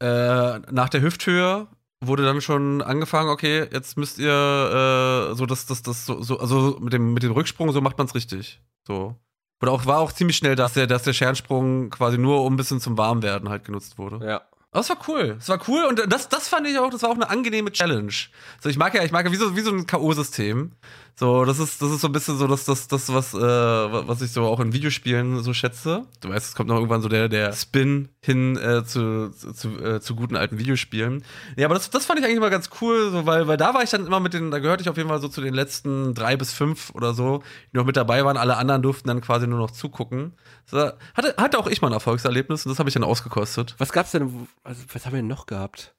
äh, 0.00 0.58
nach 0.70 0.88
der 0.88 1.02
Hüfthöhe 1.02 1.68
wurde 2.00 2.24
dann 2.24 2.40
schon 2.40 2.82
angefangen, 2.82 3.30
okay, 3.30 3.66
jetzt 3.72 3.96
müsst 3.96 4.18
ihr 4.18 5.30
äh, 5.30 5.34
so 5.34 5.46
das, 5.46 5.66
das, 5.66 5.82
das, 5.82 6.06
so, 6.06 6.22
so, 6.22 6.38
also 6.38 6.78
mit 6.80 6.92
dem, 6.92 7.12
mit 7.12 7.22
dem 7.22 7.32
Rücksprung, 7.32 7.72
so 7.72 7.80
macht 7.80 7.98
man 7.98 8.06
es 8.06 8.14
richtig. 8.14 8.60
So. 8.86 9.16
Oder 9.60 9.72
auch 9.72 9.86
war 9.86 9.98
auch 9.98 10.12
ziemlich 10.12 10.36
schnell, 10.36 10.54
dass 10.54 10.74
der, 10.74 10.86
dass 10.86 11.02
der 11.02 11.12
Scherensprung 11.12 11.90
quasi 11.90 12.16
nur 12.16 12.44
um 12.44 12.54
ein 12.54 12.56
bisschen 12.56 12.80
zum 12.80 12.96
Warmwerden 12.96 13.48
halt 13.48 13.64
genutzt 13.64 13.98
wurde. 13.98 14.24
Ja. 14.24 14.42
Aber 14.70 14.80
es 14.80 14.90
war 14.90 14.98
cool. 15.08 15.36
Es 15.40 15.48
war 15.48 15.60
cool 15.66 15.84
und 15.84 16.12
das, 16.12 16.28
das 16.28 16.48
fand 16.48 16.66
ich 16.66 16.78
auch, 16.78 16.90
das 16.90 17.02
war 17.02 17.10
auch 17.10 17.14
eine 17.14 17.30
angenehme 17.30 17.72
Challenge. 17.72 18.12
So, 18.60 18.68
ich 18.68 18.76
mag 18.76 18.94
ja, 18.94 19.02
ich 19.02 19.12
mag 19.12 19.24
ja 19.24 19.32
wie 19.32 19.36
so, 19.36 19.56
wie 19.56 19.62
so 19.62 19.70
ein 19.70 19.86
K.O.-System. 19.86 20.72
So, 21.18 21.44
das 21.44 21.58
ist, 21.58 21.82
das 21.82 21.90
ist 21.90 22.02
so 22.02 22.06
ein 22.06 22.12
bisschen 22.12 22.38
so 22.38 22.46
das, 22.46 22.64
das, 22.64 22.86
das, 22.86 23.12
was, 23.12 23.34
äh, 23.34 23.40
was 23.40 24.22
ich 24.22 24.30
so 24.30 24.44
auch 24.44 24.60
in 24.60 24.72
Videospielen 24.72 25.42
so 25.42 25.52
schätze. 25.52 26.06
Du 26.20 26.28
weißt, 26.28 26.46
es 26.46 26.54
kommt 26.54 26.68
noch 26.68 26.76
irgendwann 26.76 27.02
so 27.02 27.08
der, 27.08 27.28
der 27.28 27.52
Spin 27.54 28.08
hin 28.20 28.56
äh, 28.56 28.84
zu, 28.84 29.30
zu, 29.30 29.68
äh, 29.84 30.00
zu 30.00 30.14
guten 30.14 30.36
alten 30.36 30.60
Videospielen. 30.60 31.24
Ja, 31.56 31.66
aber 31.66 31.74
das, 31.74 31.90
das 31.90 32.06
fand 32.06 32.20
ich 32.20 32.24
eigentlich 32.24 32.36
immer 32.36 32.50
ganz 32.50 32.70
cool, 32.80 33.10
so, 33.10 33.26
weil, 33.26 33.48
weil 33.48 33.56
da 33.56 33.74
war 33.74 33.82
ich 33.82 33.90
dann 33.90 34.06
immer 34.06 34.20
mit 34.20 34.32
den, 34.32 34.52
da 34.52 34.60
gehörte 34.60 34.82
ich 34.82 34.88
auf 34.88 34.96
jeden 34.96 35.08
Fall 35.08 35.20
so 35.20 35.26
zu 35.26 35.40
den 35.40 35.54
letzten 35.54 36.14
drei 36.14 36.36
bis 36.36 36.52
fünf 36.52 36.94
oder 36.94 37.12
so, 37.14 37.42
die 37.72 37.78
noch 37.78 37.84
mit 37.84 37.96
dabei 37.96 38.24
waren. 38.24 38.36
Alle 38.36 38.56
anderen 38.56 38.82
durften 38.82 39.08
dann 39.08 39.20
quasi 39.20 39.48
nur 39.48 39.58
noch 39.58 39.72
zugucken. 39.72 40.34
So, 40.66 40.92
hatte, 41.14 41.34
hatte 41.36 41.58
auch 41.58 41.66
ich 41.66 41.82
mal 41.82 41.88
ein 41.88 41.94
Erfolgserlebnis 41.94 42.64
und 42.64 42.70
das 42.70 42.78
habe 42.78 42.90
ich 42.90 42.94
dann 42.94 43.02
ausgekostet. 43.02 43.74
Was 43.78 43.90
gab's 43.90 44.12
denn, 44.12 44.46
also, 44.62 44.84
was 44.92 45.04
haben 45.04 45.14
wir 45.14 45.18
denn 45.18 45.26
noch 45.26 45.46
gehabt? 45.46 45.96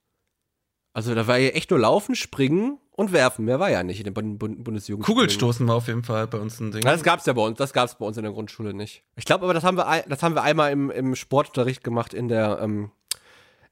Also 0.94 1.14
da 1.14 1.28
war 1.28 1.38
ja 1.38 1.50
echt 1.50 1.72
nur 1.72 1.80
Laufen, 1.80 2.16
Springen 2.16 2.78
und 3.00 3.14
Werfen. 3.14 3.46
Mehr 3.46 3.62
war 3.62 3.72
ja 3.72 3.82
nicht 3.82 4.00
in 4.00 4.04
den 4.04 4.14
Bund 4.14 4.38
Bund 4.38 4.62
Bundesjugend. 4.62 5.06
Kugelstoßen 5.06 5.66
war 5.68 5.76
auf 5.76 5.88
jeden 5.88 6.04
Fall 6.04 6.28
bei 6.28 6.38
uns 6.38 6.60
ein 6.60 6.72
Ding. 6.72 6.82
Das 6.82 7.02
gab's 7.02 7.26
ja 7.26 7.34
bei 7.34 7.42
uns, 7.42 7.58
das 7.58 7.72
gab's 7.72 7.96
bei 7.96 8.06
uns 8.06 8.18
in 8.18 8.24
der 8.24 8.34
Grundschule 8.34 8.74
nicht. 8.74 9.04
Ich 9.16 9.24
glaube 9.24 9.46
aber, 9.46 9.54
das 9.54 9.64
haben 9.64 9.78
wir, 9.78 10.04
das 10.08 10.22
haben 10.22 10.36
wir 10.36 10.44
einmal 10.44 10.72
im, 10.74 10.92
im 10.92 11.16
Sportunterricht 11.16 11.82
gemacht 11.82 12.14
in 12.14 12.28
der, 12.28 12.60
ähm, 12.62 12.92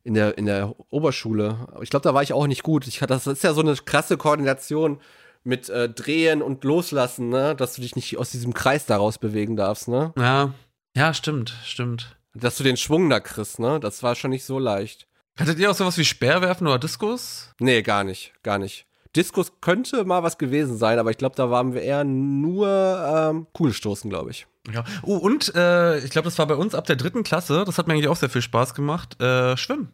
in 0.05 0.13
der, 0.13 0.37
in 0.37 0.45
der 0.45 0.73
Oberschule. 0.89 1.67
Ich 1.81 1.89
glaube, 1.89 2.03
da 2.03 2.13
war 2.13 2.23
ich 2.23 2.31
auch 2.31 2.47
nicht 2.47 2.63
gut. 2.63 2.87
Ich, 2.87 2.99
das 2.99 3.27
ist 3.27 3.43
ja 3.43 3.53
so 3.53 3.59
eine 3.59 3.75
krasse 3.75 4.15
Koordination 4.15 5.01
mit 5.43 5.67
äh, 5.67 5.89
Drehen 5.89 6.41
und 6.41 6.63
Loslassen, 6.63 7.27
ne? 7.27 7.53
Dass 7.53 7.75
du 7.75 7.81
dich 7.81 7.97
nicht 7.97 8.17
aus 8.17 8.31
diesem 8.31 8.53
Kreis 8.53 8.85
daraus 8.85 9.17
bewegen 9.17 9.57
darfst, 9.57 9.89
ne? 9.89 10.13
Ja, 10.17 10.53
ja, 10.95 11.13
stimmt, 11.13 11.53
stimmt. 11.65 12.15
Dass 12.33 12.55
du 12.55 12.63
den 12.63 12.77
Schwung 12.77 13.09
da 13.09 13.19
kriegst, 13.19 13.59
ne? 13.59 13.81
Das 13.81 14.03
war 14.03 14.15
schon 14.15 14.31
nicht 14.31 14.45
so 14.45 14.57
leicht. 14.57 15.05
Hattet 15.37 15.59
ihr 15.59 15.69
auch 15.69 15.75
sowas 15.75 15.97
wie 15.97 16.05
Speerwerfen 16.05 16.65
oder 16.65 16.79
Diskus? 16.79 17.53
Nee, 17.59 17.81
gar 17.81 18.05
nicht, 18.05 18.33
gar 18.41 18.57
nicht. 18.57 18.86
Diskus 19.17 19.51
könnte 19.61 20.05
mal 20.05 20.23
was 20.23 20.37
gewesen 20.37 20.77
sein, 20.77 20.99
aber 20.99 21.09
ich 21.09 21.17
glaube, 21.17 21.35
da 21.35 21.49
waren 21.49 21.73
wir 21.73 21.81
eher 21.81 22.03
nur 22.03 22.67
ähm, 22.69 23.47
Kugelstoßen, 23.53 24.09
glaube 24.09 24.31
ich. 24.31 24.47
Ja. 24.71 24.83
Oh, 25.03 25.17
und 25.17 25.53
äh, 25.55 25.97
ich 25.99 26.11
glaube, 26.11 26.25
das 26.25 26.37
war 26.39 26.45
bei 26.45 26.55
uns 26.55 26.75
ab 26.75 26.85
der 26.85 26.95
dritten 26.95 27.23
Klasse, 27.23 27.63
das 27.65 27.77
hat 27.77 27.87
mir 27.87 27.93
eigentlich 27.93 28.07
auch 28.07 28.15
sehr 28.15 28.29
viel 28.29 28.41
Spaß 28.41 28.73
gemacht, 28.73 29.21
äh, 29.21 29.57
Schwimmen. 29.57 29.91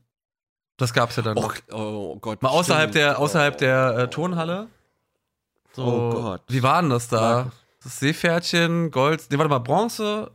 Das 0.77 0.93
gab's 0.93 1.15
ja 1.15 1.23
dann. 1.23 1.35
noch. 1.35 1.55
oh 1.71 2.17
Gott. 2.17 2.41
Mal 2.41 2.49
außerhalb 2.49 2.89
stimmt. 2.89 2.95
der, 2.95 3.19
außerhalb 3.19 3.55
Oh. 3.55 3.59
der 3.59 3.97
äh, 3.97 4.09
Turnhalle. 4.09 4.67
So, 5.73 5.83
Oh 5.83 6.09
Gott. 6.11 6.41
Wie 6.47 6.61
war 6.63 6.81
denn 6.81 6.89
das 6.89 7.07
da? 7.07 7.51
Das 7.83 7.99
Seepferdchen, 7.99 8.91
Gold, 8.91 9.25
nee, 9.29 9.37
warte 9.37 9.49
mal, 9.49 9.59
Bronze. 9.59 10.31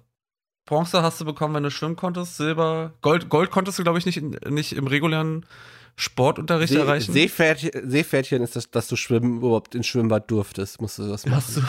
Bronze 0.66 1.02
hast 1.02 1.20
du 1.20 1.24
bekommen, 1.24 1.54
wenn 1.54 1.62
du 1.62 1.70
schwimmen 1.70 1.96
konntest, 1.96 2.36
Silber. 2.36 2.92
Gold, 3.00 3.28
Gold 3.30 3.50
konntest 3.50 3.78
du, 3.78 3.82
glaube 3.82 3.98
ich, 3.98 4.06
nicht, 4.06 4.20
nicht 4.48 4.72
im 4.74 4.86
regulären 4.86 5.46
Sportunterricht 6.00 6.72
See, 6.72 6.78
erreichen. 6.78 7.12
Seepferdchen, 7.12 7.90
Seepferdchen 7.90 8.42
ist 8.42 8.54
das, 8.56 8.70
dass 8.70 8.86
du 8.86 8.94
schwimmen 8.96 9.38
überhaupt 9.38 9.74
ins 9.74 9.86
Schwimmbad 9.88 10.30
durftest, 10.30 10.80
musst 10.80 10.98
du 10.98 11.08
das 11.08 11.26
machen. 11.26 11.36
Hast 11.36 11.56
du, 11.56 11.62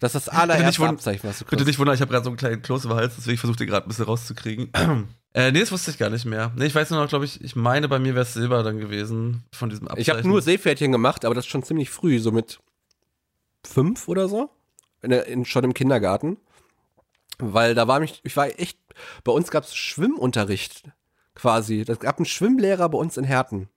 Das 0.00 0.14
ist 0.14 0.26
das 0.26 0.34
Bitte 0.34 0.36
nicht 0.46 0.52
allererste 0.56 0.82
wund- 0.82 0.88
Abzeichen, 0.88 1.28
was 1.28 1.38
du 1.38 1.44
bitte 1.44 1.56
kriegst. 1.56 1.66
nicht 1.68 1.78
wundern, 1.78 1.94
ich 1.94 2.00
habe 2.00 2.10
gerade 2.10 2.24
so 2.24 2.30
einen 2.30 2.36
kleinen 2.36 2.60
Kloß 2.62 2.82
den 2.82 2.92
Hals, 2.94 3.14
deswegen 3.16 3.38
versuche 3.38 3.62
ich 3.62 3.70
gerade 3.70 3.86
ein 3.86 3.88
bisschen 3.88 4.04
rauszukriegen. 4.06 4.70
äh, 5.34 5.52
nee, 5.52 5.60
das 5.60 5.70
wusste 5.72 5.92
ich 5.92 5.98
gar 5.98 6.10
nicht 6.10 6.24
mehr. 6.24 6.50
Nee, 6.56 6.66
ich 6.66 6.74
weiß 6.74 6.90
nur 6.90 7.00
noch, 7.00 7.08
glaube 7.08 7.24
ich, 7.24 7.40
ich 7.40 7.54
meine, 7.56 7.88
bei 7.88 7.98
mir 8.00 8.14
wäre 8.14 8.24
es 8.24 8.34
Silber 8.34 8.62
dann 8.64 8.78
gewesen 8.78 9.44
von 9.52 9.70
diesem 9.70 9.86
Abzeichen. 9.86 10.02
Ich 10.02 10.10
habe 10.10 10.26
nur 10.28 10.42
Seepferdchen 10.42 10.90
gemacht, 10.92 11.24
aber 11.24 11.34
das 11.36 11.46
schon 11.46 11.62
ziemlich 11.62 11.88
früh, 11.90 12.18
so 12.18 12.32
mit 12.32 12.58
fünf 13.64 14.08
oder 14.08 14.28
so. 14.28 14.50
In, 15.02 15.12
in, 15.12 15.44
schon 15.44 15.64
im 15.64 15.72
Kindergarten. 15.74 16.36
Weil 17.38 17.74
da 17.74 17.86
war 17.88 18.00
mich, 18.00 18.20
ich 18.24 18.36
war 18.36 18.46
echt, 18.58 18.78
bei 19.22 19.32
uns 19.32 19.50
gab 19.50 19.64
es 19.64 19.74
Schwimmunterricht 19.74 20.84
quasi. 21.44 21.84
Es 21.86 22.00
gab 22.00 22.16
einen 22.16 22.24
Schwimmlehrer 22.24 22.88
bei 22.88 22.96
uns 22.96 23.18
in 23.18 23.24
Herten. 23.24 23.68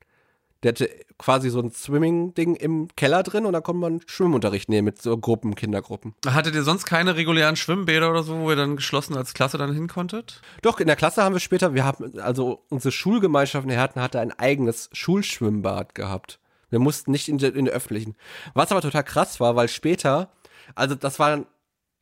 Der 0.63 0.69
hatte 0.69 0.89
quasi 1.17 1.49
so 1.49 1.59
ein 1.59 1.69
Swimming-Ding 1.69 2.55
im 2.55 2.87
Keller 2.95 3.23
drin 3.23 3.45
und 3.45 3.51
da 3.51 3.59
konnte 3.59 3.81
man 3.81 4.01
Schwimmunterricht 4.05 4.69
nehmen 4.69 4.85
mit 4.85 5.01
so 5.01 5.17
Gruppen, 5.17 5.53
Kindergruppen. 5.53 6.15
Hattet 6.25 6.55
ihr 6.55 6.63
sonst 6.63 6.85
keine 6.85 7.17
regulären 7.17 7.57
Schwimmbäder 7.57 8.09
oder 8.09 8.23
so, 8.23 8.39
wo 8.39 8.49
ihr 8.49 8.55
dann 8.55 8.77
geschlossen 8.77 9.17
als 9.17 9.33
Klasse 9.33 9.57
dann 9.57 9.73
hin 9.73 9.89
konntet? 9.89 10.41
Doch, 10.61 10.79
in 10.79 10.87
der 10.87 10.95
Klasse 10.95 11.23
haben 11.23 11.35
wir 11.35 11.41
später, 11.41 11.73
wir 11.73 11.83
haben, 11.83 12.17
also 12.19 12.63
unsere 12.69 12.93
Schulgemeinschaft 12.93 13.65
in 13.65 13.71
Herten 13.71 14.01
hatte 14.01 14.21
ein 14.21 14.31
eigenes 14.31 14.89
Schulschwimmbad 14.93 15.93
gehabt. 15.93 16.39
Wir 16.69 16.79
mussten 16.79 17.11
nicht 17.11 17.27
in 17.27 17.37
der, 17.37 17.53
in 17.53 17.65
der 17.65 17.73
öffentlichen. 17.73 18.15
Was 18.53 18.71
aber 18.71 18.81
total 18.81 19.03
krass 19.03 19.41
war, 19.41 19.57
weil 19.57 19.67
später, 19.67 20.31
also 20.73 20.95
das 20.95 21.19
war 21.19 21.45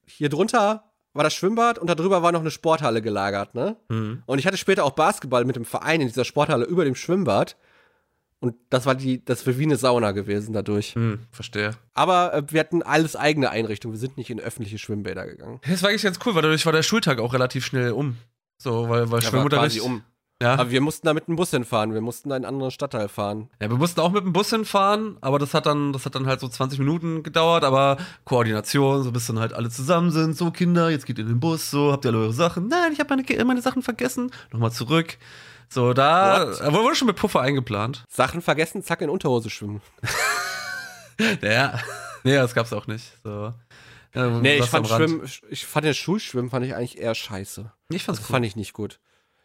hier 0.05 0.29
drunter 0.29 0.83
war 1.15 1.23
das 1.23 1.33
Schwimmbad 1.33 1.79
und 1.79 1.89
darüber 1.89 2.21
war 2.21 2.31
noch 2.31 2.41
eine 2.41 2.51
Sporthalle 2.51 3.01
gelagert, 3.01 3.55
ne? 3.55 3.77
Mhm. 3.89 4.21
Und 4.25 4.37
ich 4.39 4.45
hatte 4.45 4.57
später 4.57 4.83
auch 4.83 4.91
Basketball 4.91 5.45
mit 5.45 5.55
dem 5.55 5.65
Verein 5.65 6.01
in 6.01 6.07
dieser 6.07 6.25
Sporthalle 6.25 6.65
über 6.65 6.85
dem 6.85 6.93
Schwimmbad. 6.95 7.55
Und 8.39 8.55
das 8.69 8.85
war 8.85 8.93
die, 8.93 9.23
das 9.25 9.47
war 9.47 9.57
wie 9.57 9.63
eine 9.63 9.77
Sauna 9.77 10.11
gewesen 10.11 10.53
dadurch. 10.53 10.93
Hm, 10.93 11.19
verstehe. 11.31 11.71
Aber 11.93 12.33
äh, 12.33 12.43
wir 12.49 12.59
hatten 12.59 12.83
alles 12.83 13.15
eigene 13.15 13.49
Einrichtungen. 13.49 13.95
Wir 13.95 13.99
sind 13.99 14.17
nicht 14.17 14.29
in 14.29 14.39
öffentliche 14.39 14.77
Schwimmbäder 14.77 15.25
gegangen. 15.25 15.59
Das 15.67 15.81
war 15.81 15.89
eigentlich 15.89 16.03
ganz 16.03 16.19
cool, 16.25 16.35
weil 16.35 16.43
dadurch 16.43 16.65
war 16.65 16.73
der 16.73 16.83
Schultag 16.83 17.19
auch 17.19 17.33
relativ 17.33 17.65
schnell 17.65 17.91
um. 17.93 18.17
So, 18.57 18.87
weil, 18.89 18.89
weil 18.89 19.05
Ja, 19.05 19.11
war 19.11 19.21
Schwimmunterricht. 19.21 19.77
quasi 19.77 19.79
um. 19.79 20.03
Ja. 20.45 20.53
Aber 20.53 20.69
wir 20.69 20.81
mussten 20.81 21.07
da 21.07 21.13
mit 21.13 21.27
dem 21.27 21.35
Bus 21.35 21.49
hinfahren. 21.51 21.93
Wir 21.93 22.01
mussten 22.01 22.29
da 22.29 22.35
in 22.37 22.43
einen 22.45 22.53
anderen 22.53 22.71
Stadtteil 22.71 23.07
fahren. 23.07 23.49
Ja, 23.61 23.69
wir 23.69 23.77
mussten 23.77 23.99
auch 23.99 24.11
mit 24.11 24.23
dem 24.23 24.31
Bus 24.33 24.49
hinfahren, 24.51 25.17
aber 25.21 25.39
das 25.39 25.53
hat 25.53 25.65
dann, 25.65 25.91
das 25.91 26.05
hat 26.05 26.13
dann 26.15 26.27
halt 26.27 26.39
so 26.39 26.47
20 26.47 26.77
Minuten 26.79 27.23
gedauert, 27.23 27.63
aber 27.63 27.97
Koordination, 28.25 29.01
so 29.03 29.11
bis 29.11 29.25
dann 29.27 29.39
halt 29.39 29.53
alle 29.53 29.69
zusammen 29.69 30.11
sind, 30.11 30.37
so 30.37 30.51
Kinder, 30.51 30.89
jetzt 30.89 31.05
geht 31.05 31.17
ihr 31.17 31.23
in 31.23 31.29
den 31.29 31.39
Bus, 31.39 31.71
so, 31.71 31.91
habt 31.91 32.05
ihr 32.05 32.09
alle 32.09 32.19
eure 32.19 32.33
Sachen? 32.33 32.67
Nein, 32.67 32.91
ich 32.93 32.99
habe 32.99 33.15
meine, 33.15 33.45
meine 33.45 33.61
Sachen 33.61 33.81
vergessen. 33.81 34.31
Nochmal 34.51 34.71
zurück. 34.71 35.17
So, 35.67 35.93
da 35.93 36.47
What? 36.47 36.61
da 36.61 36.73
wurde 36.73 36.95
schon 36.95 37.07
mit 37.07 37.15
Puffer 37.15 37.41
eingeplant. 37.41 38.05
Sachen 38.07 38.41
vergessen, 38.41 38.83
zack, 38.83 39.01
in 39.01 39.09
Unterhose 39.09 39.49
schwimmen. 39.49 39.81
Ja. 41.41 41.79
Nee, 42.23 42.35
das 42.35 42.53
gab's 42.53 42.73
auch 42.73 42.87
nicht. 42.87 43.05
So. 43.23 43.53
Ja, 44.13 44.27
Nee, 44.41 44.57
ich 44.57 44.65
fand. 44.65 44.87
Schwimmen, 44.87 45.21
ich 45.49 45.65
fand 45.65 45.85
das 45.85 45.97
Schulschwimmen 45.97 46.49
fand 46.49 46.65
ich 46.65 46.75
eigentlich 46.75 46.97
eher 46.97 47.15
scheiße. 47.15 47.71
Ich 47.89 48.03
fand's 48.03 48.19
Das 48.21 48.29
cool. 48.29 48.33
fand 48.33 48.45
ich 48.45 48.55
nicht 48.55 48.73
gut. 48.73 48.99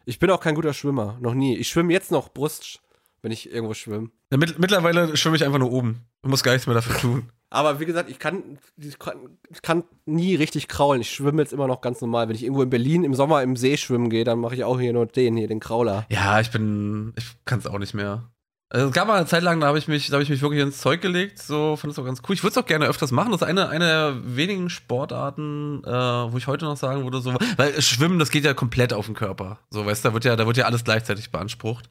Ich 0.05 0.19
bin 0.19 0.29
auch 0.31 0.39
kein 0.39 0.55
guter 0.55 0.73
Schwimmer, 0.73 1.17
noch 1.21 1.33
nie. 1.33 1.57
Ich 1.57 1.67
schwimme 1.67 1.93
jetzt 1.93 2.11
noch 2.11 2.29
Brust, 2.29 2.81
wenn 3.21 3.31
ich 3.31 3.51
irgendwo 3.51 3.73
schwimme. 3.73 4.09
Ja, 4.31 4.37
mit, 4.37 4.59
mittlerweile 4.59 5.15
schwimme 5.17 5.35
ich 5.35 5.43
einfach 5.43 5.59
nur 5.59 5.71
oben. 5.71 6.01
Ich 6.23 6.29
muss 6.29 6.43
gar 6.43 6.53
nichts 6.53 6.67
mehr 6.67 6.75
dafür 6.75 6.97
tun. 6.97 7.29
Aber 7.53 7.81
wie 7.81 7.85
gesagt, 7.85 8.09
ich 8.09 8.17
kann, 8.17 8.59
ich 8.77 9.61
kann, 9.61 9.83
nie 10.05 10.35
richtig 10.35 10.69
kraulen. 10.69 11.01
Ich 11.01 11.11
schwimme 11.11 11.41
jetzt 11.41 11.51
immer 11.51 11.67
noch 11.67 11.81
ganz 11.81 11.99
normal. 11.99 12.29
Wenn 12.29 12.35
ich 12.35 12.43
irgendwo 12.43 12.63
in 12.63 12.69
Berlin 12.69 13.03
im 13.03 13.13
Sommer 13.13 13.43
im 13.43 13.57
See 13.57 13.75
schwimmen 13.75 14.09
gehe, 14.09 14.23
dann 14.23 14.39
mache 14.39 14.55
ich 14.55 14.63
auch 14.63 14.79
hier 14.79 14.93
nur 14.93 15.05
den 15.05 15.35
hier, 15.35 15.49
den 15.49 15.59
Krauler. 15.59 16.05
Ja, 16.09 16.39
ich 16.39 16.49
bin, 16.49 17.13
ich 17.17 17.25
kann 17.43 17.59
es 17.59 17.67
auch 17.67 17.77
nicht 17.77 17.93
mehr. 17.93 18.31
Also, 18.73 18.87
es 18.87 18.93
gab 18.93 19.05
mal 19.05 19.17
eine 19.17 19.25
Zeit 19.25 19.43
lang, 19.43 19.59
da 19.59 19.67
habe 19.67 19.77
ich 19.77 19.89
mich, 19.89 20.07
da 20.07 20.13
habe 20.13 20.23
ich 20.23 20.29
mich 20.29 20.41
wirklich 20.41 20.61
ins 20.61 20.77
Zeug 20.77 21.01
gelegt. 21.01 21.39
So 21.39 21.75
fand 21.75 21.91
es 21.91 21.99
auch 21.99 22.05
ganz 22.05 22.21
cool. 22.27 22.35
Ich 22.35 22.41
würde 22.41 22.51
es 22.51 22.57
auch 22.57 22.65
gerne 22.65 22.85
öfters 22.85 23.11
machen. 23.11 23.31
Das 23.31 23.41
ist 23.41 23.47
eine, 23.47 23.67
eine 23.67 23.85
der 23.85 24.15
wenigen 24.23 24.69
Sportarten, 24.69 25.83
äh, 25.83 25.91
wo 25.91 26.37
ich 26.37 26.47
heute 26.47 26.63
noch 26.63 26.77
sagen 26.77 27.03
würde, 27.03 27.19
so, 27.19 27.35
weil 27.57 27.81
Schwimmen, 27.81 28.17
das 28.17 28.31
geht 28.31 28.45
ja 28.45 28.53
komplett 28.53 28.93
auf 28.93 29.07
den 29.07 29.15
Körper. 29.15 29.59
So, 29.71 29.85
weißt 29.85 30.05
du, 30.05 30.09
da 30.09 30.13
wird 30.13 30.23
ja, 30.23 30.37
da 30.37 30.47
wird 30.47 30.55
ja 30.55 30.65
alles 30.65 30.85
gleichzeitig 30.85 31.31
beansprucht. 31.31 31.89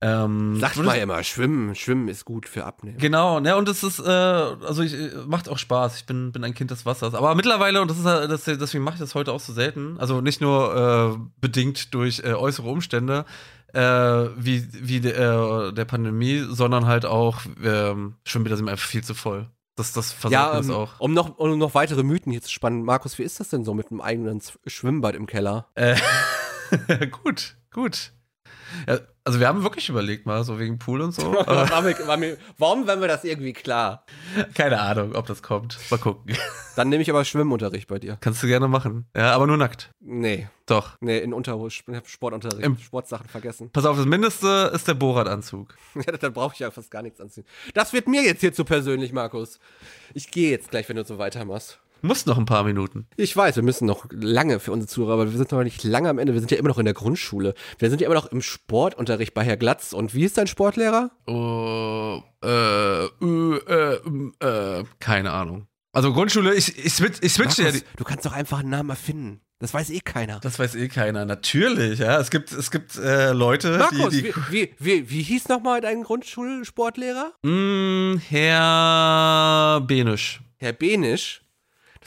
Ähm, 0.00 0.60
Sagt 0.60 0.76
mal 0.76 0.94
immer, 0.94 1.24
Schwimmen, 1.24 1.74
Schwimmen 1.74 2.06
ist 2.06 2.24
gut 2.24 2.48
für 2.48 2.64
Abnehmen. 2.64 2.98
Genau, 2.98 3.40
ne, 3.40 3.56
und 3.56 3.68
es 3.68 3.82
ist, 3.82 3.98
äh, 3.98 4.08
also 4.08 4.82
ich, 4.82 4.94
macht 5.26 5.48
auch 5.48 5.58
Spaß. 5.58 5.96
Ich 5.96 6.06
bin, 6.06 6.30
bin 6.30 6.44
ein 6.44 6.54
Kind 6.54 6.70
des 6.70 6.86
Wassers. 6.86 7.14
Aber 7.14 7.34
mittlerweile, 7.34 7.82
und 7.82 7.90
das 7.90 7.98
ist 7.98 8.06
das, 8.06 8.44
deswegen 8.44 8.84
mache 8.84 8.94
ich 8.94 9.00
das 9.00 9.16
heute 9.16 9.32
auch 9.32 9.40
so 9.40 9.52
selten, 9.52 9.98
also 9.98 10.20
nicht 10.20 10.40
nur 10.40 11.16
äh, 11.16 11.28
bedingt 11.40 11.92
durch 11.94 12.20
äh, 12.20 12.34
äußere 12.34 12.68
Umstände, 12.68 13.24
äh, 13.72 13.80
wie, 13.80 14.66
wie 14.72 15.00
de, 15.00 15.12
äh, 15.12 15.72
der 15.72 15.84
Pandemie, 15.84 16.44
sondern 16.48 16.86
halt 16.86 17.04
auch, 17.06 17.40
ähm, 17.62 18.16
Schwimmbäder 18.24 18.56
sind 18.56 18.68
einfach 18.68 18.86
viel 18.86 19.04
zu 19.04 19.14
voll. 19.14 19.48
Das, 19.76 19.92
das 19.92 20.10
versorgt 20.12 20.32
Ja, 20.32 20.58
ähm, 20.58 20.70
auch. 20.72 20.98
um 20.98 21.14
noch, 21.14 21.38
um 21.38 21.56
noch 21.56 21.74
weitere 21.74 22.02
Mythen 22.02 22.32
hier 22.32 22.42
zu 22.42 22.50
spannen. 22.50 22.82
Markus, 22.82 23.18
wie 23.18 23.22
ist 23.22 23.38
das 23.38 23.50
denn 23.50 23.64
so 23.64 23.74
mit 23.74 23.90
einem 23.90 24.00
eigenen 24.00 24.42
Schwimmbad 24.66 25.14
im 25.14 25.26
Keller? 25.26 25.68
Äh, 25.74 25.96
gut, 27.22 27.56
gut. 27.72 28.12
Ja, 28.86 28.98
also 29.24 29.40
wir 29.40 29.48
haben 29.48 29.62
wirklich 29.62 29.88
überlegt 29.88 30.24
mal, 30.26 30.42
so 30.44 30.58
wegen 30.58 30.78
Pool 30.78 31.00
und 31.00 31.12
so. 31.12 31.32
war 31.46 31.82
mir, 31.82 31.94
war 32.06 32.16
mir, 32.16 32.36
warum 32.56 32.86
war 32.86 32.96
mir 32.96 33.08
das 33.08 33.24
irgendwie 33.24 33.52
klar? 33.52 34.04
keine 34.54 34.80
Ahnung, 34.80 35.14
ob 35.14 35.26
das 35.26 35.42
kommt. 35.42 35.78
Mal 35.90 35.98
gucken. 35.98 36.34
Dann 36.76 36.88
nehme 36.88 37.02
ich 37.02 37.10
aber 37.10 37.24
Schwimmunterricht 37.24 37.88
bei 37.88 37.98
dir. 37.98 38.16
Kannst 38.20 38.42
du 38.42 38.46
gerne 38.46 38.68
machen. 38.68 39.06
Ja, 39.16 39.32
aber 39.32 39.46
nur 39.46 39.56
nackt. 39.56 39.90
Nee, 40.00 40.48
Doch. 40.66 40.96
nee, 41.00 41.18
in 41.18 41.32
Unterhose, 41.34 41.82
Sportunterricht, 42.04 42.64
Im- 42.64 42.78
Sportsachen 42.78 43.28
vergessen. 43.28 43.70
Pass 43.70 43.84
auf, 43.84 43.96
das 43.96 44.06
Mindeste 44.06 44.70
ist 44.74 44.86
der 44.88 44.94
Bohrradanzug. 44.94 45.74
Ja, 46.06 46.16
dann 46.16 46.32
brauche 46.32 46.54
ich 46.54 46.60
ja 46.60 46.70
fast 46.70 46.90
gar 46.90 47.02
nichts 47.02 47.20
anziehen. 47.20 47.44
Das 47.74 47.92
wird 47.92 48.06
mir 48.08 48.22
jetzt 48.22 48.40
hier 48.40 48.52
zu 48.54 48.64
persönlich, 48.64 49.12
Markus. 49.12 49.58
Ich 50.14 50.30
gehe 50.30 50.50
jetzt 50.50 50.70
gleich, 50.70 50.88
wenn 50.88 50.96
du 50.96 51.04
so 51.04 51.18
weitermachst. 51.18 51.80
Muss 52.02 52.26
noch 52.26 52.38
ein 52.38 52.46
paar 52.46 52.64
Minuten. 52.64 53.06
Ich 53.16 53.36
weiß, 53.36 53.56
wir 53.56 53.62
müssen 53.62 53.86
noch 53.86 54.06
lange 54.10 54.60
für 54.60 54.72
unsere 54.72 54.88
Zuhörer, 54.88 55.14
aber 55.14 55.30
wir 55.30 55.36
sind 55.36 55.50
noch 55.50 55.62
nicht 55.62 55.82
lange 55.84 56.08
am 56.08 56.18
Ende. 56.18 56.32
Wir 56.32 56.40
sind 56.40 56.50
ja 56.50 56.58
immer 56.58 56.68
noch 56.68 56.78
in 56.78 56.84
der 56.84 56.94
Grundschule. 56.94 57.54
Wir 57.78 57.90
sind 57.90 58.00
ja 58.00 58.06
immer 58.06 58.14
noch 58.14 58.26
im 58.26 58.42
Sportunterricht 58.42 59.34
bei 59.34 59.44
Herr 59.44 59.56
Glatz. 59.56 59.92
Und 59.92 60.14
wie 60.14 60.24
ist 60.24 60.38
dein 60.38 60.46
Sportlehrer? 60.46 61.10
Oh, 61.26 62.22
äh, 62.44 63.04
äh, 63.04 63.58
äh, 63.66 64.78
äh, 64.80 64.84
keine 65.00 65.32
Ahnung. 65.32 65.66
Also 65.92 66.12
Grundschule, 66.12 66.54
ich, 66.54 66.78
ich, 66.78 66.92
switch, 66.92 67.18
ich 67.22 67.32
switche 67.32 67.62
ja 67.62 67.72
du 67.96 68.04
kannst 68.04 68.24
doch 68.24 68.32
einfach 68.32 68.60
einen 68.60 68.70
Namen 68.70 68.90
erfinden. 68.90 69.40
Das 69.60 69.74
weiß 69.74 69.90
eh 69.90 70.00
keiner. 70.00 70.38
Das 70.38 70.58
weiß 70.58 70.76
eh 70.76 70.86
keiner. 70.86 71.24
Natürlich, 71.24 71.98
ja. 71.98 72.20
Es 72.20 72.30
gibt, 72.30 72.52
es 72.52 72.70
gibt 72.70 72.96
äh, 72.96 73.32
Leute, 73.32 73.78
Markus, 73.78 74.10
die. 74.10 74.22
die 74.22 74.34
wie, 74.34 74.34
wie, 74.50 74.74
wie, 74.78 75.10
wie 75.10 75.22
hieß 75.22 75.48
nochmal 75.48 75.80
dein 75.80 76.04
Grundschulsportlehrer? 76.04 77.32
Mm, 77.42 78.18
Herr 78.28 79.80
Benisch. 79.80 80.40
Herr 80.58 80.72
Benisch. 80.72 81.42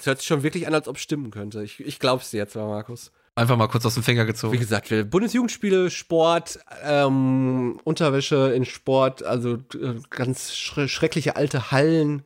Das 0.01 0.07
hört 0.07 0.17
sich 0.17 0.27
schon 0.27 0.41
wirklich 0.41 0.65
an, 0.65 0.73
als 0.73 0.87
ob 0.87 0.95
es 0.95 1.03
stimmen 1.03 1.29
könnte. 1.29 1.61
Ich, 1.63 1.79
ich 1.79 1.99
glaub's 1.99 2.31
dir 2.31 2.37
jetzt 2.37 2.55
mal, 2.55 2.65
Markus. 2.67 3.11
Einfach 3.35 3.55
mal 3.55 3.67
kurz 3.67 3.85
aus 3.85 3.93
dem 3.93 4.01
Finger 4.01 4.23
Wie 4.23 4.27
gezogen. 4.27 4.57
gesagt, 4.57 4.89
wir- 4.89 5.03
Bundesjugendspiele, 5.05 5.91
Sport, 5.91 6.59
ähm, 6.83 7.79
Unterwäsche 7.83 8.51
in 8.55 8.65
Sport, 8.65 9.21
also 9.21 9.59
äh, 9.75 9.99
ganz 10.09 10.55
schre 10.55 10.89
schreckliche 10.89 11.35
alte 11.35 11.69
Hallen. 11.71 12.23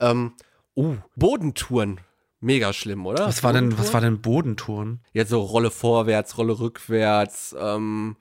Ähm, 0.00 0.32
uh, 0.74 0.96
Bodentouren. 1.16 2.00
Mega 2.40 2.72
schlimm, 2.72 3.04
oder? 3.04 3.26
Was 3.26 3.42
war 3.44 3.52
denn, 3.52 3.78
was 3.78 3.92
war 3.92 4.00
denn 4.00 4.22
Bodentouren? 4.22 5.00
Jetzt 5.12 5.28
so 5.28 5.42
Rolle 5.42 5.70
vorwärts, 5.70 6.38
Rolle 6.38 6.58
rückwärts, 6.58 7.54
ähm, 7.60 8.16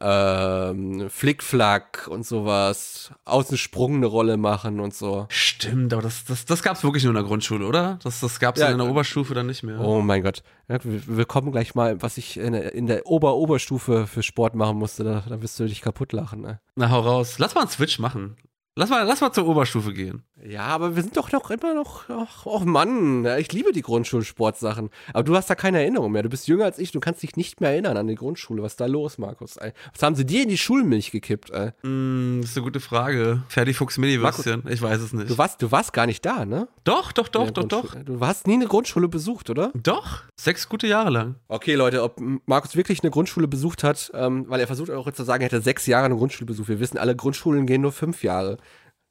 ähm, 0.00 1.08
Flickflack 1.10 2.08
und 2.08 2.24
sowas. 2.24 3.12
Außensprung 3.24 3.96
eine 3.96 4.06
Rolle 4.06 4.36
machen 4.36 4.80
und 4.80 4.94
so. 4.94 5.26
Stimmt, 5.28 5.92
aber 5.92 6.02
das, 6.02 6.24
das, 6.24 6.44
das 6.44 6.62
gab's 6.62 6.84
wirklich 6.84 7.04
nur 7.04 7.10
in 7.10 7.16
der 7.16 7.24
Grundschule, 7.24 7.66
oder? 7.66 7.98
Das, 8.02 8.20
das 8.20 8.38
gab's 8.40 8.60
Ja, 8.60 8.68
in 8.68 8.78
der 8.78 8.86
äh, 8.86 8.90
Oberstufe 8.90 9.34
dann 9.34 9.46
nicht 9.46 9.62
mehr. 9.62 9.80
Oh 9.80 10.00
mein 10.00 10.22
Gott. 10.22 10.42
Ja, 10.68 10.78
wir, 10.82 11.24
kommen 11.24 11.50
gleich 11.50 11.74
mal, 11.74 12.00
was 12.02 12.18
ich 12.18 12.36
in 12.36 12.52
der, 12.52 12.74
in 12.74 12.86
der 12.86 13.06
Ober-Oberstufe 13.06 14.06
für 14.06 14.22
Sport 14.22 14.54
machen 14.54 14.78
musste. 14.78 15.04
Da, 15.04 15.24
da 15.28 15.42
wirst 15.42 15.58
du 15.58 15.66
dich 15.66 15.80
kaputt 15.80 16.12
lachen. 16.12 16.42
Ne? 16.42 16.60
Na, 16.76 16.90
hau 16.90 17.00
raus. 17.00 17.38
Lass 17.38 17.54
mal 17.54 17.62
einen 17.62 17.70
Switch 17.70 17.98
machen. 17.98 18.36
Lass 18.76 18.90
mal, 18.90 19.04
lass 19.04 19.20
mal 19.20 19.32
zur 19.32 19.46
Oberstufe 19.48 19.92
gehen. 19.92 20.22
Ja, 20.46 20.66
aber 20.66 20.94
wir 20.94 21.02
sind 21.02 21.16
doch 21.16 21.32
noch 21.32 21.50
immer 21.50 21.74
noch, 21.74 22.08
ach, 22.08 22.46
oh 22.46 22.60
Mann, 22.60 23.26
ich 23.38 23.52
liebe 23.52 23.72
die 23.72 23.82
Grundschulsportsachen. 23.82 24.90
Aber 25.12 25.24
du 25.24 25.34
hast 25.34 25.50
da 25.50 25.54
keine 25.54 25.80
Erinnerung 25.80 26.12
mehr. 26.12 26.22
Du 26.22 26.28
bist 26.28 26.46
jünger 26.46 26.64
als 26.64 26.78
ich, 26.78 26.92
du 26.92 27.00
kannst 27.00 27.22
dich 27.22 27.36
nicht 27.36 27.60
mehr 27.60 27.70
erinnern 27.70 27.96
an 27.96 28.06
die 28.06 28.14
Grundschule. 28.14 28.62
Was 28.62 28.72
ist 28.72 28.80
da 28.80 28.86
los, 28.86 29.18
Markus? 29.18 29.56
Was 29.58 30.02
haben 30.02 30.14
sie 30.14 30.24
dir 30.24 30.42
in 30.42 30.48
die 30.48 30.58
Schulmilch 30.58 31.10
gekippt? 31.10 31.50
Ey? 31.50 31.72
Mm, 31.82 32.40
das 32.40 32.50
ist 32.50 32.56
eine 32.56 32.64
gute 32.64 32.80
Frage. 32.80 33.42
Ferdi-Fuchs 33.48 33.98
Mini-Würstchen. 33.98 34.64
Ich 34.68 34.80
weiß 34.80 35.00
es 35.00 35.12
nicht. 35.12 35.30
Du 35.30 35.38
warst, 35.38 35.60
du 35.60 35.72
warst 35.72 35.92
gar 35.92 36.06
nicht 36.06 36.24
da, 36.24 36.44
ne? 36.44 36.68
doch, 36.84 37.12
doch, 37.12 37.28
doch, 37.28 37.50
doch, 37.50 37.64
doch. 37.64 37.94
Du 38.04 38.20
hast 38.20 38.46
nie 38.46 38.54
eine 38.54 38.66
Grundschule 38.66 39.08
besucht, 39.08 39.50
oder? 39.50 39.72
Doch. 39.74 40.22
Sechs 40.36 40.68
gute 40.68 40.86
Jahre 40.86 41.10
lang. 41.10 41.34
Okay, 41.48 41.74
Leute, 41.74 42.02
ob 42.02 42.20
Markus 42.46 42.76
wirklich 42.76 43.02
eine 43.02 43.10
Grundschule 43.10 43.48
besucht 43.48 43.84
hat, 43.84 44.10
ähm, 44.14 44.46
weil 44.48 44.60
er 44.60 44.66
versucht 44.66 44.90
auch 44.90 45.06
jetzt 45.06 45.16
zu 45.16 45.24
sagen, 45.24 45.42
er 45.42 45.46
hätte 45.46 45.60
sechs 45.60 45.86
Jahre 45.86 46.06
eine 46.06 46.16
Grundschule 46.16 46.46
besucht. 46.46 46.68
Wir 46.68 46.80
wissen 46.80 46.96
alle, 46.96 47.14
Grundschulen 47.14 47.66
gehen 47.66 47.82
nur 47.82 47.92
fünf 47.92 48.22
Jahre. 48.22 48.58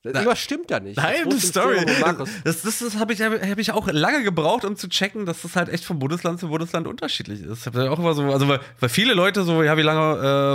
Das 0.03 0.13
irgendwas 0.13 0.39
stimmt 0.39 0.71
da 0.71 0.79
nicht. 0.79 0.95
Nein, 0.97 1.23
Das 1.25 1.35
die 1.35 1.45
Story. 1.47 1.85
Das, 2.43 2.61
das, 2.61 2.79
das 2.79 2.95
habe 2.97 3.11
ich, 3.13 3.21
hab 3.21 3.57
ich 3.57 3.71
auch 3.71 3.87
lange 3.91 4.23
gebraucht, 4.23 4.63
um 4.63 4.75
zu 4.77 4.87
checken, 4.87 5.25
dass 5.25 5.41
das 5.41 5.55
halt 5.55 5.69
echt 5.69 5.83
von 5.83 5.99
Bundesland 5.99 6.39
zu 6.39 6.47
Bundesland 6.49 6.87
unterschiedlich 6.87 7.41
ist. 7.41 7.61
Ich 7.61 7.65
habe 7.65 7.79
da 7.83 7.89
auch 7.91 7.99
immer 7.99 8.13
so, 8.13 8.23
also 8.31 8.47
weil, 8.47 8.59
weil 8.79 8.89
viele 8.89 9.13
Leute 9.13 9.43
so, 9.43 9.63
ja, 9.63 9.75
wie 9.75 9.81
lange, 9.81 9.99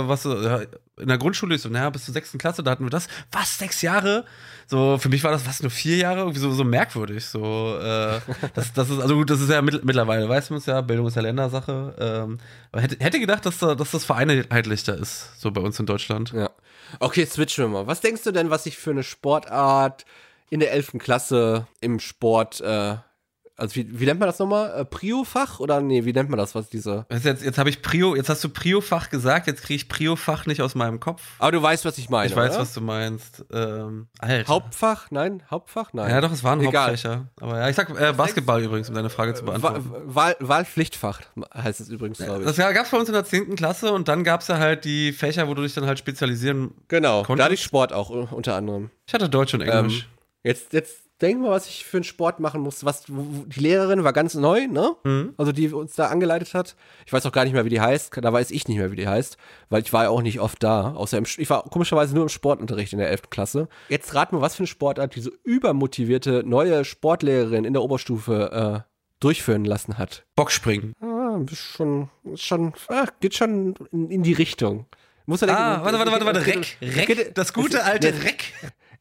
äh, 0.05 0.07
was, 0.07 0.25
äh, 0.25 0.43
ja, 0.43 0.61
in 0.99 1.07
der 1.07 1.17
Grundschule, 1.17 1.55
ich 1.55 1.61
so, 1.61 1.69
naja, 1.69 1.89
bis 1.89 2.05
zur 2.05 2.13
sechsten 2.13 2.37
Klasse, 2.37 2.63
da 2.63 2.71
hatten 2.71 2.85
wir 2.85 2.89
das. 2.89 3.07
Was, 3.31 3.57
sechs 3.57 3.81
Jahre? 3.81 4.25
So, 4.67 4.97
für 4.97 5.09
mich 5.09 5.23
war 5.23 5.31
das, 5.31 5.45
was, 5.45 5.61
nur 5.61 5.71
vier 5.71 5.97
Jahre? 5.97 6.19
Irgendwie 6.21 6.39
so, 6.39 6.51
so 6.51 6.63
merkwürdig. 6.63 7.25
So, 7.25 7.77
äh, 7.79 8.19
das, 8.55 8.73
das 8.73 8.89
ist, 8.89 8.99
also 9.01 9.15
gut, 9.15 9.29
das 9.29 9.41
ist 9.41 9.49
ja 9.49 9.61
mit, 9.61 9.83
mittlerweile, 9.83 10.27
weiß 10.29 10.49
man 10.51 10.59
es 10.59 10.65
ja, 10.67 10.81
Bildung 10.81 11.07
ist 11.07 11.15
ja 11.15 11.21
Ländersache. 11.21 11.95
Ähm, 11.99 12.37
aber 12.71 12.81
hätte, 12.81 13.03
hätte 13.03 13.19
gedacht, 13.19 13.45
dass, 13.45 13.57
da- 13.59 13.75
dass 13.75 13.91
das 13.91 14.05
vereinheitlichter 14.05 14.97
ist, 14.97 15.39
so 15.39 15.51
bei 15.51 15.61
uns 15.61 15.79
in 15.79 15.85
Deutschland. 15.85 16.31
Ja. 16.33 16.49
Okay, 16.99 17.25
switchen 17.25 17.65
wir 17.65 17.69
mal. 17.69 17.87
Was 17.87 18.01
denkst 18.01 18.23
du 18.23 18.31
denn, 18.31 18.49
was 18.49 18.65
ich 18.65 18.77
für 18.77 18.91
eine 18.91 19.03
Sportart 19.03 20.05
in 20.49 20.59
der 20.59 20.71
11. 20.71 20.93
Klasse 20.99 21.67
im 21.81 21.99
Sport, 21.99 22.61
äh, 22.61 22.97
also 23.55 23.75
wie, 23.75 23.99
wie 23.99 24.05
nennt 24.05 24.19
man 24.19 24.27
das 24.27 24.39
nochmal? 24.39 24.81
Äh, 24.81 24.85
Prio-Fach? 24.85 25.59
Oder 25.59 25.79
nee, 25.81 26.05
wie 26.05 26.13
nennt 26.13 26.29
man 26.29 26.39
das, 26.39 26.55
was 26.55 26.69
diese. 26.69 27.05
Jetzt, 27.11 27.25
jetzt, 27.25 27.43
jetzt 27.43 27.57
habe 27.57 27.69
ich 27.69 27.81
Prio, 27.83 28.15
jetzt 28.15 28.29
hast 28.29 28.43
du 28.43 28.49
Prio-Fach 28.49 29.09
gesagt, 29.09 29.45
jetzt 29.45 29.61
kriege 29.61 29.75
ich 29.75 29.89
Prio-Fach 29.89 30.47
nicht 30.47 30.61
aus 30.61 30.73
meinem 30.73 30.99
Kopf. 30.99 31.21
Aber 31.37 31.51
du 31.51 31.61
weißt, 31.61 31.85
was 31.85 31.97
ich 31.99 32.09
meine. 32.09 32.29
Ich 32.29 32.35
weiß, 32.35 32.53
oder? 32.53 32.61
was 32.61 32.73
du 32.73 32.81
meinst. 32.81 33.45
Ähm, 33.53 34.07
Alter. 34.17 34.47
Hauptfach? 34.47 35.11
Nein? 35.11 35.43
Hauptfach? 35.51 35.93
Nein. 35.93 36.09
Ja, 36.09 36.21
doch, 36.21 36.31
es 36.31 36.43
waren 36.43 36.61
Egal. 36.61 36.87
Hauptfächer. 36.87 37.27
Aber 37.39 37.59
ja, 37.59 37.69
ich 37.69 37.75
sag 37.75 37.89
äh, 37.99 38.13
Basketball 38.13 38.63
übrigens, 38.63 38.89
um 38.89 38.95
deine 38.95 39.11
Frage 39.11 39.35
zu 39.35 39.45
beantworten. 39.45 39.91
Wahl 40.05 40.35
Wahlpflichtfach 40.39 41.21
heißt 41.55 41.79
es 41.79 41.89
übrigens, 41.89 42.17
glaube 42.17 42.39
ich. 42.39 42.45
Das 42.45 42.57
gab 42.57 42.85
es 42.85 42.89
bei 42.89 42.97
uns 42.97 43.07
in 43.07 43.13
der 43.13 43.25
10. 43.25 43.55
Klasse 43.55 43.91
und 43.93 44.07
dann 44.07 44.23
gab 44.23 44.41
es 44.41 44.47
ja 44.47 44.57
halt 44.57 44.83
die 44.83 45.11
Fächer, 45.11 45.47
wo 45.47 45.53
du 45.53 45.61
dich 45.61 45.75
dann 45.75 45.85
halt 45.85 45.99
spezialisieren. 45.99 46.71
Genau, 46.87 47.23
Konntest- 47.23 47.39
da 47.39 47.43
hatte 47.45 47.53
ich 47.53 47.63
Sport 47.63 47.93
auch 47.93 48.09
unter 48.09 48.55
anderem. 48.55 48.89
Ich 49.05 49.13
hatte 49.13 49.29
Deutsch 49.29 49.53
und 49.53 49.61
Englisch. 49.61 50.01
Ähm, 50.03 50.09
jetzt, 50.43 50.73
jetzt 50.73 51.02
denk 51.21 51.41
mal, 51.41 51.51
was 51.51 51.67
ich 51.67 51.85
für 51.85 51.97
einen 51.97 52.03
Sport 52.03 52.39
machen 52.39 52.61
muss. 52.61 52.83
Was, 52.85 53.03
die 53.07 53.59
Lehrerin 53.59 54.03
war 54.03 54.13
ganz 54.13 54.33
neu, 54.35 54.67
ne? 54.67 54.95
Mhm. 55.03 55.33
Also 55.37 55.51
die 55.51 55.71
uns 55.71 55.95
da 55.95 56.07
angeleitet 56.07 56.53
hat. 56.53 56.75
Ich 57.05 57.13
weiß 57.13 57.25
auch 57.25 57.31
gar 57.31 57.43
nicht 57.45 57.53
mehr, 57.53 57.65
wie 57.65 57.69
die 57.69 57.81
heißt. 57.81 58.11
Da 58.21 58.33
weiß 58.33 58.51
ich 58.51 58.67
nicht 58.67 58.77
mehr, 58.77 58.91
wie 58.91 58.95
die 58.97 59.07
heißt, 59.07 59.37
weil 59.69 59.81
ich 59.83 59.93
war 59.93 60.03
ja 60.03 60.09
auch 60.09 60.21
nicht 60.21 60.39
oft 60.39 60.61
da. 60.63 60.93
Außer 60.93 61.17
im, 61.17 61.25
ich 61.37 61.49
war 61.49 61.63
komischerweise 61.63 62.13
nur 62.13 62.23
im 62.23 62.29
Sportunterricht 62.29 62.93
in 62.93 62.99
der 62.99 63.09
11. 63.09 63.29
Klasse. 63.29 63.67
Jetzt 63.89 64.13
rat 64.15 64.33
mal, 64.33 64.41
was 64.41 64.55
für 64.55 64.61
eine 64.61 64.67
Sportart 64.67 65.15
diese 65.15 65.31
übermotivierte 65.43 66.43
neue 66.45 66.85
Sportlehrerin 66.85 67.65
in 67.65 67.73
der 67.73 67.81
Oberstufe 67.81 68.83
äh, 68.85 68.89
durchführen 69.19 69.65
lassen 69.65 69.97
hat. 69.97 70.25
Bockspringen. 70.35 70.93
Ah, 71.01 71.39
schon, 71.53 72.09
schon, 72.35 72.73
ah, 72.89 73.05
geht 73.21 73.35
schon 73.35 73.75
in, 73.91 74.09
in 74.11 74.23
die 74.23 74.33
Richtung. 74.33 74.85
Muss 75.25 75.39
ja 75.41 75.47
Ah, 75.47 75.83
warte, 75.83 75.97
warte, 75.97 76.11
warte, 76.11 76.25
warte. 76.25 76.45
Reck, 76.45 76.77
Reck. 76.81 77.33
Das 77.35 77.53
gute 77.53 77.83
alte 77.85 78.07
Reck. 78.23 78.51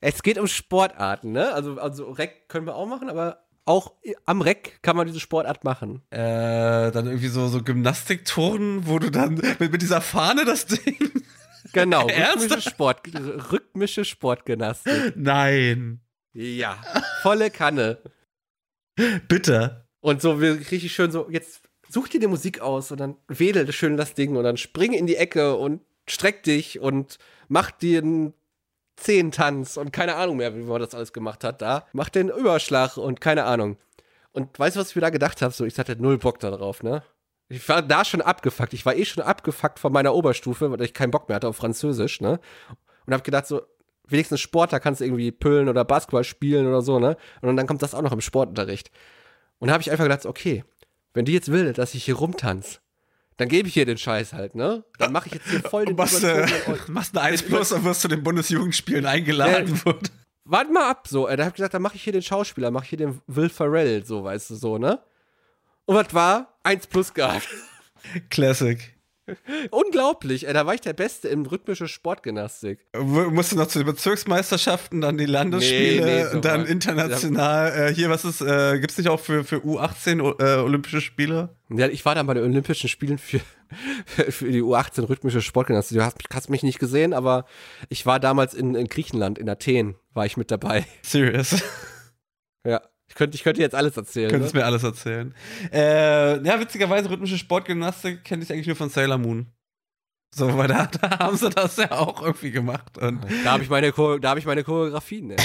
Es 0.02 0.22
geht 0.24 0.36
um 0.36 0.48
Sportarten, 0.48 1.30
ne? 1.30 1.52
Also, 1.52 1.80
also 1.80 2.10
Reck 2.10 2.48
können 2.48 2.66
wir 2.66 2.74
auch 2.74 2.86
machen, 2.86 3.08
aber 3.08 3.46
auch 3.64 3.92
am 4.26 4.42
Reck 4.42 4.80
kann 4.82 4.96
man 4.96 5.06
diese 5.06 5.20
Sportart 5.20 5.62
machen. 5.62 6.02
Äh, 6.10 6.90
dann 6.90 7.06
irgendwie 7.06 7.28
so, 7.28 7.46
so 7.46 7.62
Gymnastikturnen, 7.62 8.88
wo 8.88 8.98
du 8.98 9.10
dann 9.10 9.34
mit, 9.34 9.60
mit 9.60 9.80
dieser 9.80 10.00
Fahne 10.00 10.44
das 10.44 10.66
Ding. 10.66 10.98
Genau, 11.72 12.06
rhythmische, 12.06 12.70
Sport, 12.70 13.00
rhythmische 13.14 14.04
Sportgymnastik. 14.04 15.14
Nein. 15.16 16.00
Ja, 16.34 16.76
volle 17.22 17.50
Kanne. 17.50 17.98
Bitte. 19.26 19.86
Und 20.00 20.20
so 20.20 20.32
richtig 20.32 20.92
schön 20.92 21.12
so, 21.12 21.30
jetzt 21.30 21.62
such 21.88 22.08
dir 22.08 22.20
die 22.20 22.26
Musik 22.26 22.60
aus 22.60 22.90
und 22.90 22.98
dann 22.98 23.16
wedel 23.28 23.72
schön 23.72 23.96
das 23.96 24.12
Ding 24.12 24.36
und 24.36 24.44
dann 24.44 24.58
spring 24.58 24.92
in 24.92 25.06
die 25.06 25.16
Ecke 25.16 25.56
und 25.56 25.80
streck 26.06 26.42
dich 26.42 26.80
und 26.80 27.18
mach 27.48 27.70
dir 27.70 28.02
einen 28.02 28.34
Zehentanz 28.96 29.76
und 29.76 29.92
keine 29.92 30.16
Ahnung 30.16 30.36
mehr, 30.36 30.54
wie 30.54 30.62
man 30.62 30.80
das 30.80 30.94
alles 30.94 31.12
gemacht 31.12 31.44
hat 31.44 31.62
da. 31.62 31.86
Mach 31.92 32.08
den 32.08 32.28
Überschlag 32.28 32.96
und 32.96 33.20
keine 33.20 33.44
Ahnung. 33.44 33.76
Und 34.32 34.58
weißt 34.58 34.76
du, 34.76 34.80
was 34.80 34.90
ich 34.90 34.96
mir 34.96 35.02
da 35.02 35.10
gedacht 35.10 35.42
habe? 35.42 35.52
So, 35.52 35.64
ich 35.64 35.78
hatte 35.78 35.96
null 36.00 36.18
Bock 36.18 36.40
da 36.40 36.50
drauf, 36.50 36.82
ne? 36.82 37.02
Ich 37.48 37.68
war 37.68 37.82
da 37.82 38.04
schon 38.04 38.22
abgefuckt. 38.22 38.72
Ich 38.72 38.86
war 38.86 38.94
eh 38.94 39.04
schon 39.04 39.22
abgefuckt 39.22 39.78
von 39.78 39.92
meiner 39.92 40.14
Oberstufe, 40.14 40.70
weil 40.70 40.80
ich 40.82 40.94
keinen 40.94 41.10
Bock 41.10 41.28
mehr 41.28 41.36
hatte 41.36 41.48
auf 41.48 41.56
Französisch, 41.56 42.20
ne? 42.20 42.40
Und 43.06 43.12
hab 43.12 43.24
gedacht, 43.24 43.46
so, 43.46 43.62
wenigstens 44.06 44.40
Sport, 44.40 44.72
da 44.72 44.78
kannst 44.78 45.00
du 45.00 45.04
irgendwie 45.04 45.32
püllen 45.32 45.68
oder 45.68 45.84
Basketball 45.84 46.24
spielen 46.24 46.66
oder 46.66 46.82
so, 46.82 46.98
ne? 46.98 47.16
Und 47.40 47.56
dann 47.56 47.66
kommt 47.66 47.82
das 47.82 47.94
auch 47.94 48.02
noch 48.02 48.12
im 48.12 48.20
Sportunterricht. 48.20 48.90
Und 49.58 49.68
da 49.68 49.74
habe 49.74 49.82
ich 49.82 49.90
einfach 49.90 50.04
gedacht, 50.04 50.26
okay, 50.26 50.64
wenn 51.14 51.24
die 51.24 51.32
jetzt 51.32 51.50
will, 51.52 51.72
dass 51.72 51.94
ich 51.94 52.04
hier 52.04 52.16
rumtanz, 52.16 52.80
dann 53.42 53.48
gebe 53.48 53.66
ich 53.66 53.74
hier 53.74 53.86
den 53.86 53.98
Scheiß 53.98 54.34
halt, 54.34 54.54
ne? 54.54 54.84
Dann 54.98 55.10
mache 55.10 55.26
ich 55.26 55.34
jetzt 55.34 55.48
hier 55.50 55.58
voll 55.60 55.84
den 55.84 55.96
Machst, 55.96 56.22
äh, 56.22 56.46
machst 56.86 57.18
eine 57.18 57.26
1 57.26 57.42
plus 57.42 57.72
und 57.72 57.82
wirst 57.82 58.02
zu 58.02 58.06
den 58.06 58.22
Bundesjugendspielen 58.22 59.04
eingeladen. 59.04 59.80
Ja. 59.84 59.94
Warte 60.44 60.72
mal 60.72 60.88
ab, 60.88 61.08
so. 61.08 61.26
Da 61.26 61.44
hab 61.44 61.48
ich 61.48 61.54
gesagt, 61.54 61.74
dann 61.74 61.82
mache 61.82 61.96
ich 61.96 62.04
hier 62.04 62.12
den 62.12 62.22
Schauspieler, 62.22 62.70
mache 62.70 62.84
ich 62.84 62.90
hier 62.90 62.98
den 62.98 63.20
Will 63.26 63.48
Ferrell, 63.48 64.06
so, 64.06 64.22
weißt 64.22 64.50
du, 64.50 64.54
so, 64.54 64.78
ne? 64.78 65.00
Und 65.86 65.96
was 65.96 66.14
war? 66.14 66.56
1 66.62 66.86
plus 66.86 67.12
gehabt. 67.12 67.48
Classic. 68.30 68.91
Unglaublich, 69.70 70.46
ey, 70.46 70.52
da 70.52 70.66
war 70.66 70.74
ich 70.74 70.80
der 70.80 70.92
Beste 70.92 71.28
in 71.28 71.46
rhythmische 71.46 71.86
Sportgymnastik. 71.88 72.86
Musst 72.98 73.52
du 73.52 73.56
noch 73.56 73.68
zu 73.68 73.78
den 73.78 73.86
Bezirksmeisterschaften, 73.86 75.00
dann 75.00 75.16
die 75.16 75.26
Landesspiele, 75.26 76.04
Nee, 76.04 76.34
nee, 76.34 76.40
dann 76.40 76.66
international. 76.66 77.72
Äh, 77.90 77.94
hier, 77.94 78.10
was 78.10 78.24
ist, 78.24 78.40
äh, 78.40 78.78
gibt's 78.80 78.98
nicht 78.98 79.08
auch 79.08 79.20
für, 79.20 79.44
für 79.44 79.56
U18 79.58 80.20
o- 80.20 80.34
äh, 80.38 80.56
Olympische 80.60 81.00
Spiele? 81.00 81.50
Ja, 81.70 81.86
ich 81.88 82.04
war 82.04 82.14
dann 82.14 82.26
bei 82.26 82.34
den 82.34 82.42
Olympischen 82.44 82.88
Spielen 82.88 83.18
für, 83.18 83.40
für 84.30 84.50
die 84.50 84.62
U18 84.62 85.08
rhythmische 85.08 85.40
Sportgymnastik. 85.40 85.98
Du 85.98 86.04
hast, 86.04 86.16
hast 86.32 86.50
mich 86.50 86.62
nicht 86.62 86.78
gesehen, 86.78 87.12
aber 87.14 87.46
ich 87.88 88.04
war 88.06 88.18
damals 88.20 88.54
in, 88.54 88.74
in 88.74 88.88
Griechenland, 88.88 89.38
in 89.38 89.48
Athen, 89.48 89.94
war 90.14 90.26
ich 90.26 90.36
mit 90.36 90.50
dabei. 90.50 90.84
Serious. 91.02 91.62
Ja, 92.66 92.80
ich 93.12 93.16
könnte, 93.16 93.34
ich 93.36 93.44
könnte 93.44 93.60
jetzt 93.60 93.74
alles 93.74 93.94
erzählen. 93.94 94.30
Könntest 94.30 94.54
Ne? 94.54 94.60
mir 94.60 94.66
alles 94.66 94.82
erzählen. 94.82 95.34
Äh, 95.70 96.42
ja, 96.42 96.58
witzigerweise, 96.58 97.10
rhythmische 97.10 97.36
Sportgymnastik 97.36 98.24
kenne 98.24 98.42
ich 98.42 98.50
eigentlich 98.50 98.66
nur 98.66 98.76
von 98.76 98.88
Sailor 98.88 99.18
Moon. 99.18 99.48
So, 100.34 100.56
weil 100.56 100.66
da, 100.68 100.86
da 100.86 101.18
haben 101.18 101.36
sie 101.36 101.50
das 101.50 101.76
ja 101.76 101.92
auch 101.92 102.22
irgendwie 102.22 102.52
gemacht. 102.52 102.96
Und 102.96 103.20
Da 103.44 103.52
habe 103.52 103.62
ich 103.62 103.68
meine, 103.68 103.92
da 103.92 104.30
hab 104.30 104.38
ich 104.38 104.46
meine 104.46 104.64
Choreografien. 104.64 105.26
Ne? 105.26 105.36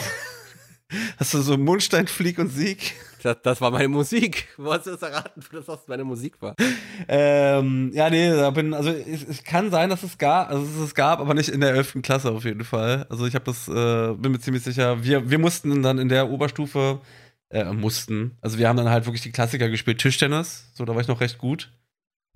hast 1.19 1.33
du 1.33 1.41
so 1.41 1.57
Mondstein, 1.57 2.07
Flieg 2.07 2.39
und 2.39 2.53
Sieg? 2.53 2.93
Das, 3.21 3.35
das 3.43 3.59
war 3.59 3.71
meine 3.71 3.89
Musik. 3.89 4.47
Wo 4.55 4.71
hast 4.71 4.87
du 4.87 4.91
das 4.91 5.01
erraten, 5.01 5.43
dass 5.51 5.65
das 5.65 5.87
meine 5.89 6.05
Musik 6.05 6.41
war? 6.41 6.55
Ähm, 7.09 7.91
ja, 7.93 8.09
nee, 8.09 8.29
da 8.29 8.49
bin, 8.51 8.73
also 8.73 8.89
es, 8.91 9.27
es 9.27 9.43
kann 9.43 9.71
sein, 9.71 9.89
dass 9.89 10.03
es 10.03 10.17
gab, 10.17 10.49
also 10.49 10.63
es, 10.63 10.77
es 10.89 10.95
gab, 10.95 11.19
aber 11.19 11.33
nicht 11.33 11.49
in 11.49 11.59
der 11.59 11.71
11. 11.71 11.97
Klasse 12.01 12.31
auf 12.31 12.45
jeden 12.45 12.63
Fall. 12.63 13.05
Also 13.09 13.25
ich 13.25 13.35
habe 13.35 13.43
das, 13.43 13.67
äh, 13.67 14.13
bin 14.13 14.31
mir 14.31 14.39
ziemlich 14.39 14.63
sicher, 14.63 15.03
wir, 15.03 15.29
wir 15.29 15.39
mussten 15.39 15.83
dann 15.83 15.97
in 15.97 16.07
der 16.07 16.29
Oberstufe, 16.29 17.01
äh, 17.49 17.65
mussten, 17.65 18.37
also 18.41 18.57
wir 18.57 18.67
haben 18.67 18.77
dann 18.77 18.89
halt 18.89 19.05
wirklich 19.05 19.21
die 19.21 19.31
Klassiker 19.31 19.69
gespielt, 19.69 19.99
Tischtennis, 19.99 20.71
so, 20.73 20.85
da 20.85 20.93
war 20.93 21.01
ich 21.01 21.07
noch 21.07 21.21
recht 21.21 21.37
gut. 21.37 21.71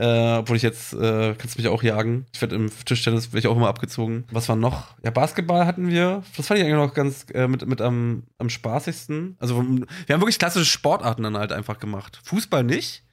Äh, 0.01 0.38
obwohl 0.38 0.57
ich 0.57 0.64
jetzt, 0.64 0.93
äh, 0.93 1.36
kannst 1.38 1.57
mich 1.57 1.68
auch 1.68 1.84
jagen. 1.84 2.26
Ich 2.34 2.41
werde 2.41 2.55
im 2.55 2.72
Tischtennis 2.86 3.28
werde 3.28 3.39
ich 3.39 3.47
auch 3.47 3.55
immer 3.55 3.68
abgezogen. 3.68 4.24
Was 4.32 4.49
war 4.49 4.55
noch? 4.55 4.95
Ja, 5.03 5.12
Basketball 5.12 5.68
hatten 5.68 5.89
wir. 5.89 6.24
Das 6.36 6.47
fand 6.47 6.59
ich 6.59 6.66
eigentlich 6.66 6.78
noch 6.78 6.95
ganz 6.95 7.28
äh, 7.36 7.47
mit, 7.47 7.64
mit 7.68 7.82
am, 7.82 8.24
am 8.39 8.49
spaßigsten. 8.49 9.36
Also 9.39 9.57
wir 9.57 10.14
haben 10.14 10.22
wirklich 10.22 10.39
klassische 10.39 10.66
Sportarten 10.66 11.22
dann 11.22 11.38
halt 11.38 11.51
einfach 11.51 11.78
gemacht. 11.78 12.20
Fußball 12.24 12.64
nicht. 12.64 13.03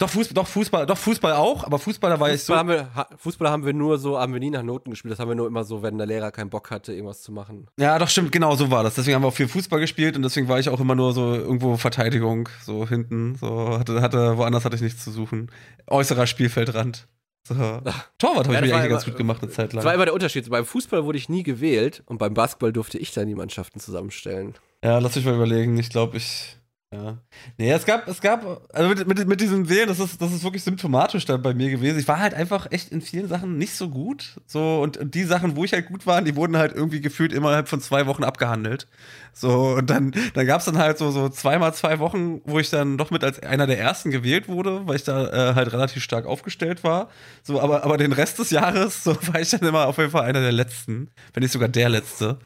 Doch, 0.00 0.08
Fußball, 0.08 0.34
doch, 0.34 0.46
Fußball, 0.48 0.86
doch, 0.86 0.96
Fußball 0.96 1.34
auch, 1.34 1.62
aber 1.64 1.78
Fußball, 1.78 2.10
da 2.10 2.18
war 2.18 2.32
ich 2.32 2.42
so. 2.42 2.54
Fußball, 2.54 2.58
haben 2.58 2.68
wir, 2.70 2.94
ha, 2.94 3.06
Fußball 3.18 3.50
haben 3.50 3.66
wir 3.66 3.74
nur 3.74 3.98
so, 3.98 4.18
haben 4.18 4.32
wir 4.32 4.40
nie 4.40 4.50
nach 4.50 4.62
Noten 4.62 4.90
gespielt. 4.90 5.12
Das 5.12 5.18
haben 5.20 5.28
wir 5.28 5.34
nur 5.34 5.46
immer 5.46 5.62
so, 5.62 5.82
wenn 5.82 5.98
der 5.98 6.06
Lehrer 6.06 6.32
keinen 6.32 6.48
Bock 6.50 6.70
hatte, 6.70 6.92
irgendwas 6.94 7.20
zu 7.22 7.30
machen. 7.32 7.66
Ja, 7.78 7.98
doch, 7.98 8.08
stimmt, 8.08 8.32
genau 8.32 8.56
so 8.56 8.70
war 8.70 8.82
das. 8.82 8.94
Deswegen 8.94 9.14
haben 9.14 9.22
wir 9.22 9.28
auch 9.28 9.34
viel 9.34 9.46
Fußball 9.48 9.78
gespielt 9.78 10.16
und 10.16 10.22
deswegen 10.22 10.48
war 10.48 10.58
ich 10.58 10.68
auch 10.70 10.80
immer 10.80 10.94
nur 10.94 11.12
so 11.12 11.34
irgendwo 11.34 11.76
Verteidigung, 11.76 12.48
so 12.64 12.88
hinten. 12.88 13.34
So 13.36 13.78
hatte, 13.78 14.00
hatte, 14.00 14.38
woanders 14.38 14.64
hatte 14.64 14.76
ich 14.76 14.82
nichts 14.82 15.04
zu 15.04 15.10
suchen. 15.10 15.50
Äußerer 15.86 16.26
Spielfeldrand. 16.26 17.06
So. 17.46 17.54
Torwart 18.18 18.46
habe 18.48 18.54
ich 18.54 18.54
Ja, 18.54 18.60
das 18.60 18.60
mich 18.62 18.70
war 18.72 18.78
eigentlich 18.78 18.84
immer- 18.86 18.88
ganz 18.88 19.04
gut 19.04 19.16
gemacht 19.16 19.42
eine 19.42 19.50
Zeit 19.50 19.72
Das 19.74 19.76
war 19.78 19.84
lang. 19.84 19.94
immer 19.96 20.04
der 20.06 20.14
Unterschied. 20.14 20.48
Beim 20.48 20.64
Fußball 20.64 21.04
wurde 21.04 21.18
ich 21.18 21.28
nie 21.28 21.42
gewählt 21.42 22.02
und 22.06 22.16
beim 22.18 22.32
Basketball 22.34 22.72
durfte 22.72 22.96
ich 22.98 23.12
dann 23.12 23.26
die 23.26 23.34
Mannschaften 23.34 23.80
zusammenstellen. 23.80 24.54
Ja, 24.82 24.98
lass 24.98 25.14
mich 25.16 25.24
mal 25.26 25.34
überlegen. 25.34 25.76
Ich 25.78 25.90
glaube, 25.90 26.16
ich. 26.16 26.56
Ja. 26.92 27.18
Nee, 27.56 27.70
es 27.70 27.86
gab, 27.86 28.08
es 28.08 28.20
gab, 28.20 28.68
also 28.74 28.88
mit, 28.88 29.06
mit, 29.06 29.28
mit 29.28 29.40
diesem 29.40 29.68
Wählen, 29.68 29.86
das 29.86 30.00
ist, 30.00 30.20
das 30.20 30.32
ist 30.32 30.42
wirklich 30.42 30.64
symptomatisch 30.64 31.24
dann 31.24 31.40
bei 31.40 31.54
mir 31.54 31.70
gewesen. 31.70 32.00
Ich 32.00 32.08
war 32.08 32.18
halt 32.18 32.34
einfach 32.34 32.66
echt 32.72 32.90
in 32.90 33.00
vielen 33.00 33.28
Sachen 33.28 33.58
nicht 33.58 33.76
so 33.76 33.88
gut. 33.88 34.40
So, 34.44 34.80
und, 34.82 34.96
und 34.96 35.14
die 35.14 35.22
Sachen, 35.22 35.54
wo 35.54 35.64
ich 35.64 35.72
halt 35.72 35.86
gut 35.86 36.04
war, 36.04 36.20
die 36.20 36.34
wurden 36.34 36.56
halt 36.56 36.74
irgendwie 36.74 37.00
gefühlt 37.00 37.32
innerhalb 37.32 37.68
von 37.68 37.80
zwei 37.80 38.06
Wochen 38.06 38.24
abgehandelt. 38.24 38.88
So, 39.32 39.76
und 39.76 39.88
dann, 39.88 40.12
dann 40.34 40.46
gab 40.46 40.58
es 40.58 40.64
dann 40.64 40.78
halt 40.78 40.98
so, 40.98 41.12
so 41.12 41.28
zweimal 41.28 41.72
zwei 41.74 42.00
Wochen, 42.00 42.40
wo 42.44 42.58
ich 42.58 42.70
dann 42.70 42.98
doch 42.98 43.12
mit 43.12 43.22
als 43.22 43.38
einer 43.40 43.68
der 43.68 43.78
ersten 43.78 44.10
gewählt 44.10 44.48
wurde, 44.48 44.88
weil 44.88 44.96
ich 44.96 45.04
da 45.04 45.50
äh, 45.50 45.54
halt 45.54 45.72
relativ 45.72 46.02
stark 46.02 46.26
aufgestellt 46.26 46.82
war. 46.82 47.08
So, 47.44 47.60
aber, 47.60 47.84
aber 47.84 47.98
den 47.98 48.12
Rest 48.12 48.40
des 48.40 48.50
Jahres, 48.50 49.04
so 49.04 49.16
war 49.28 49.40
ich 49.40 49.50
dann 49.50 49.60
immer 49.60 49.86
auf 49.86 49.98
jeden 49.98 50.10
Fall 50.10 50.24
einer 50.24 50.40
der 50.40 50.50
letzten, 50.50 51.08
wenn 51.34 51.44
nicht 51.44 51.52
sogar 51.52 51.68
der 51.68 51.88
letzte. 51.88 52.40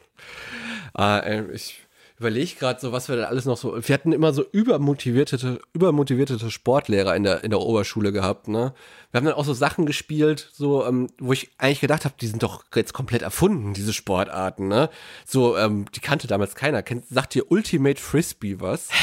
Ah, 0.93 1.19
äh, 1.19 1.51
ich 1.51 1.84
überlege 2.17 2.55
gerade 2.55 2.79
so, 2.79 2.91
was 2.91 3.09
wir 3.09 3.17
da 3.17 3.25
alles 3.25 3.45
noch 3.45 3.57
so. 3.57 3.75
Wir 3.75 3.93
hatten 3.93 4.13
immer 4.13 4.33
so 4.33 4.45
übermotivierte, 4.51 5.59
übermotivierte 5.73 6.49
Sportlehrer 6.49 7.15
in 7.15 7.23
der, 7.23 7.43
in 7.43 7.49
der 7.49 7.59
Oberschule 7.59 8.11
gehabt, 8.11 8.47
ne? 8.47 8.73
Wir 9.11 9.19
haben 9.19 9.25
dann 9.25 9.35
auch 9.35 9.45
so 9.45 9.53
Sachen 9.53 9.85
gespielt, 9.85 10.49
so, 10.53 10.85
ähm, 10.85 11.07
wo 11.19 11.33
ich 11.33 11.51
eigentlich 11.57 11.81
gedacht 11.81 12.05
habe, 12.05 12.15
die 12.19 12.27
sind 12.27 12.43
doch 12.43 12.63
jetzt 12.73 12.93
komplett 12.93 13.21
erfunden, 13.21 13.73
diese 13.73 13.93
Sportarten, 13.93 14.67
ne? 14.67 14.89
So, 15.25 15.57
ähm, 15.57 15.85
die 15.93 15.99
kannte 15.99 16.27
damals 16.27 16.55
keiner. 16.55 16.83
Kennt, 16.83 17.07
sagt 17.09 17.33
dir 17.33 17.51
Ultimate 17.51 18.01
Frisbee 18.01 18.59
was? 18.59 18.89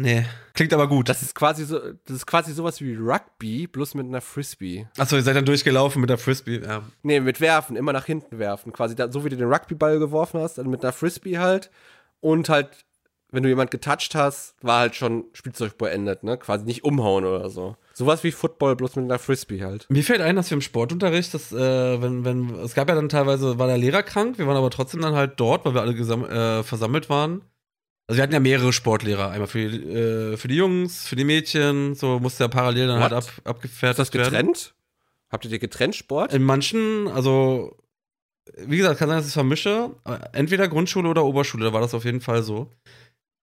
Nee. 0.00 0.24
Klingt 0.54 0.72
aber 0.72 0.88
gut. 0.88 1.08
Das 1.08 1.22
ist 1.22 1.34
quasi 1.34 1.64
so, 1.64 1.78
das 1.78 2.16
ist 2.16 2.26
quasi 2.26 2.52
sowas 2.52 2.80
wie 2.80 2.94
Rugby, 2.94 3.66
bloß 3.66 3.94
mit 3.94 4.06
einer 4.06 4.20
Frisbee. 4.20 4.86
Achso, 4.96 5.16
ihr 5.16 5.22
seid 5.22 5.34
dann 5.34 5.44
durchgelaufen 5.44 6.00
mit 6.00 6.08
der 6.08 6.18
Frisbee. 6.18 6.60
Ja. 6.64 6.82
Nee, 7.02 7.18
mit 7.18 7.40
werfen, 7.40 7.74
immer 7.74 7.92
nach 7.92 8.04
hinten 8.04 8.38
werfen. 8.38 8.72
Quasi 8.72 8.94
da, 8.94 9.10
so 9.10 9.24
wie 9.24 9.28
du 9.28 9.36
den 9.36 9.52
Rugbyball 9.52 9.98
geworfen 9.98 10.40
hast, 10.40 10.58
dann 10.58 10.70
mit 10.70 10.84
einer 10.84 10.92
Frisbee 10.92 11.38
halt. 11.38 11.70
Und 12.20 12.48
halt, 12.48 12.68
wenn 13.30 13.42
du 13.42 13.48
jemand 13.48 13.70
getoucht 13.70 14.14
hast, 14.14 14.54
war 14.62 14.80
halt 14.80 14.94
schon 14.94 15.24
Spielzeug 15.32 15.78
beendet, 15.78 16.22
ne? 16.22 16.38
Quasi 16.38 16.64
nicht 16.64 16.84
umhauen 16.84 17.24
oder 17.24 17.50
so. 17.50 17.76
Sowas 17.94 18.24
wie 18.24 18.32
Football, 18.32 18.76
bloß 18.76 18.96
mit 18.96 19.04
einer 19.06 19.18
Frisbee 19.18 19.62
halt. 19.62 19.86
Mir 19.88 20.04
fällt 20.04 20.20
ein, 20.20 20.36
dass 20.36 20.50
wir 20.50 20.56
im 20.56 20.62
Sportunterricht, 20.62 21.34
dass, 21.34 21.52
äh, 21.52 22.02
wenn, 22.02 22.24
wenn, 22.24 22.54
es 22.60 22.74
gab 22.74 22.88
ja 22.88 22.94
dann 22.94 23.08
teilweise, 23.08 23.58
war 23.58 23.66
der 23.66 23.78
Lehrer 23.78 24.02
krank, 24.02 24.38
wir 24.38 24.46
waren 24.46 24.56
aber 24.56 24.70
trotzdem 24.70 25.00
dann 25.00 25.14
halt 25.14 25.38
dort, 25.40 25.64
weil 25.64 25.74
wir 25.74 25.82
alle 25.82 25.92
äh, 25.92 26.62
versammelt 26.62 27.10
waren. 27.10 27.42
Also 28.06 28.18
wir 28.18 28.22
hatten 28.22 28.32
ja 28.32 28.40
mehrere 28.40 28.72
Sportlehrer, 28.72 29.30
einmal 29.30 29.48
für, 29.48 29.68
die, 29.68 29.84
äh, 29.84 30.36
für 30.38 30.48
die 30.48 30.56
Jungs, 30.56 31.06
für 31.06 31.16
die 31.16 31.24
Mädchen, 31.24 31.94
so 31.94 32.18
musste 32.18 32.44
ja 32.44 32.48
parallel 32.48 32.86
dann 32.86 33.00
halt 33.00 33.12
What? 33.12 33.24
ab, 33.24 33.32
abgefertigt 33.44 34.00
Ist 34.00 34.14
das 34.14 34.18
werden. 34.18 34.30
getrennt? 34.32 34.74
Habt 35.30 35.44
ihr 35.44 35.50
dir 35.50 35.58
getrennt 35.58 35.94
Sport? 35.94 36.32
In 36.32 36.42
manchen, 36.42 37.06
also, 37.08 37.76
wie 38.66 38.76
gesagt, 38.76 38.98
kann 38.98 39.08
sein, 39.08 39.18
dass 39.18 39.26
ich 39.26 39.30
es 39.30 39.34
vermische. 39.34 39.90
Entweder 40.32 40.68
Grundschule 40.68 41.08
oder 41.08 41.24
Oberschule, 41.24 41.64
da 41.66 41.72
war 41.72 41.80
das 41.80 41.94
auf 41.94 42.04
jeden 42.04 42.20
Fall 42.20 42.42
so. 42.42 42.70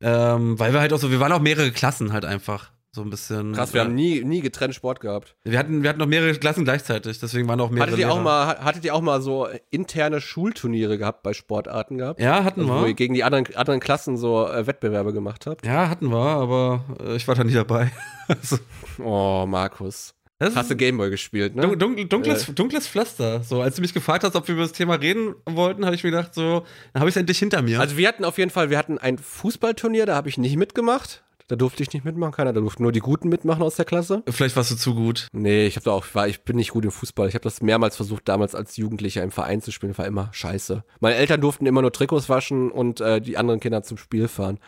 Ähm, 0.02 0.58
weil 0.58 0.72
wir 0.72 0.80
halt 0.80 0.92
auch 0.92 0.98
so, 0.98 1.10
wir 1.10 1.20
waren 1.20 1.32
auch 1.32 1.40
mehrere 1.40 1.70
Klassen 1.70 2.12
halt 2.12 2.24
einfach. 2.24 2.70
So 2.92 3.02
ein 3.02 3.10
bisschen. 3.10 3.54
Krass, 3.54 3.74
wir 3.74 3.80
haben 3.80 3.94
nie, 3.96 4.22
nie 4.22 4.40
getrennt 4.40 4.72
Sport 4.72 5.00
gehabt. 5.00 5.34
Wir 5.42 5.58
hatten, 5.58 5.82
wir 5.82 5.90
hatten 5.90 5.98
noch 5.98 6.06
mehrere 6.06 6.32
Klassen 6.34 6.62
gleichzeitig, 6.62 7.18
deswegen 7.18 7.48
waren 7.48 7.60
auch 7.60 7.70
mehrere. 7.70 7.88
Hattet 7.90 7.98
ihr, 7.98 8.12
auch 8.12 8.22
mal, 8.22 8.56
hattet 8.60 8.84
ihr 8.84 8.94
auch 8.94 9.00
mal 9.00 9.20
so 9.20 9.48
interne 9.70 10.20
Schulturniere 10.20 10.96
gehabt 10.96 11.24
bei 11.24 11.32
Sportarten 11.32 11.98
gehabt? 11.98 12.20
Ja, 12.20 12.44
hatten 12.44 12.60
Also, 12.60 12.72
wo 12.72 12.78
ihr 12.82 12.86
wir. 12.88 12.94
gegen 12.94 13.14
die 13.14 13.24
anderen, 13.24 13.52
anderen 13.56 13.80
Klassen 13.80 14.16
so 14.16 14.46
äh, 14.46 14.68
Wettbewerbe 14.68 15.12
gemacht 15.12 15.46
habt? 15.46 15.66
Ja, 15.66 15.88
hatten 15.88 16.12
wir, 16.12 16.18
aber 16.18 16.84
äh, 17.04 17.16
ich 17.16 17.26
war 17.26 17.34
da 17.34 17.42
nie 17.42 17.54
dabei. 17.54 17.90
also, 18.28 18.58
Oh, 19.02 19.44
Markus. 19.48 20.14
Das 20.38 20.56
Hast 20.56 20.70
du 20.70 20.76
Gameboy 20.76 21.10
gespielt, 21.10 21.54
ne? 21.54 21.62
dun 21.62 21.78
dun 21.96 22.08
dunkles, 22.08 22.48
Äh. 22.48 22.52
dunkles 22.52 22.88
Pflaster. 22.88 23.42
So, 23.42 23.60
als 23.62 23.76
du 23.76 23.82
mich 23.82 23.94
gefragt 23.94 24.24
hast, 24.24 24.34
ob 24.36 24.46
wir 24.48 24.54
über 24.54 24.62
das 24.64 24.72
Thema 24.72 24.94
reden 24.94 25.34
wollten, 25.46 25.84
habe 25.84 25.94
ich 25.94 26.02
mir 26.04 26.10
gedacht, 26.10 26.34
so, 26.34 26.64
dann 26.92 27.00
habe 27.00 27.08
ich 27.08 27.14
es 27.14 27.20
endlich 27.20 27.38
hinter 27.38 27.62
mir. 27.62 27.80
Also 27.80 27.96
wir 27.96 28.08
hatten 28.08 28.24
auf 28.24 28.36
jeden 28.38 28.50
Fall, 28.50 28.68
wir 28.70 28.78
hatten 28.78 28.98
ein 28.98 29.18
Fußballturnier, 29.18 30.06
da 30.06 30.16
habe 30.16 30.28
ich 30.28 30.36
nicht 30.38 30.56
mitgemacht. 30.56 31.22
Da 31.46 31.56
durfte 31.56 31.82
ich 31.82 31.92
nicht 31.92 32.06
mitmachen, 32.06 32.32
keiner. 32.32 32.54
Da 32.54 32.60
durften 32.62 32.82
nur 32.82 32.90
die 32.90 33.00
Guten 33.00 33.28
mitmachen 33.28 33.62
aus 33.62 33.76
der 33.76 33.84
Klasse. 33.84 34.22
Vielleicht 34.30 34.56
warst 34.56 34.70
du 34.70 34.76
zu 34.76 34.94
gut. 34.94 35.28
Nee, 35.32 35.66
ich 35.66 35.76
habe 35.76 35.84
da 35.84 35.90
auch, 35.90 36.06
war, 36.14 36.26
ich 36.26 36.40
bin 36.40 36.56
nicht 36.56 36.70
gut 36.70 36.86
im 36.86 36.90
Fußball. 36.90 37.28
Ich 37.28 37.34
habe 37.34 37.42
das 37.42 37.60
mehrmals 37.60 37.96
versucht, 37.96 38.26
damals 38.30 38.54
als 38.54 38.78
Jugendlicher 38.78 39.22
im 39.22 39.30
Verein 39.30 39.60
zu 39.60 39.70
spielen. 39.70 39.96
War 39.98 40.06
immer 40.06 40.30
scheiße. 40.32 40.84
Meine 41.00 41.16
Eltern 41.16 41.42
durften 41.42 41.66
immer 41.66 41.82
nur 41.82 41.92
Trikots 41.92 42.30
waschen 42.30 42.70
und 42.70 43.02
äh, 43.02 43.20
die 43.20 43.36
anderen 43.36 43.60
Kinder 43.60 43.82
zum 43.82 43.98
Spiel 43.98 44.26
fahren. 44.26 44.58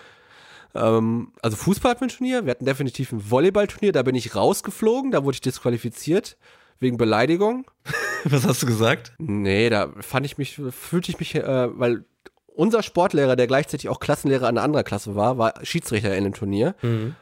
Ähm, 0.77 1.33
also 1.43 1.57
Fußball 1.57 1.91
hatten 1.91 2.01
wir 2.03 2.07
ein 2.09 2.17
Turnier. 2.17 2.45
Wir 2.45 2.51
hatten 2.53 2.65
definitiv 2.65 3.13
ein 3.13 3.31
Volleyballturnier. 3.31 3.93
Da 3.93 4.03
bin 4.03 4.15
ich 4.15 4.35
rausgeflogen. 4.35 5.11
Da 5.11 5.25
wurde 5.25 5.37
ich 5.37 5.41
disqualifiziert 5.41 6.37
wegen 6.79 6.97
Beleidigung. 6.97 7.71
Was 8.25 8.47
hast 8.47 8.63
du 8.63 8.67
gesagt? 8.67 9.13
Nee, 9.19 9.71
da 9.71 9.93
fand 10.01 10.27
ich 10.27 10.39
mich, 10.39 10.61
fühlte 10.71 11.11
ich 11.11 11.19
mich, 11.19 11.35
äh, 11.35 11.79
weil 11.79 12.05
unser 12.57 12.83
Sportlehrer, 12.83 13.37
der 13.37 13.47
gleichzeitig 13.47 13.89
auch 13.89 14.01
Klassenlehrer 14.01 14.49
an 14.49 14.57
einer 14.57 14.65
anderen 14.65 14.85
Klasse 14.85 15.15
war, 15.15 15.39
war 15.39 15.55
Schiedsrichter 15.63 16.17
in 16.17 16.25
dem 16.25 16.35
Turnier 16.35 16.75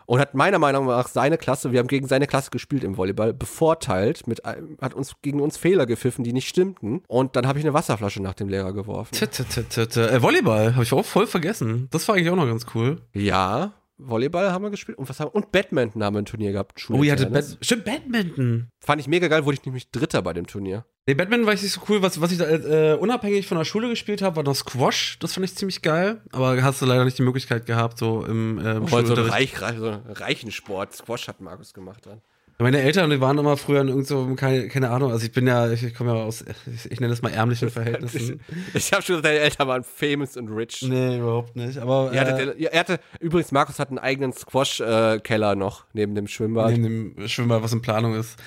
und 0.07 0.21
hat 0.21 0.35
meiner 0.35 0.59
Meinung 0.59 0.87
nach 0.87 1.09
seine 1.09 1.39
Klasse, 1.39 1.73
wir 1.73 1.81
haben 1.81 1.89
gegen 1.89 2.07
seine 2.07 2.27
Klasse 2.27 2.51
gespielt 2.51 2.85
im 2.85 2.97
Volleyball, 2.97 3.35
bevorteilt, 3.35 4.27
mit, 4.27 4.43
hat 4.81 4.95
uns 4.95 5.15
gegen 5.23 5.41
uns 5.41 5.57
Fehler 5.57 5.87
gepfiffen, 5.87 6.25
die 6.25 6.33
nicht 6.33 6.49
stimmten. 6.49 7.03
Und 7.09 7.37
dann 7.37 7.47
habe 7.47 7.59
ich 7.59 7.65
eine 7.65 7.75
Wasserflasche 7.75 8.23
nach 8.23 8.35
dem 8.35 8.49
Lehrer 8.49 8.73
geworfen. 8.73 9.15
Tja, 9.15 9.27
tja. 9.27 10.07
Äh, 10.07 10.23
Volleyball 10.23 10.75
habe 10.75 10.85
ich 10.85 10.93
auch 10.93 11.05
voll 11.05 11.27
vergessen. 11.27 11.89
Das 11.91 12.07
war 12.09 12.15
eigentlich 12.15 12.31
auch 12.31 12.37
noch 12.37 12.47
ganz 12.47 12.67
cool. 12.75 13.01
Ja, 13.13 13.73
Volleyball 13.97 14.51
haben 14.51 14.65
wir 14.65 14.71
gespielt 14.71 14.99
und 14.99 15.09
was 15.09 15.21
haben 15.21 15.31
und 15.31 15.53
Badminton 15.53 16.03
haben 16.03 16.15
wir 16.15 16.23
ein 16.23 16.25
Turnier 16.25 16.53
gehabt. 16.53 16.85
Oh, 16.91 17.03
ihr 17.03 17.13
hattet 17.13 17.29
Schulintern. 17.29 17.57
Bad 17.57 17.65
Stimmt, 17.65 17.85
Badminton. 17.85 18.69
Fand 18.81 19.01
ich 19.01 19.09
mega 19.09 19.29
geil, 19.29 19.45
wurde 19.45 19.55
ich 19.55 19.65
nämlich 19.65 19.91
Dritter 19.91 20.23
bei 20.23 20.33
dem 20.33 20.47
Turnier. 20.47 20.85
Nee, 21.07 21.15
Badminton 21.15 21.47
war 21.47 21.55
ich 21.55 21.63
nicht 21.63 21.73
so 21.73 21.83
cool. 21.89 22.03
Was, 22.03 22.21
was 22.21 22.33
ich 22.33 22.39
da 22.39 22.49
äh, 22.49 22.97
unabhängig 22.97 23.47
von 23.47 23.59
der 23.59 23.65
Schule 23.65 23.89
gespielt 23.89 24.23
habe, 24.23 24.37
war 24.37 24.43
noch 24.43 24.55
Squash. 24.55 25.19
Das 25.21 25.35
fand 25.35 25.45
ich 25.45 25.55
ziemlich 25.55 25.83
geil. 25.83 26.23
Aber 26.33 26.61
hast 26.63 26.81
du 26.81 26.87
leider 26.87 27.05
nicht 27.05 27.19
die 27.19 27.23
Möglichkeit 27.23 27.67
gehabt, 27.67 27.99
so 27.99 28.25
im, 28.25 28.59
äh, 28.59 28.77
im 28.77 28.89
Voll 28.89 29.07
so 29.07 29.15
ein 29.15 29.27
reich, 29.27 29.61
reich, 29.61 29.79
so 29.79 30.01
reichen 30.07 30.51
Sport. 30.51 30.95
Squash 30.95 31.29
hat 31.29 31.41
Markus 31.41 31.75
gemacht 31.75 32.07
dann. 32.07 32.21
Meine 32.59 32.81
Eltern, 32.81 33.11
die 33.11 33.21
waren 33.21 33.37
immer 33.37 33.57
früher 33.57 33.81
in 33.81 33.89
irgend 33.89 34.07
so, 34.07 34.33
keine, 34.37 34.69
keine 34.69 34.91
Ahnung, 34.91 35.11
also 35.11 35.27
ich 35.27 35.33
bin 35.33 35.47
ja, 35.47 35.73
ich, 35.73 35.83
ich 35.83 35.93
komme 35.95 36.13
ja 36.13 36.23
aus, 36.23 36.45
ich, 36.67 36.93
ich 36.93 37.01
nenne 37.01 37.11
das 37.11 37.21
mal 37.21 37.33
ärmlichen 37.33 37.69
Verhältnissen. 37.69 38.41
Ich 38.75 38.93
habe 38.93 39.03
schon 39.03 39.17
gesagt, 39.17 39.27
deine 39.27 39.41
Eltern 39.41 39.69
waren 39.69 39.83
famous 39.83 40.37
und 40.37 40.49
rich. 40.49 40.83
nee, 40.83 41.19
überhaupt 41.19 41.57
nicht. 41.57 41.79
Aber 41.79 42.13
Ihr 42.13 42.21
hattet, 42.21 42.59
äh, 42.61 42.65
er 42.65 42.79
hatte, 42.81 43.01
übrigens, 43.19 43.51
Markus 43.51 43.79
hat 43.79 43.89
einen 43.89 43.99
eigenen 43.99 44.33
Squash-Keller 44.33 45.57
noch 45.57 45.85
neben 45.93 46.15
dem 46.15 46.29
Schwimmbad. 46.29 46.71
neben 46.71 47.17
dem 47.17 47.29
Schwimmbad, 47.29 47.63
was 47.63 47.73
in 47.73 47.83
Planung 47.83 48.15
ist. 48.15 48.39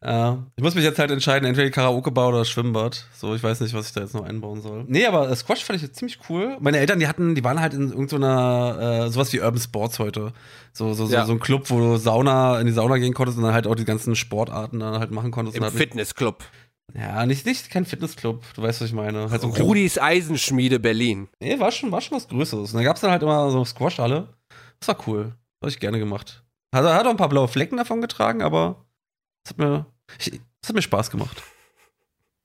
Äh, 0.00 0.32
ich 0.56 0.62
muss 0.62 0.74
mich 0.74 0.84
jetzt 0.84 0.98
halt 0.98 1.10
entscheiden, 1.10 1.46
entweder 1.46 1.70
Karaoke-Bar 1.70 2.28
oder 2.28 2.44
Schwimmbad. 2.44 3.06
So, 3.14 3.34
ich 3.34 3.42
weiß 3.42 3.60
nicht, 3.60 3.74
was 3.74 3.88
ich 3.88 3.92
da 3.94 4.02
jetzt 4.02 4.14
noch 4.14 4.24
einbauen 4.24 4.60
soll. 4.60 4.84
Nee, 4.86 5.06
aber 5.06 5.28
äh, 5.30 5.34
Squash 5.36 5.64
fand 5.64 5.76
ich 5.78 5.82
jetzt 5.82 5.96
ziemlich 5.96 6.18
cool. 6.28 6.56
Meine 6.60 6.78
Eltern, 6.78 7.00
die 7.00 7.08
hatten, 7.08 7.34
die 7.34 7.42
waren 7.42 7.60
halt 7.60 7.74
in 7.74 7.90
irgendeiner, 7.90 9.04
äh, 9.06 9.10
sowas 9.10 9.32
wie 9.32 9.40
Urban 9.40 9.60
Sports 9.60 9.98
heute. 9.98 10.32
So, 10.72 10.92
so, 10.92 11.06
so, 11.06 11.14
Ja. 11.14 11.24
so 11.24 11.32
ein 11.32 11.40
Club, 11.40 11.70
wo 11.70 11.78
du 11.78 11.96
Sauna, 11.96 12.60
in 12.60 12.66
die 12.66 12.72
Sauna 12.72 12.98
gehen 12.98 13.14
konntest 13.14 13.38
und 13.38 13.44
dann 13.44 13.54
halt 13.54 13.66
auch 13.66 13.74
die 13.74 13.84
ganzen 13.84 14.14
Sportarten 14.16 14.80
dann 14.80 14.98
halt 14.98 15.10
machen 15.10 15.30
konntest. 15.30 15.56
Im 15.56 15.64
halt 15.64 15.72
Fitnessclub. 15.74 16.44
Ja, 16.94 17.26
nicht, 17.26 17.44
nicht 17.46 17.70
kein 17.70 17.84
Fitnessclub, 17.84 18.42
du 18.54 18.62
weißt, 18.62 18.80
was 18.80 18.88
ich 18.88 18.94
meine. 18.94 19.28
Halt 19.30 19.40
so. 19.42 19.48
Rudis 19.48 19.98
Eisenschmiede 19.98 20.78
Berlin. 20.78 21.28
Nee, 21.40 21.58
war 21.58 21.72
schon, 21.72 21.90
war 21.90 22.00
schon 22.00 22.16
was 22.16 22.28
Größeres. 22.28 22.70
Und 22.70 22.76
dann 22.76 22.84
gab's 22.84 23.00
dann 23.00 23.10
halt 23.10 23.22
immer 23.22 23.50
so 23.50 23.64
Squash-Halle. 23.64 24.28
Das 24.78 24.88
war 24.88 24.96
cool. 25.08 25.32
Habe 25.62 25.70
ich 25.70 25.80
gerne 25.80 25.98
gemacht. 25.98 26.44
Hat, 26.74 26.84
hat 26.84 27.06
auch 27.06 27.10
ein 27.10 27.16
paar 27.16 27.28
blaue 27.28 27.48
Flecken 27.48 27.76
davon 27.76 28.00
getragen, 28.00 28.42
aber 28.42 28.85
es 29.46 29.50
hat 29.50 29.58
mir, 29.58 29.86
es 30.18 30.68
hat 30.68 30.74
mir 30.74 30.82
Spaß 30.82 31.10
gemacht. 31.10 31.40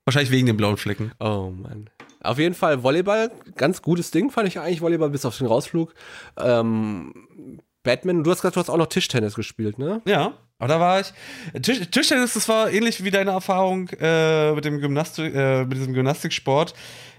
Wahrscheinlich 0.04 0.30
wegen 0.30 0.46
den 0.46 0.56
blauen 0.56 0.76
Flecken. 0.76 1.10
Oh 1.18 1.50
Mann. 1.50 1.90
Auf 2.20 2.38
jeden 2.38 2.54
Fall 2.54 2.84
Volleyball, 2.84 3.32
ganz 3.56 3.82
gutes 3.82 4.12
Ding 4.12 4.30
fand 4.30 4.46
ich 4.46 4.60
eigentlich 4.60 4.80
Volleyball 4.80 5.10
bis 5.10 5.24
auf 5.24 5.36
den 5.36 5.48
Rausflug. 5.48 5.92
Ähm, 6.36 7.60
Badminton, 7.82 8.22
du 8.22 8.30
hast 8.30 8.42
gesagt, 8.42 8.54
du 8.54 8.60
hast 8.60 8.70
auch 8.70 8.76
noch 8.76 8.86
Tischtennis 8.86 9.34
gespielt, 9.34 9.80
ne? 9.80 10.00
Ja, 10.04 10.34
aber 10.60 10.68
da 10.68 10.78
war 10.78 11.00
ich. 11.00 11.12
Tisch, 11.60 11.80
Tischtennis, 11.90 12.34
das 12.34 12.48
war 12.48 12.70
ähnlich 12.70 13.02
wie 13.02 13.10
deine 13.10 13.32
Erfahrung 13.32 13.88
äh, 13.98 14.52
mit 14.52 14.64
dem 14.64 14.78
Gymnastik, 14.78 15.34
äh, 15.34 15.64
mit 15.64 15.76
diesem 15.76 15.94
Gymnastiksport. 15.94 16.74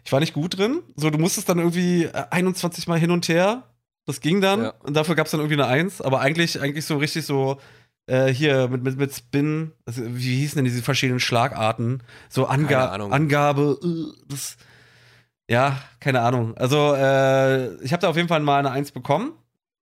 Ich 0.05 0.13
war 0.13 0.21
nicht 0.21 0.34
gut 0.34 0.57
drin. 0.57 0.81
So, 0.95 1.09
du 1.09 1.17
musstest 1.17 1.49
dann 1.49 1.59
irgendwie 1.59 2.05
äh, 2.05 2.23
21 2.29 2.88
Mal 2.88 2.99
hin 2.99 3.11
und 3.11 3.27
her. 3.27 3.63
Das 4.05 4.21
ging 4.21 4.39
dann. 4.39 4.63
Ja. 4.63 4.73
Und 4.84 4.95
dafür 4.95 5.15
gab 5.15 5.25
es 5.25 5.31
dann 5.31 5.41
irgendwie 5.41 5.61
eine 5.61 5.67
Eins. 5.67 6.01
Aber 6.01 6.21
eigentlich, 6.21 6.61
eigentlich 6.61 6.86
so 6.86 6.95
richtig 6.95 7.25
so. 7.25 7.59
Äh, 8.06 8.34
hier 8.34 8.68
mit, 8.68 8.84
mit, 8.84 8.97
mit 8.97 9.14
Spin, 9.14 9.72
also, 9.86 10.01
wie 10.06 10.36
hießen 10.36 10.58
denn 10.58 10.66
diese 10.66 10.84
verschiedenen 10.84 11.22
Schlagarten? 11.22 12.04
So 12.30 12.47
Anga. 12.47 12.91
Angabe, 12.91 13.80
äh, 13.82 14.24
das, 14.28 14.58
ja, 15.49 15.80
keine 15.99 16.22
Ahnung. 16.22 16.58
Also, 16.58 16.93
äh, 16.95 17.76
ich 17.84 17.93
habe 17.93 18.01
da 18.01 18.10
auf 18.10 18.18
jeden 18.18 18.28
Fall 18.28 18.41
mal 18.41 18.60
eine 18.60 18.72
Eins 18.72 18.91
bekommen. 18.91 19.34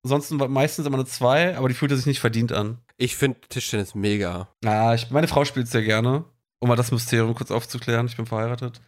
Ansonsten 0.04 0.38
meistens 0.38 0.86
immer 0.88 0.98
eine 0.98 1.06
Zwei, 1.06 1.56
aber 1.56 1.68
die 1.68 1.76
fühlte 1.76 1.96
sich 1.96 2.08
nicht 2.08 2.20
verdient 2.20 2.52
an. 2.52 2.80
Ich 2.98 3.16
finde 3.16 3.40
Tischtennis 3.50 3.94
mega. 3.94 4.48
Ah, 4.66 4.94
ich, 4.96 5.12
meine 5.12 5.28
Frau 5.28 5.46
spielt 5.46 5.68
sehr 5.68 5.84
gerne. 5.84 6.26
Um 6.60 6.70
mal 6.70 6.76
das 6.76 6.92
Mysterium 6.92 7.34
kurz 7.34 7.50
aufzuklären, 7.50 8.06
ich 8.06 8.18
bin 8.18 8.28
verheiratet. 8.28 8.82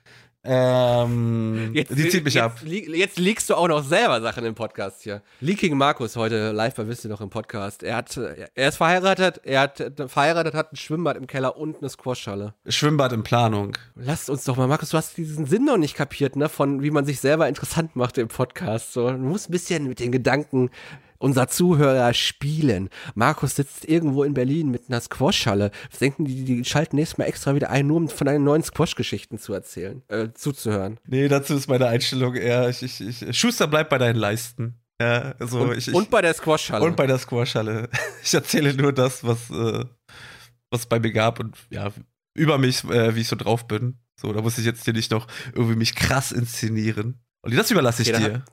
Ähm, 0.46 1.72
die 1.74 2.10
zieht 2.10 2.26
mich 2.26 2.34
jetzt, 2.34 2.44
ab. 2.44 2.60
Jetzt 2.66 3.18
leakst 3.18 3.50
du 3.50 3.56
auch 3.56 3.70
noch 3.70 3.82
selber 3.82 4.20
Sachen 4.22 4.44
im 4.44 4.56
Podcast 4.56 5.02
hier. 5.02 5.22
Leaking 5.40 5.78
Markus 5.78 6.18
heute 6.18 6.52
live 6.52 6.76
bei 6.76 6.86
Wisst 6.86 7.06
ihr 7.06 7.10
noch 7.10 7.22
im 7.22 7.30
Podcast. 7.30 7.82
Er 7.82 7.96
hat, 7.96 8.18
er 8.18 8.68
ist 8.68 8.76
verheiratet, 8.76 9.40
er 9.46 9.62
hat 9.62 9.82
verheiratet, 10.08 10.54
hat 10.54 10.74
ein 10.74 10.76
Schwimmbad 10.76 11.16
im 11.16 11.28
Keller 11.28 11.56
und 11.56 11.78
eine 11.78 11.88
Squashhalle. 11.88 12.56
Schwimmbad 12.68 13.14
in 13.14 13.24
Planung. 13.24 13.78
Lasst 13.96 14.30
uns 14.30 14.44
doch 14.44 14.58
mal, 14.58 14.68
Markus, 14.68 14.90
du 14.90 14.98
hast 14.98 15.16
diesen 15.16 15.46
Sinn 15.46 15.64
noch 15.64 15.78
nicht 15.78 15.96
kapiert, 15.96 16.36
ne, 16.36 16.50
von 16.50 16.84
wie 16.84 16.92
man 16.92 17.06
sich 17.06 17.22
selber 17.22 17.48
interessant 17.48 17.96
macht 17.96 18.18
im 18.18 18.28
Podcast. 18.28 18.92
So, 18.92 19.10
du 19.10 19.18
musst 19.18 19.48
ein 19.50 19.54
bisschen 19.54 19.88
mit 19.88 20.00
den 20.00 20.12
Gedanken 20.12 20.72
unserer 21.24 21.48
Zuhörer 21.48 22.14
spielen. 22.14 22.90
Markus 23.16 23.56
sitzt 23.56 23.86
irgendwo 23.86 24.24
in 24.24 24.34
Berlin 24.34 24.70
mit 24.70 24.90
einer 24.90 25.00
Squashhalle. 25.00 25.72
Was 25.90 26.00
denken 26.00 26.26
die, 26.26 26.44
die 26.44 26.66
schalten 26.66 26.98
nächstes 26.98 27.18
Mal 27.18 27.26
extra 27.26 27.56
wieder 27.56 27.70
ein, 27.70 27.88
nur 27.88 27.98
um 27.98 28.10
von 28.10 28.26
deinen 28.28 28.44
neuen 28.44 28.62
Squash-Geschichten 28.62 29.38
zu 29.40 29.54
erzählen, 29.54 30.04
äh, 30.10 30.30
zuzuhören. 30.34 31.00
Nee, 31.08 31.30
dazu 31.30 31.56
ist 31.56 31.70
meine 31.70 31.88
Einstellung 31.88 32.36
eher, 32.36 32.68
ich, 32.70 32.84
ich, 32.84 33.00
ich, 33.02 33.40
Schuster 33.40 33.68
bleibt 33.68 33.90
bei 33.90 33.98
deinen 33.98 34.18
Leisten. 34.18 34.76
Ja, 35.02 35.34
also 35.40 35.62
Und, 35.62 35.78
ich, 35.78 35.88
ich, 35.88 35.94
und 35.94 36.10
bei 36.10 36.22
der 36.22 36.34
Squashhalle. 36.34 36.84
und 36.86 36.98
bei 36.98 37.08
der 37.08 37.18
Squashhalle. 37.18 37.90
Ich 38.24 38.34
erzähle 38.34 38.74
nur 38.74 38.94
das, 38.94 39.24
was, 39.24 39.50
äh, 39.50 39.86
was 40.72 40.86
bei 40.86 41.00
mir 41.00 41.12
gab 41.12 41.40
und 41.40 41.58
ja, 41.70 41.92
über 42.36 42.58
mich, 42.58 42.84
äh, 42.86 43.16
wie 43.16 43.22
ich 43.22 43.28
so 43.28 43.36
drauf 43.36 43.68
bin. 43.68 43.98
So, 44.20 44.32
da 44.34 44.42
muss 44.42 44.58
ich 44.58 44.66
jetzt 44.66 44.84
hier 44.84 44.94
nicht 44.94 45.12
noch 45.12 45.28
irgendwie 45.54 45.76
mich 45.76 45.96
krass 45.96 46.32
inszenieren. 46.32 47.22
Und 47.42 47.56
das 47.56 47.72
überlasse 47.72 48.02
ich 48.02 48.14
Okay, 48.14 48.24
dir. 48.24 48.46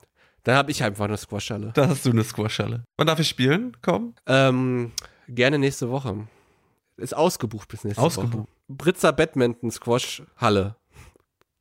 Dann 0.43 0.55
habe 0.55 0.71
ich 0.71 0.83
einfach 0.83 1.05
eine 1.05 1.17
Squashhalle. 1.17 1.71
Da 1.73 1.87
hast 1.89 2.05
du 2.05 2.09
eine 2.09 2.23
Squashhalle. 2.23 2.83
Wann 2.97 3.07
darf 3.07 3.19
ich 3.19 3.27
spielen? 3.27 3.77
Komm. 3.81 4.15
Ähm, 4.25 4.91
gerne 5.27 5.59
nächste 5.59 5.89
Woche. 5.89 6.27
Ist 6.97 7.15
ausgebucht 7.15 7.67
bis 7.67 7.83
nächste 7.83 8.01
Ausgebucht. 8.01 8.33
Woche. 8.37 8.47
Britzer 8.67 9.13
Badminton 9.13 9.71
Squash 9.71 10.23
Halle. 10.37 10.75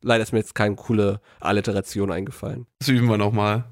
Leider 0.02 0.22
ist 0.22 0.32
mir 0.32 0.38
jetzt 0.38 0.54
keine 0.54 0.76
coole 0.76 1.20
Alliteration 1.40 2.10
eingefallen. 2.10 2.66
Das 2.78 2.88
üben 2.88 3.08
wir 3.08 3.18
nochmal. 3.18 3.64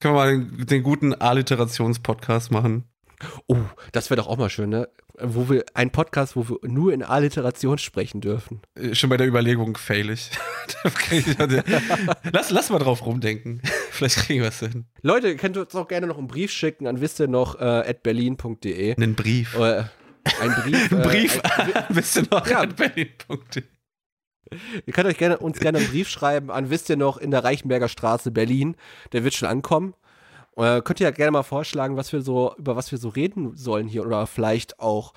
Können 0.00 0.14
wir 0.14 0.18
mal 0.18 0.38
den, 0.38 0.66
den 0.66 0.82
guten 0.82 1.14
Alliterations-Podcast 1.14 2.50
machen? 2.50 2.84
Oh, 3.46 3.58
das 3.92 4.08
wäre 4.08 4.20
doch 4.20 4.28
auch 4.28 4.38
mal 4.38 4.48
schön, 4.48 4.70
ne? 4.70 4.88
Wo 5.22 5.48
wir, 5.50 5.64
ein 5.74 5.90
Podcast, 5.90 6.36
wo 6.36 6.48
wir 6.48 6.56
nur 6.62 6.92
in 6.92 7.02
Alliteration 7.02 7.78
sprechen 7.78 8.20
dürfen. 8.20 8.60
Äh, 8.74 8.94
Schon 8.94 9.10
bei 9.10 9.16
der 9.16 9.26
Überlegung 9.26 9.76
fail 9.76 10.10
ich. 10.10 10.30
Lass, 12.32 12.50
lass 12.50 12.70
mal 12.70 12.78
drauf 12.78 13.04
rumdenken. 13.04 13.60
Vielleicht 13.90 14.16
kriegen 14.16 14.42
wir 14.42 14.48
es 14.48 14.60
hin. 14.60 14.86
Leute, 15.02 15.28
ihr 15.28 15.36
könnt 15.36 15.56
uns 15.56 15.74
auch 15.74 15.88
gerne 15.88 16.06
noch 16.06 16.18
einen 16.18 16.28
Brief 16.28 16.50
schicken 16.50 16.86
an 16.86 17.00
wisst 17.00 17.20
ihr 17.20 17.28
noch 17.28 17.58
äh, 17.60 17.64
at 17.64 18.02
berlin.de. 18.02 18.96
Einen 18.96 19.14
Brief. 19.14 19.54
Äh, 19.58 19.84
ein 20.40 20.50
Brief. 20.62 20.92
Ein 20.92 20.98
äh, 21.00 21.02
Brief. 21.02 21.40
Ein, 21.42 21.94
Bist 21.94 22.16
du 22.16 22.22
noch 22.30 22.46
Ja. 22.46 22.60
an 22.60 22.74
Berlin.de? 22.74 23.62
Ihr 24.84 24.92
könnt 24.92 25.06
euch 25.06 25.18
gerne, 25.18 25.38
uns 25.38 25.58
gerne 25.60 25.78
einen 25.78 25.88
Brief 25.88 26.08
schreiben 26.08 26.50
an, 26.50 26.70
wisst 26.70 26.88
ihr 26.90 26.96
noch, 26.96 27.18
in 27.18 27.30
der 27.30 27.44
Reichenberger 27.44 27.88
Straße, 27.88 28.30
Berlin. 28.30 28.76
Der 29.12 29.22
wird 29.22 29.34
schon 29.34 29.48
ankommen. 29.48 29.94
Äh, 30.56 30.82
könnt 30.82 31.00
ihr 31.00 31.04
ja 31.04 31.10
gerne 31.10 31.30
mal 31.30 31.42
vorschlagen, 31.42 31.96
was 31.96 32.12
wir 32.12 32.22
so, 32.22 32.54
über 32.58 32.76
was 32.76 32.90
wir 32.90 32.98
so 32.98 33.08
reden 33.08 33.56
sollen 33.56 33.88
hier 33.88 34.04
oder 34.04 34.26
vielleicht 34.26 34.78
auch, 34.80 35.14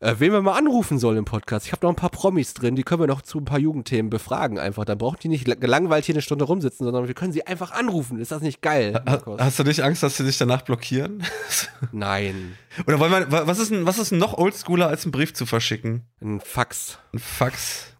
äh, 0.00 0.14
wen 0.18 0.30
wir 0.32 0.42
mal 0.42 0.56
anrufen 0.58 0.98
sollen 0.98 1.16
im 1.16 1.24
Podcast. 1.24 1.66
Ich 1.66 1.72
habe 1.72 1.84
noch 1.86 1.90
ein 1.92 1.96
paar 1.96 2.10
Promis 2.10 2.52
drin, 2.54 2.76
die 2.76 2.82
können 2.82 3.00
wir 3.00 3.06
noch 3.06 3.22
zu 3.22 3.38
ein 3.38 3.46
paar 3.46 3.58
Jugendthemen 3.58 4.10
befragen 4.10 4.58
einfach. 4.58 4.84
Dann 4.84 4.98
brauchen 4.98 5.16
die 5.22 5.28
nicht 5.28 5.46
gelangweilt 5.60 6.04
hier 6.04 6.14
eine 6.14 6.20
Stunde 6.22 6.44
rumsitzen, 6.44 6.84
sondern 6.84 7.08
wir 7.08 7.14
können 7.14 7.32
sie 7.32 7.46
einfach 7.46 7.72
anrufen. 7.72 8.20
Ist 8.20 8.30
das 8.32 8.42
nicht 8.42 8.60
geil? 8.60 9.02
Ha-? 9.08 9.22
Hast 9.38 9.58
du 9.58 9.64
nicht 9.64 9.80
Angst, 9.82 10.02
dass 10.02 10.18
sie 10.18 10.24
dich 10.24 10.36
danach 10.38 10.62
blockieren? 10.62 11.24
Nein. 11.92 12.56
Oder 12.86 13.00
wollen 13.00 13.12
wir, 13.12 13.32
wa- 13.32 13.46
was 13.46 13.58
ist 13.58 13.70
denn, 13.72 13.86
was 13.86 13.98
ist 13.98 14.12
noch 14.12 14.34
oldschooler, 14.36 14.88
als 14.88 15.04
einen 15.04 15.12
Brief 15.12 15.32
zu 15.32 15.46
verschicken? 15.46 16.04
Ein 16.20 16.40
Fax. 16.40 16.98
Ein 17.14 17.18
Fax. 17.18 17.92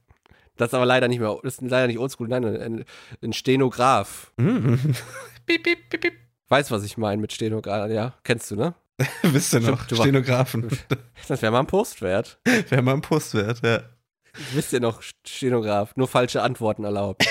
Das 0.59 0.68
ist 0.68 0.74
aber 0.74 0.87
leider 0.87 1.09
nicht 1.09 1.18
mehr, 1.20 1.37
das 1.43 1.55
ist 1.55 1.62
leider 1.62 1.87
nicht 1.87 1.99
oldschool, 1.99 2.29
nein, 2.29 2.45
ein, 2.45 2.85
ein 3.22 3.33
Stenograph. 3.33 4.33
piep, 4.37 5.62
piep, 5.62 5.89
piep, 5.91 6.01
piep. 6.01 6.12
Weißt, 6.49 6.70
was 6.70 6.84
ich 6.84 6.97
meine 6.97 7.20
mit 7.20 7.32
Stenograph? 7.32 7.90
Ja, 7.90 8.14
kennst 8.22 8.51
du, 8.51 8.57
ne? 8.57 8.74
Wisst 9.22 9.53
ihr 9.53 9.61
noch? 9.61 9.82
Stimmt, 9.84 9.90
du 9.90 9.97
Stenografen. 9.97 10.68
Das 11.28 11.42
wäre 11.42 11.51
mal 11.51 11.61
ein 11.61 11.66
Post 11.66 12.03
wert. 12.03 12.38
Wäre 12.68 12.82
mal 12.82 12.94
ein 12.94 13.01
Post 13.01 13.34
wert, 13.34 13.61
ja. 13.64 13.80
Wisst 14.53 14.72
ihr 14.72 14.80
noch, 14.80 15.03
Stenograph, 15.26 15.97
nur 15.97 16.07
falsche 16.07 16.42
Antworten 16.42 16.84
erlaubt. 16.84 17.26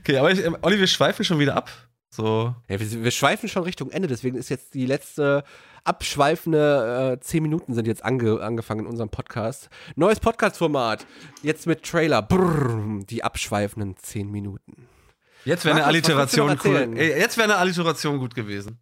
Okay, 0.00 0.18
aber 0.18 0.32
ich, 0.32 0.44
ähm, 0.44 0.56
Olli, 0.62 0.78
wir 0.78 0.88
schweifen 0.88 1.24
schon 1.24 1.38
wieder 1.38 1.56
ab. 1.56 1.70
So. 2.12 2.54
Ja, 2.68 2.80
wir, 2.80 3.04
wir 3.04 3.10
schweifen 3.12 3.48
schon 3.48 3.62
Richtung 3.62 3.90
Ende, 3.90 4.08
deswegen 4.08 4.36
ist 4.36 4.48
jetzt 4.48 4.74
die 4.74 4.84
letzte 4.84 5.44
abschweifende 5.84 7.18
äh, 7.18 7.20
zehn 7.24 7.42
Minuten 7.42 7.72
sind 7.72 7.86
jetzt 7.86 8.04
ange, 8.04 8.40
angefangen 8.40 8.80
in 8.80 8.86
unserem 8.86 9.10
Podcast. 9.10 9.70
Neues 9.96 10.20
Podcast-Format. 10.20 11.06
Jetzt 11.42 11.66
mit 11.66 11.84
Trailer. 11.84 12.20
Brrr, 12.20 13.04
die 13.08 13.22
abschweifenden 13.22 13.96
zehn 13.96 14.30
Minuten. 14.30 14.88
Jetzt 15.44 15.64
wäre 15.64 15.76
eine 15.76 15.86
Alliteration 15.86 16.58
cool. 16.64 16.94
Jetzt 16.96 17.36
wäre 17.36 17.44
eine 17.44 17.56
Alliteration 17.56 18.18
gut 18.18 18.34
gewesen. 18.34 18.78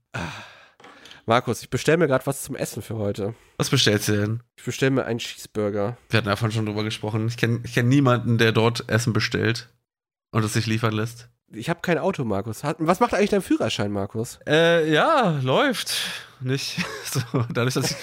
Markus, 1.26 1.62
ich 1.62 1.68
bestelle 1.68 1.98
mir 1.98 2.06
gerade 2.06 2.24
was 2.26 2.42
zum 2.42 2.56
Essen 2.56 2.82
für 2.82 2.96
heute. 2.96 3.34
Was 3.58 3.68
bestellst 3.68 4.08
du 4.08 4.12
denn? 4.16 4.42
Ich 4.56 4.64
bestelle 4.64 4.90
mir 4.92 5.04
einen 5.04 5.18
Cheeseburger. 5.18 5.98
Wir 6.08 6.16
hatten 6.18 6.28
davon 6.28 6.50
schon 6.52 6.64
drüber 6.64 6.84
gesprochen. 6.84 7.28
Ich 7.28 7.36
kenne 7.36 7.60
kenn 7.60 7.88
niemanden, 7.88 8.38
der 8.38 8.52
dort 8.52 8.88
Essen 8.88 9.12
bestellt 9.12 9.68
und 10.30 10.42
es 10.42 10.54
sich 10.54 10.66
liefern 10.66 10.94
lässt. 10.94 11.28
Ich 11.52 11.68
habe 11.70 11.80
kein 11.80 11.98
Auto, 11.98 12.24
Markus. 12.24 12.62
Was 12.78 13.00
macht 13.00 13.14
eigentlich 13.14 13.30
dein 13.30 13.42
Führerschein, 13.42 13.90
Markus? 13.92 14.38
Äh, 14.46 14.90
ja, 14.90 15.38
läuft. 15.42 15.92
Nicht 16.40 16.76
so, 17.04 17.20
dadurch, 17.52 17.74
dass 17.74 17.90
ich. 17.90 17.96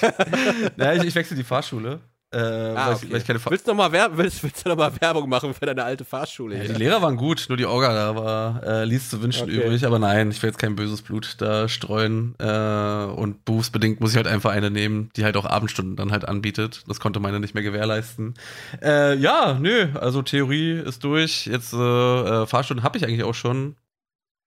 naja, 0.77 1.01
ich, 1.01 1.07
ich 1.07 1.15
wechsle 1.15 1.35
die 1.35 1.43
Fahrschule. 1.43 2.01
Äh, 2.35 2.75
weil, 2.75 2.95
ich, 2.95 3.11
weil 3.11 3.17
ich 3.21 3.25
keine 3.25 3.39
Fahr 3.39 3.51
willst, 3.51 3.65
du 3.65 3.71
noch 3.71 3.77
mal 3.77 3.91
Werb 3.93 4.17
willst, 4.17 4.43
noch 4.65 4.75
mal 4.75 4.91
Werbung 4.99 5.29
machen 5.29 5.53
für 5.53 5.65
deine 5.65 5.85
alte 5.85 6.03
Fahrschule? 6.03 6.57
ja, 6.57 6.63
die 6.65 6.73
Lehrer 6.73 7.01
waren 7.01 7.15
gut, 7.15 7.45
nur 7.47 7.57
die 7.57 7.65
Orga 7.65 7.93
da 7.93 8.15
war, 8.15 8.63
äh, 8.63 8.83
ließ 8.83 9.09
zu 9.09 9.21
wünschen 9.21 9.43
Okay. 9.43 9.55
übrig. 9.65 9.85
Aber 9.85 9.99
nein, 9.99 10.31
ich 10.31 10.43
will 10.43 10.49
jetzt 10.49 10.59
kein 10.59 10.75
böses 10.75 11.01
Blut 11.01 11.35
da 11.37 11.69
streuen. 11.69 12.35
Äh, 12.39 13.05
und 13.05 13.45
berufsbedingt 13.45 14.01
muss 14.01 14.11
ich 14.11 14.17
halt 14.17 14.27
einfach 14.27 14.51
eine 14.51 14.69
nehmen, 14.69 15.11
die 15.15 15.23
halt 15.23 15.37
auch 15.37 15.45
Abendstunden 15.45 15.95
dann 15.95 16.11
halt 16.11 16.27
anbietet. 16.27 16.83
Das 16.87 16.99
konnte 16.99 17.21
meine 17.21 17.39
nicht 17.39 17.53
mehr 17.53 17.63
gewährleisten. 17.63 18.33
Äh, 18.81 19.15
ja, 19.15 19.57
nö, 19.57 19.87
also 19.95 20.21
Theorie 20.21 20.73
ist 20.73 21.05
durch. 21.05 21.45
Jetzt 21.45 21.73
äh, 21.73 21.77
äh, 21.77 22.45
Fahrstunden 22.47 22.83
habe 22.83 22.97
ich 22.97 23.05
eigentlich 23.05 23.23
auch 23.23 23.35
schon. 23.35 23.77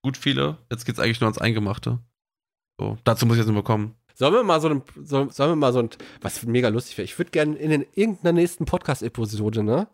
Gut 0.03 0.15
viele. 0.15 0.57
Jetzt 0.71 0.85
geht's 0.85 0.99
eigentlich 0.99 1.19
nur 1.19 1.27
ans 1.27 1.39
Eingemachte. 1.39 1.99
So, 2.79 2.97
dazu 3.03 3.25
muss 3.25 3.35
ich 3.35 3.43
jetzt 3.43 3.51
nur 3.51 3.63
kommen. 3.63 3.95
Sollen 4.19 4.33
wir 4.33 4.43
mal 4.43 4.59
so 4.59 4.67
ein, 4.67 4.81
so, 5.01 5.29
sollen 5.29 5.51
wir 5.51 5.55
mal 5.55 5.71
so 5.71 5.79
ein, 5.79 5.89
was 6.19 6.43
mega 6.43 6.67
lustig 6.67 6.97
wäre. 6.97 7.05
Ich 7.05 7.17
würde 7.17 7.31
gerne 7.31 7.55
in 7.55 7.69
den, 7.69 7.85
irgendeiner 7.95 8.33
nächsten 8.33 8.65
Podcast-Episode, 8.65 9.63
ne, 9.63 9.87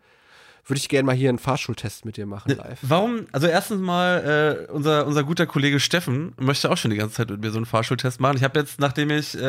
würde 0.65 0.79
ich 0.79 0.89
gerne 0.89 1.05
mal 1.05 1.15
hier 1.15 1.29
einen 1.29 1.37
Fahrschultest 1.37 2.05
mit 2.05 2.17
dir 2.17 2.25
machen 2.25 2.55
live. 2.55 2.79
Warum? 2.81 3.27
Also 3.31 3.47
erstens 3.47 3.81
mal, 3.81 4.65
äh, 4.67 4.71
unser, 4.71 5.05
unser 5.05 5.23
guter 5.23 5.45
Kollege 5.45 5.79
Steffen 5.79 6.33
möchte 6.39 6.71
auch 6.71 6.77
schon 6.77 6.91
die 6.91 6.97
ganze 6.97 7.15
Zeit 7.15 7.29
mit 7.29 7.41
mir 7.41 7.51
so 7.51 7.57
einen 7.57 7.65
Fahrschultest 7.65 8.19
machen. 8.19 8.37
Ich 8.37 8.43
habe 8.43 8.59
jetzt, 8.59 8.79
nachdem 8.79 9.11
ich, 9.11 9.35
äh, 9.35 9.39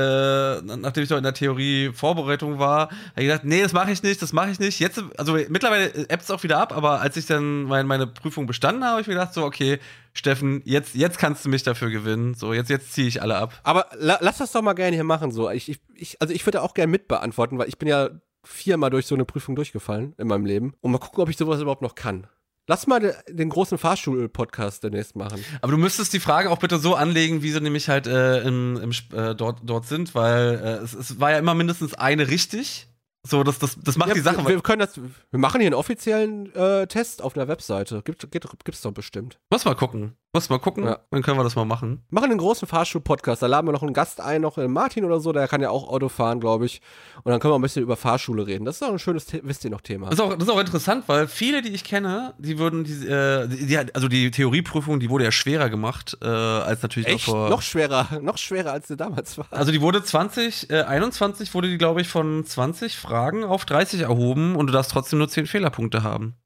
nachdem 0.63 1.05
ich 1.05 1.11
noch 1.11 1.17
in 1.17 1.23
der 1.23 1.35
Theorie 1.35 1.91
Vorbereitung 1.93 2.59
war, 2.59 2.91
habe 2.91 2.93
ich 3.17 3.25
gedacht, 3.25 3.45
nee, 3.45 3.63
das 3.63 3.73
mache 3.73 3.91
ich 3.91 4.03
nicht, 4.03 4.21
das 4.21 4.33
mache 4.33 4.51
ich 4.51 4.59
nicht. 4.59 4.79
Jetzt, 4.79 5.03
also 5.17 5.39
mittlerweile 5.49 5.87
ebbt 6.09 6.23
es 6.23 6.31
auch 6.31 6.43
wieder 6.43 6.59
ab, 6.59 6.77
aber 6.77 7.01
als 7.01 7.17
ich 7.17 7.27
dann 7.27 7.63
mein, 7.63 7.87
meine 7.87 8.07
Prüfung 8.07 8.47
bestanden 8.47 8.85
habe, 8.85 8.93
habe 8.93 9.01
ich 9.01 9.07
mir 9.07 9.15
gedacht, 9.15 9.33
so, 9.33 9.45
okay, 9.45 9.79
Steffen, 10.13 10.63
jetzt, 10.65 10.95
jetzt 10.95 11.19
kannst 11.19 11.45
du 11.45 11.51
mich 11.51 11.63
dafür 11.63 11.91
gewinnen. 11.91 12.35
So, 12.35 12.55
jetzt, 12.55 12.71
jetzt 12.71 12.93
ziehe 12.95 13.07
ich 13.07 13.21
alle 13.21 13.37
ab. 13.37 13.53
Aber 13.63 13.87
la, 13.99 14.17
lass 14.21 14.39
das 14.39 14.53
doch 14.53 14.63
mal 14.63 14.73
gerne 14.73 14.95
hier 14.97 15.05
machen. 15.05 15.31
So. 15.31 15.51
Ich, 15.51 15.69
ich, 15.69 15.79
ich, 15.95 16.21
also 16.23 16.33
ich 16.33 16.45
würde 16.47 16.63
auch 16.63 16.73
gerne 16.73 16.91
mitbeantworten, 16.91 17.59
weil 17.59 17.69
ich 17.69 17.79
bin 17.79 17.89
ja 17.89 18.09
viermal 18.47 18.91
durch 18.91 19.07
so 19.07 19.15
eine 19.15 19.25
Prüfung 19.25 19.57
durchgefallen 19.57 20.15
in 20.19 20.29
meinem 20.29 20.47
Leben. 20.47 20.75
Und 20.81 20.93
mal 20.93 20.99
gucken, 20.99 21.23
ob 21.23 21.29
ich 21.29 21.37
sowas 21.37 21.61
überhaupt 21.61 21.83
noch 21.83 21.95
kann. 21.95 22.27
Lass 22.69 22.87
mal 22.89 22.99
de, 22.99 23.15
den 23.29 23.49
großen 23.49 23.79
Fahrschul-Podcast 23.79 24.83
demnächst 24.83 25.15
machen. 25.15 25.45
Aber 25.63 25.71
du 25.73 25.79
müsstest 25.79 26.13
die 26.13 26.19
Frage 26.21 26.51
auch 26.51 26.59
bitte 26.59 26.79
so 26.79 26.95
anlegen, 26.97 27.43
wie 27.43 27.53
sie 27.53 27.61
nämlich 27.61 27.89
halt 27.89 28.09
äh, 28.09 28.41
im, 28.43 28.77
im, 28.83 28.91
äh, 29.17 29.35
dort, 29.37 29.61
dort 29.63 29.87
sind, 29.87 30.15
weil 30.17 30.61
äh, 30.63 30.69
es, 30.85 30.93
es 30.93 31.21
war 31.21 31.31
ja 31.31 31.39
immer 31.39 31.55
mindestens 31.55 31.95
eine 31.95 32.29
richtig. 32.29 32.89
So, 33.25 33.43
das, 33.45 33.59
das, 33.59 33.77
das 33.81 33.97
macht 33.97 34.09
Ja, 34.11 34.15
die 34.15 34.21
Sache. 34.21 34.39
wir, 34.39 34.49
wir 34.49 34.61
können 34.63 34.81
das, 34.81 34.97
wir 34.97 35.39
machen 35.39 35.61
hier 35.61 35.69
einen 35.69 35.75
offiziellen 35.75 36.55
äh, 36.55 36.87
Test 36.87 37.23
auf 37.23 37.37
einer 37.37 37.49
Webseite. 37.49 38.03
Gibt, 38.03 38.31
gibt, 38.31 38.65
gibt's 38.65 38.83
doch 38.83 38.93
bestimmt. 38.93 39.39
Muss 39.51 39.65
mal 39.65 39.75
gucken. 39.75 40.15
Muss 40.37 40.51
mal 40.51 40.59
gucken. 40.59 40.85
Ja. 40.85 40.99
Dann 41.11 41.23
können 41.23 41.39
wir 41.39 41.45
das 41.45 41.57
mal 41.57 41.65
machen. 41.65 42.05
Machen 42.11 42.31
einen 42.31 42.39
großen 42.39 42.69
Fahrschul-Podcast. 42.69 43.41
Da 43.41 43.47
laden 43.47 43.67
wir 43.67 43.73
noch 43.73 43.83
einen 43.83 43.95
Gast 43.95 44.21
ein, 44.21 44.43
noch 44.43 44.59
Martin 44.59 45.07
oder 45.07 45.19
so, 45.19 45.33
der 45.33 45.49
kann 45.49 45.63
ja 45.63 45.71
auch 45.71 45.89
Auto 45.89 46.11
fahren, 46.11 46.41
glaube 46.41 46.67
ich. 46.67 46.83
Und 47.25 47.33
dann 47.33 47.41
können 47.41 47.55
wir 47.55 47.59
ein 47.59 47.63
bisschen 47.63 47.83
über 47.83 47.97
Fahrschule 47.97 48.47
reden. 48.47 48.67
Das 48.67 48.77
ist 48.77 48.83
auch 48.83 48.93
ein 48.93 48.99
schönes, 48.99 49.27
The 49.29 49.41
wisst 49.45 49.65
ihr 49.65 49.71
noch, 49.71 49.81
Thema. 49.81 50.11
Das 50.11 50.19
ist, 50.19 50.21
auch, 50.21 50.35
das 50.35 50.43
ist 50.43 50.51
auch 50.51 50.61
interessant, 50.61 51.05
weil 51.07 51.27
viele, 51.27 51.63
die 51.63 51.71
ich 51.71 51.85
kenne, 51.85 52.35
die 52.37 52.59
würden, 52.59 52.85
die, 52.85 53.07
äh, 53.07 53.49
die, 53.49 53.79
also 53.95 54.09
die 54.09 54.31
Theorieprüfung, 54.31 55.01
die 55.01 55.09
wurde 55.09 55.25
ja 55.25 55.33
schwerer 55.33 55.71
gemacht, 55.71 56.19
äh, 56.21 56.27
als 56.27 56.83
natürlich 56.83 57.09
Echt? 57.09 57.29
noch 57.29 57.35
vor. 57.35 57.49
Noch 57.49 57.63
schwerer, 57.63 58.07
noch 58.21 58.37
schwerer, 58.37 58.73
als 58.73 58.89
sie 58.89 58.97
damals 58.99 59.39
war. 59.39 59.47
Also 59.51 59.73
die 59.73 59.81
wurde 59.81 60.05
20, 60.05 60.69
äh, 60.69 60.83
21 60.83 61.55
wurde 61.55 61.69
die, 61.69 61.79
glaube 61.79 62.03
ich, 62.03 62.09
von 62.09 62.45
20 62.45 62.99
Fragen 62.99 63.43
auf 63.43 63.65
30 63.65 64.03
erhoben 64.03 64.55
und 64.55 64.67
du 64.67 64.75
darfst 64.75 64.91
trotzdem 64.91 65.19
nur 65.19 65.31
10 65.31 65.47
Fehlerpunkte 65.47 66.03
haben. 66.03 66.37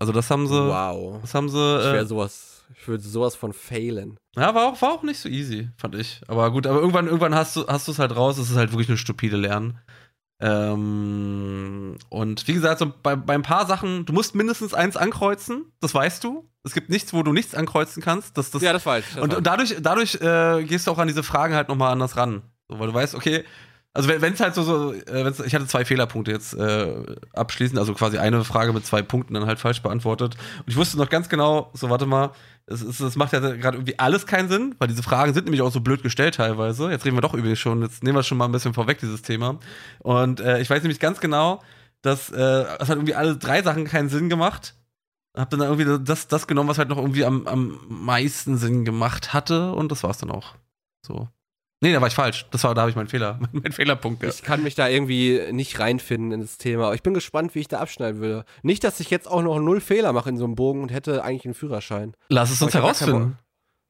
Also 0.00 0.12
das 0.12 0.30
haben 0.30 0.46
sie, 0.46 0.54
wow. 0.54 1.20
das 1.20 1.34
haben 1.34 1.48
sie, 1.50 1.58
Ich 1.58 1.84
wäre 1.84 1.98
äh, 1.98 2.06
sowas, 2.06 2.49
ich 2.74 2.88
würde 2.88 3.02
sowas 3.02 3.34
von 3.36 3.52
failen. 3.52 4.16
ja, 4.36 4.54
war 4.54 4.66
auch, 4.66 4.82
war 4.82 4.92
auch 4.92 5.02
nicht 5.02 5.18
so 5.18 5.28
easy, 5.28 5.68
fand 5.76 5.94
ich. 5.94 6.20
Aber 6.28 6.50
gut, 6.50 6.66
aber 6.66 6.80
irgendwann, 6.80 7.06
irgendwann 7.06 7.34
hast 7.34 7.56
du, 7.56 7.66
hast 7.66 7.88
du 7.88 7.92
es 7.92 7.98
halt 7.98 8.14
raus, 8.14 8.38
es 8.38 8.50
ist 8.50 8.56
halt 8.56 8.72
wirklich 8.72 8.88
eine 8.88 8.98
stupide 8.98 9.36
Lernen. 9.36 9.78
Ähm, 10.40 11.98
und 12.08 12.48
wie 12.48 12.54
gesagt, 12.54 12.78
so 12.78 12.92
bei, 13.02 13.14
bei 13.14 13.34
ein 13.34 13.42
paar 13.42 13.66
Sachen, 13.66 14.06
du 14.06 14.12
musst 14.12 14.34
mindestens 14.34 14.72
eins 14.72 14.96
ankreuzen, 14.96 15.72
das 15.80 15.94
weißt 15.94 16.24
du. 16.24 16.48
Es 16.64 16.72
gibt 16.72 16.88
nichts, 16.90 17.12
wo 17.12 17.22
du 17.22 17.32
nichts 17.32 17.54
ankreuzen 17.54 18.02
kannst. 18.02 18.36
Das, 18.36 18.50
das, 18.50 18.62
ja, 18.62 18.72
das 18.72 18.84
weiß 18.86 19.04
ich. 19.06 19.14
Das 19.14 19.22
und, 19.22 19.30
weiß 19.30 19.38
und 19.38 19.46
dadurch, 19.46 19.76
dadurch 19.80 20.14
äh, 20.20 20.64
gehst 20.64 20.86
du 20.86 20.90
auch 20.90 20.98
an 20.98 21.08
diese 21.08 21.22
Fragen 21.22 21.54
halt 21.54 21.68
nochmal 21.68 21.92
anders 21.92 22.16
ran. 22.16 22.42
So, 22.68 22.78
weil 22.78 22.86
du 22.86 22.94
weißt, 22.94 23.14
okay, 23.14 23.44
also 23.92 24.08
wenn 24.08 24.32
es 24.32 24.40
halt 24.40 24.54
so, 24.54 24.62
so 24.62 24.92
äh, 24.92 25.32
ich 25.44 25.54
hatte 25.54 25.66
zwei 25.66 25.84
Fehlerpunkte 25.84 26.30
jetzt 26.30 26.54
äh, 26.54 27.16
abschließend, 27.32 27.76
also 27.78 27.92
quasi 27.94 28.18
eine 28.18 28.44
Frage 28.44 28.72
mit 28.72 28.86
zwei 28.86 29.02
Punkten 29.02 29.34
dann 29.34 29.46
halt 29.46 29.58
falsch 29.58 29.82
beantwortet. 29.82 30.36
Und 30.58 30.68
ich 30.68 30.76
wusste 30.76 30.96
noch 30.96 31.08
ganz 31.08 31.28
genau, 31.28 31.70
so 31.74 31.90
warte 31.90 32.06
mal, 32.06 32.30
es, 32.66 32.82
es, 32.82 33.00
es 33.00 33.16
macht 33.16 33.32
ja 33.32 33.40
gerade 33.40 33.78
irgendwie 33.78 33.98
alles 33.98 34.26
keinen 34.26 34.48
Sinn, 34.48 34.76
weil 34.78 34.86
diese 34.86 35.02
Fragen 35.02 35.34
sind 35.34 35.44
nämlich 35.44 35.62
auch 35.62 35.72
so 35.72 35.80
blöd 35.80 36.04
gestellt 36.04 36.36
teilweise. 36.36 36.88
Jetzt 36.88 37.04
reden 37.04 37.16
wir 37.16 37.20
doch 37.20 37.34
die 37.34 37.56
schon, 37.56 37.82
jetzt 37.82 38.04
nehmen 38.04 38.16
wir 38.16 38.22
schon 38.22 38.38
mal 38.38 38.44
ein 38.44 38.52
bisschen 38.52 38.74
vorweg, 38.74 38.98
dieses 39.00 39.22
Thema. 39.22 39.58
Und 39.98 40.38
äh, 40.38 40.60
ich 40.60 40.70
weiß 40.70 40.82
nämlich 40.82 41.00
ganz 41.00 41.18
genau, 41.18 41.60
dass 42.00 42.30
äh, 42.30 42.64
es 42.78 42.88
hat 42.88 42.96
irgendwie 42.96 43.16
alle 43.16 43.36
drei 43.36 43.60
Sachen 43.62 43.86
keinen 43.86 44.08
Sinn 44.08 44.28
gemacht. 44.28 44.76
Hab 45.36 45.50
dann 45.50 45.60
irgendwie 45.60 46.04
das, 46.04 46.28
das 46.28 46.46
genommen, 46.46 46.68
was 46.68 46.78
halt 46.78 46.88
noch 46.88 46.96
irgendwie 46.96 47.24
am, 47.24 47.46
am 47.48 47.80
meisten 47.88 48.56
Sinn 48.56 48.84
gemacht 48.84 49.32
hatte 49.32 49.72
und 49.72 49.90
das 49.90 50.04
war's 50.04 50.18
dann 50.18 50.30
auch. 50.30 50.54
So. 51.04 51.28
Nee, 51.82 51.92
da 51.94 52.00
war 52.00 52.08
ich 52.08 52.14
falsch. 52.14 52.46
Das 52.50 52.62
war, 52.64 52.74
da 52.74 52.82
habe 52.82 52.90
ich 52.90 52.96
meinen 52.96 53.08
Fehler, 53.08 53.38
meinen 53.52 53.72
Fehlerpunkt. 53.72 54.22
Ich 54.22 54.42
kann 54.42 54.62
mich 54.62 54.74
da 54.74 54.88
irgendwie 54.88 55.40
nicht 55.50 55.78
reinfinden 55.80 56.32
in 56.32 56.40
das 56.40 56.58
Thema. 56.58 56.86
Aber 56.86 56.94
ich 56.94 57.02
bin 57.02 57.14
gespannt, 57.14 57.54
wie 57.54 57.60
ich 57.60 57.68
da 57.68 57.78
abschneiden 57.80 58.20
würde. 58.20 58.44
Nicht, 58.62 58.84
dass 58.84 59.00
ich 59.00 59.08
jetzt 59.10 59.28
auch 59.30 59.42
noch 59.42 59.58
null 59.58 59.80
Fehler 59.80 60.12
mache 60.12 60.28
in 60.28 60.36
so 60.36 60.44
einem 60.44 60.54
Bogen 60.54 60.82
und 60.82 60.92
hätte 60.92 61.24
eigentlich 61.24 61.46
einen 61.46 61.54
Führerschein. 61.54 62.14
Lass 62.28 62.50
es 62.50 62.60
uns 62.60 62.74
herausfinden. 62.74 63.38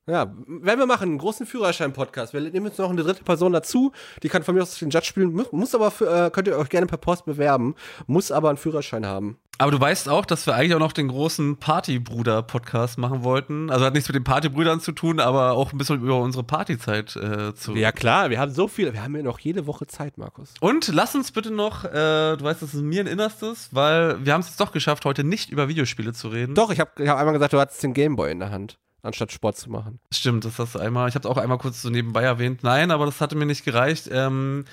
Ja, 0.07 0.33
werden 0.47 0.81
wir 0.81 0.87
machen, 0.87 1.11
einen 1.11 1.19
großen 1.19 1.47
Führerschein-Podcast. 1.47 2.33
Wir 2.33 2.41
nehmen 2.41 2.67
jetzt 2.67 2.79
noch 2.79 2.91
eine 2.91 3.03
dritte 3.03 3.23
Person 3.23 3.53
dazu, 3.53 3.93
die 4.23 4.29
kann 4.29 4.43
von 4.43 4.55
mir 4.55 4.63
aus 4.63 4.79
den 4.79 4.91
Judge 4.91 5.07
spielen, 5.07 5.33
muss, 5.33 5.53
muss 5.53 5.75
aber, 5.75 5.91
für, 5.91 6.27
äh, 6.27 6.31
könnt 6.31 6.49
ihr 6.49 6.59
euch 6.59 6.69
gerne 6.69 6.87
per 6.87 6.97
Post 6.97 7.27
bewerben, 7.27 7.75
muss 8.07 8.33
aber 8.33 8.49
einen 8.49 8.59
Führerschein 8.59 9.07
haben. 9.07 9.39
Aber 9.59 9.71
du 9.71 9.79
weißt 9.79 10.09
auch, 10.09 10.25
dass 10.25 10.47
wir 10.47 10.55
eigentlich 10.55 10.75
auch 10.75 10.81
noch 10.81 10.95
den 10.95 11.09
großen 11.09 11.59
Partybruder-Podcast 11.59 12.97
machen 12.97 13.23
wollten. 13.25 13.69
Also 13.69 13.85
hat 13.85 13.93
nichts 13.93 14.09
mit 14.09 14.15
den 14.15 14.25
Partybrüdern 14.25 14.81
zu 14.81 14.93
tun, 14.93 15.21
aber 15.21 15.53
auch 15.53 15.73
ein 15.73 15.79
bisschen 15.79 16.01
über 16.01 16.19
unsere 16.19 16.45
Partyzeit 16.45 17.15
äh, 17.17 17.55
zu. 17.55 17.77
Ja 17.77 17.93
klar, 17.93 18.31
wir 18.31 18.41
haben 18.41 18.53
so 18.53 18.69
viel, 18.69 18.95
wir 18.95 19.05
haben 19.05 19.15
ja 19.15 19.23
noch 19.23 19.39
jede 19.39 19.67
Woche 19.67 19.87
Zeit, 19.87 20.17
Markus. 20.17 20.55
Und 20.61 20.89
lass 20.89 21.15
uns 21.15 21.31
bitte 21.31 21.51
noch, 21.51 21.85
äh, 21.85 22.37
du 22.37 22.39
weißt, 22.41 22.63
das 22.63 22.73
ist 22.73 22.81
mir 22.81 23.03
ein 23.03 23.07
Innerstes, 23.07 23.69
weil 23.73 24.25
wir 24.25 24.33
haben 24.33 24.41
es 24.41 24.49
jetzt 24.49 24.61
doch 24.61 24.73
geschafft, 24.73 25.05
heute 25.05 25.25
nicht 25.25 25.51
über 25.51 25.69
Videospiele 25.69 26.15
zu 26.15 26.29
reden. 26.29 26.55
Doch, 26.55 26.71
ich 26.71 26.81
habe 26.81 26.91
ich 26.99 27.09
hab 27.09 27.19
einmal 27.19 27.35
gesagt, 27.35 27.53
du 27.53 27.61
hattest 27.61 27.83
den 27.83 27.93
Gameboy 27.93 28.33
in 28.33 28.39
der 28.39 28.51
Hand, 28.51 28.79
anstatt 29.03 29.33
Sport 29.33 29.57
zu 29.57 29.71
machen. 29.71 30.01
Stimmt, 30.13 30.45
das 30.45 30.59
hast 30.59 30.75
du 30.75 30.79
einmal. 30.79 31.09
Ich 31.09 31.15
habe 31.15 31.27
es 31.27 31.31
auch 31.31 31.39
einmal 31.39 31.59
kurz 31.59 31.83
so 31.83 31.91
nebenbei 31.91 32.23
erwähnt. 32.23 32.63
Nein, 32.63 32.91
aber 32.91 33.07
das 33.07 33.21
hatte 33.21 33.37
mir 33.37 33.47
nicht 33.47 33.65
gereicht. 33.65 34.09
Ähm, 34.13 34.65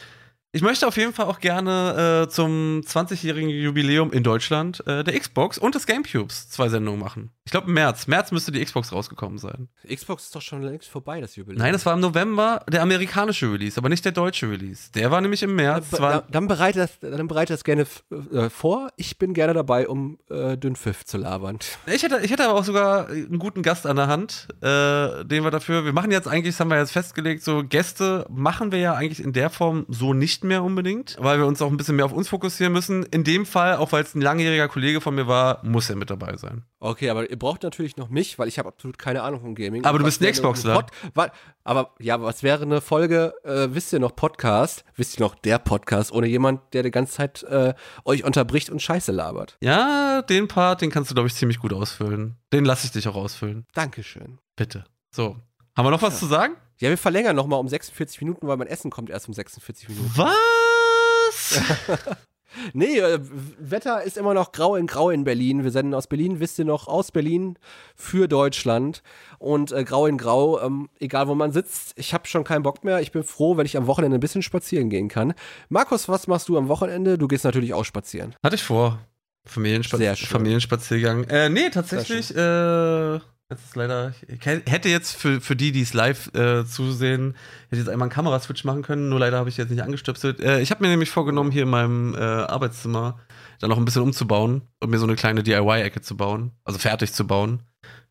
ich 0.54 0.62
möchte 0.62 0.88
auf 0.88 0.96
jeden 0.98 1.14
Fall 1.14 1.26
auch 1.26 1.40
gerne 1.40 2.26
äh, 2.26 2.30
zum 2.30 2.82
20-jährigen 2.86 3.50
Jubiläum 3.50 4.14
in 4.14 4.24
Deutschland 4.24 4.86
äh, 4.88 5.04
der 5.04 5.20
Xbox 5.20 5.58
und 5.58 5.76
des 5.76 5.86
Gamecubes 5.86 6.50
zwei 6.50 6.70
Sendungen 6.70 7.00
machen. 7.00 7.32
Ich 7.44 7.52
glaube 7.52 7.68
im 7.68 7.74
März. 7.74 8.08
März 8.08 8.32
müsste 8.32 8.52
die 8.52 8.64
Xbox 8.64 8.92
rausgekommen 8.92 9.38
sein. 9.38 9.70
Xbox 9.88 10.26
ist 10.26 10.36
doch 10.36 10.42
schon 10.42 10.62
längst 10.64 10.90
vorbei, 10.90 11.22
das 11.22 11.36
Jubiläum. 11.36 11.60
Nein, 11.60 11.74
das 11.74 11.86
war 11.86 11.94
im 11.94 12.00
November 12.00 12.66
der 12.70 12.82
amerikanische 12.82 13.52
Release, 13.52 13.78
aber 13.78 13.90
nicht 13.90 14.04
der 14.04 14.12
deutsche 14.14 14.50
Release. 14.50 14.92
Der 14.94 15.12
war 15.12 15.22
nämlich 15.22 15.44
im 15.44 15.56
März. 15.56 15.92
Dann, 15.92 16.02
war, 16.02 16.24
dann 16.30 16.48
bereite 16.48 16.80
das, 16.80 17.00
dann 17.00 17.28
bereite 17.28 17.54
das 17.54 17.64
gerne 17.64 17.86
äh, 18.32 18.50
vor. 18.50 18.90
Ich 18.98 19.18
bin 19.18 19.34
gerne 19.34 19.54
dabei, 19.54 19.88
um 19.88 20.18
äh, 20.30 20.58
Dünnpfiff 20.58 21.06
zu 21.06 21.18
labern. 21.18 21.60
Ich 21.86 22.04
hätte, 22.04 22.20
ich 22.22 22.32
hätte 22.32 22.46
aber 22.46 22.60
auch 22.60 22.66
sogar 22.66 23.08
einen 23.08 23.40
guten 23.40 23.64
Gast 23.64 23.86
an 23.86 23.96
der 23.96 24.08
Hand, 24.08 24.48
äh, 24.62 25.24
den 25.24 25.44
wir 25.44 25.52
dafür. 25.52 25.86
Wir 25.86 25.94
machen 25.94 26.12
jetzt 26.12 26.28
eigentlich, 26.28 26.56
das 26.56 26.60
haben 26.60 26.70
wir 26.70 26.78
jetzt 26.78 26.92
festgelegt, 26.92 27.44
so 27.44 27.64
Gäste 27.64 28.26
machen 28.30 28.72
wir 28.72 28.80
ja 28.80 28.94
eigentlich 28.94 29.24
in 29.24 29.34
der 29.34 29.50
Form 29.50 29.86
so 29.88 30.14
nicht 30.14 30.37
mehr 30.44 30.64
unbedingt, 30.64 31.16
weil 31.20 31.40
wir 31.40 31.46
uns 31.46 31.62
auch 31.62 31.70
ein 31.72 31.78
bisschen 31.78 31.96
mehr 31.96 32.06
auf 32.06 32.14
uns 32.14 32.30
fokussieren 32.30 32.74
müssen. 32.74 33.04
In 33.04 33.24
dem 33.24 33.46
Fall, 33.46 33.76
auch 33.78 33.92
weil 33.92 34.04
es 34.04 34.16
ein 34.16 34.22
langjähriger 34.22 34.68
Kollege 34.68 35.02
von 35.02 35.16
mir 35.16 35.28
war, 35.28 35.64
muss 35.66 35.90
er 35.90 35.96
mit 35.96 36.10
dabei 36.10 36.36
sein. 36.38 36.64
Okay, 36.80 37.10
aber 37.10 37.30
ihr 37.30 37.40
braucht 37.40 37.64
natürlich 37.64 37.98
noch 37.98 38.10
mich, 38.10 38.38
weil 38.38 38.48
ich 38.48 38.60
habe 38.60 38.70
absolut 38.70 38.98
keine 38.98 39.24
Ahnung 39.24 39.42
vom 39.42 39.56
Gaming. 39.56 39.84
Aber 39.86 39.98
du 40.00 40.06
bist 40.06 40.22
ein 40.24 40.32
Xboxler. 40.32 40.76
Pod- 41.14 41.32
aber 41.64 41.96
ja, 42.00 42.22
was 42.22 42.44
wäre 42.44 42.64
eine 42.64 42.82
Folge, 42.82 43.34
äh, 43.44 43.68
wisst 43.72 43.92
ihr 43.94 44.00
noch, 44.00 44.16
Podcast, 44.16 44.84
wisst 44.96 45.20
ihr 45.20 45.24
noch, 45.26 45.36
der 45.36 45.60
Podcast, 45.60 46.12
ohne 46.12 46.28
jemand, 46.28 46.62
der 46.74 46.84
die 46.84 46.92
ganze 46.92 47.14
Zeit 47.14 47.44
äh, 47.44 47.74
euch 48.06 48.24
unterbricht 48.24 48.70
und 48.70 48.82
Scheiße 48.82 49.12
labert. 49.12 49.58
Ja, 49.62 50.22
den 50.22 50.48
Part, 50.48 50.82
den 50.82 50.92
kannst 50.92 51.10
du, 51.12 51.16
glaube 51.16 51.28
ich, 51.28 51.36
ziemlich 51.36 51.60
gut 51.60 51.74
ausfüllen. 51.74 52.38
Den 52.54 52.64
lasse 52.66 52.86
ich 52.86 52.92
dich 52.92 53.08
auch 53.08 53.16
ausfüllen. 53.16 53.66
Dankeschön. 53.74 54.38
Bitte. 54.56 54.86
So. 55.12 55.38
Haben 55.76 55.86
wir 55.86 55.92
noch 55.92 56.02
was 56.02 56.20
zu 56.20 56.26
sagen? 56.26 56.56
Ja, 56.80 56.90
wir 56.90 56.98
verlängern 56.98 57.36
nochmal 57.36 57.60
um 57.60 57.68
46 57.68 58.22
Minuten, 58.22 58.48
weil 58.48 58.58
mein 58.58 58.68
Essen 58.68 58.92
kommt 58.92 59.10
erst 59.10 59.28
um 59.28 59.34
46 59.34 59.90
Minuten. 59.90 60.12
Was? 60.16 61.62
Nee, 62.74 63.00
äh, 63.00 63.20
Wetter 63.60 64.04
ist 64.04 64.18
immer 64.18 64.34
noch 64.34 64.52
grau 64.52 64.76
in 64.76 64.88
grau 64.88 65.10
in 65.10 65.24
Berlin. 65.24 65.64
Wir 65.64 65.72
senden 65.72 65.94
aus 65.94 66.08
Berlin, 66.08 66.40
wisst 66.40 66.58
ihr 66.60 66.66
noch, 66.66 66.88
aus 66.88 67.12
Berlin 67.12 67.58
für 67.96 68.28
Deutschland. 68.28 69.04
Und 69.40 69.72
äh, 69.72 69.84
grau 69.84 70.06
in 70.08 70.18
grau, 70.18 70.60
ähm, 70.62 70.90
egal 71.00 71.28
wo 71.28 71.36
man 71.36 71.52
sitzt, 71.52 71.94
ich 71.98 72.14
habe 72.14 72.28
schon 72.28 72.44
keinen 72.44 72.64
Bock 72.64 72.84
mehr. 72.84 73.02
Ich 73.02 73.12
bin 73.12 73.24
froh, 73.24 73.58
wenn 73.58 73.66
ich 73.66 73.78
am 73.78 73.88
Wochenende 73.88 74.18
ein 74.18 74.22
bisschen 74.22 74.42
spazieren 74.42 74.90
gehen 74.90 75.08
kann. 75.08 75.34
Markus, 75.70 76.10
was 76.10 76.28
machst 76.28 76.50
du 76.50 76.58
am 76.58 76.68
Wochenende? 76.68 77.18
Du 77.18 77.28
gehst 77.28 77.44
natürlich 77.44 77.74
auch 77.74 77.86
spazieren. 77.86 78.36
Hatte 78.44 78.56
ich 78.56 78.64
vor. 78.64 79.00
Familienspa 79.46 79.98
Sehr 79.98 80.16
schön. 80.16 80.28
Familienspaziergang. 80.28 81.24
Äh, 81.26 81.50
nee, 81.50 81.70
tatsächlich, 81.70 82.36
äh, 82.36 83.20
das 83.50 83.64
ist 83.64 83.76
leider, 83.76 84.14
ich 84.28 84.46
hätte 84.46 84.90
jetzt 84.90 85.16
für, 85.16 85.40
für 85.40 85.56
die, 85.56 85.72
die 85.72 85.82
es 85.82 85.94
live 85.94 86.34
äh, 86.36 86.66
zusehen, 86.66 87.36
hätte 87.70 87.80
jetzt 87.82 87.90
einmal 87.90 88.08
einen 88.08 88.14
Kameraswitch 88.14 88.64
machen 88.66 88.82
können, 88.84 89.08
nur 89.10 89.20
leider 89.20 89.38
habe 89.38 89.50
ich 89.50 89.58
jetzt 89.58 89.70
nicht 89.70 89.82
angestöpselt. 89.84 90.40
Äh, 90.42 90.60
ich 90.62 90.72
habe 90.72 90.84
mir 90.84 90.90
nämlich 90.90 91.10
vorgenommen, 91.10 91.52
hier 91.52 91.64
in 91.64 91.70
meinem 91.70 92.14
äh, 92.16 92.18
Arbeitszimmer 92.20 93.20
dann 93.60 93.70
noch 93.70 93.78
ein 93.78 93.86
bisschen 93.86 94.02
umzubauen 94.04 94.64
und 94.82 94.90
mir 94.90 95.00
so 95.00 95.06
eine 95.06 95.16
kleine 95.16 95.44
DIY-Ecke 95.44 96.02
zu 96.02 96.18
bauen, 96.18 96.52
also 96.66 96.78
fertig 96.78 97.14
zu 97.14 97.26
bauen. 97.26 97.64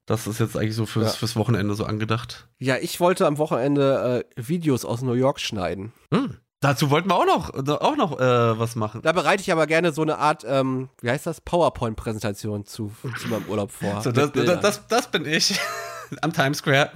Das 0.07 0.27
ist 0.27 0.39
jetzt 0.41 0.57
eigentlich 0.57 0.77
so 0.77 0.87
fürs, 0.87 1.13
Ja. 1.13 1.19
fürs 1.19 1.37
Wochenende 1.37 1.75
so 1.75 1.85
angedacht. 1.85 2.49
Ja, 2.59 2.77
ich 2.81 3.01
wollte 3.01 3.27
am 3.27 3.39
Wochenende 3.39 4.25
äh, 4.37 4.49
Videos 4.49 4.85
aus 4.85 5.03
New 5.03 5.15
York 5.15 5.41
schneiden. 5.41 5.93
Hm. 6.15 6.37
Dazu 6.61 6.91
wollten 6.91 7.11
wir 7.11 7.17
auch 7.17 7.27
noch, 7.27 7.81
auch 7.81 7.97
noch 7.97 8.19
äh, 8.19 8.59
was 8.59 8.77
machen. 8.77 9.03
Da 9.03 9.13
bereite 9.13 9.43
ich 9.43 9.53
aber 9.53 9.67
gerne 9.67 9.93
so 9.93 10.03
eine 10.03 10.19
Art, 10.19 10.43
ähm, 10.49 10.89
wie 11.03 11.11
heißt 11.11 11.27
das, 11.27 11.41
PowerPoint-Präsentation 11.43 12.65
zu, 12.65 12.91
zu 13.21 13.29
meinem 13.29 13.45
Urlaub 13.47 13.71
vor. 13.71 14.01
So, 14.03 14.11
das, 14.11 14.33
das, 14.33 14.61
das, 14.61 14.87
das 14.89 15.11
bin 15.11 15.27
ich 15.27 15.61
am 16.23 16.33
Times 16.33 16.59
Square. 16.59 16.91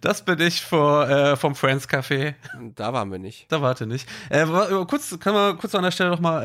Das 0.00 0.24
bin 0.24 0.40
ich 0.40 0.60
vor, 0.64 1.08
äh, 1.08 1.36
vom 1.36 1.54
Friends 1.54 1.88
Café. 1.88 2.34
da 2.74 2.92
waren 2.92 3.12
wir 3.12 3.20
nicht. 3.20 3.46
Da 3.50 3.62
warte 3.62 3.86
nicht. 3.86 4.08
Äh, 4.28 4.48
wa- 4.48 4.84
kurz, 4.86 5.16
kann 5.20 5.34
man 5.34 5.56
kurz 5.58 5.74
an 5.76 5.84
der 5.84 5.92
Stelle 5.92 6.10
noch 6.10 6.20
mal 6.20 6.42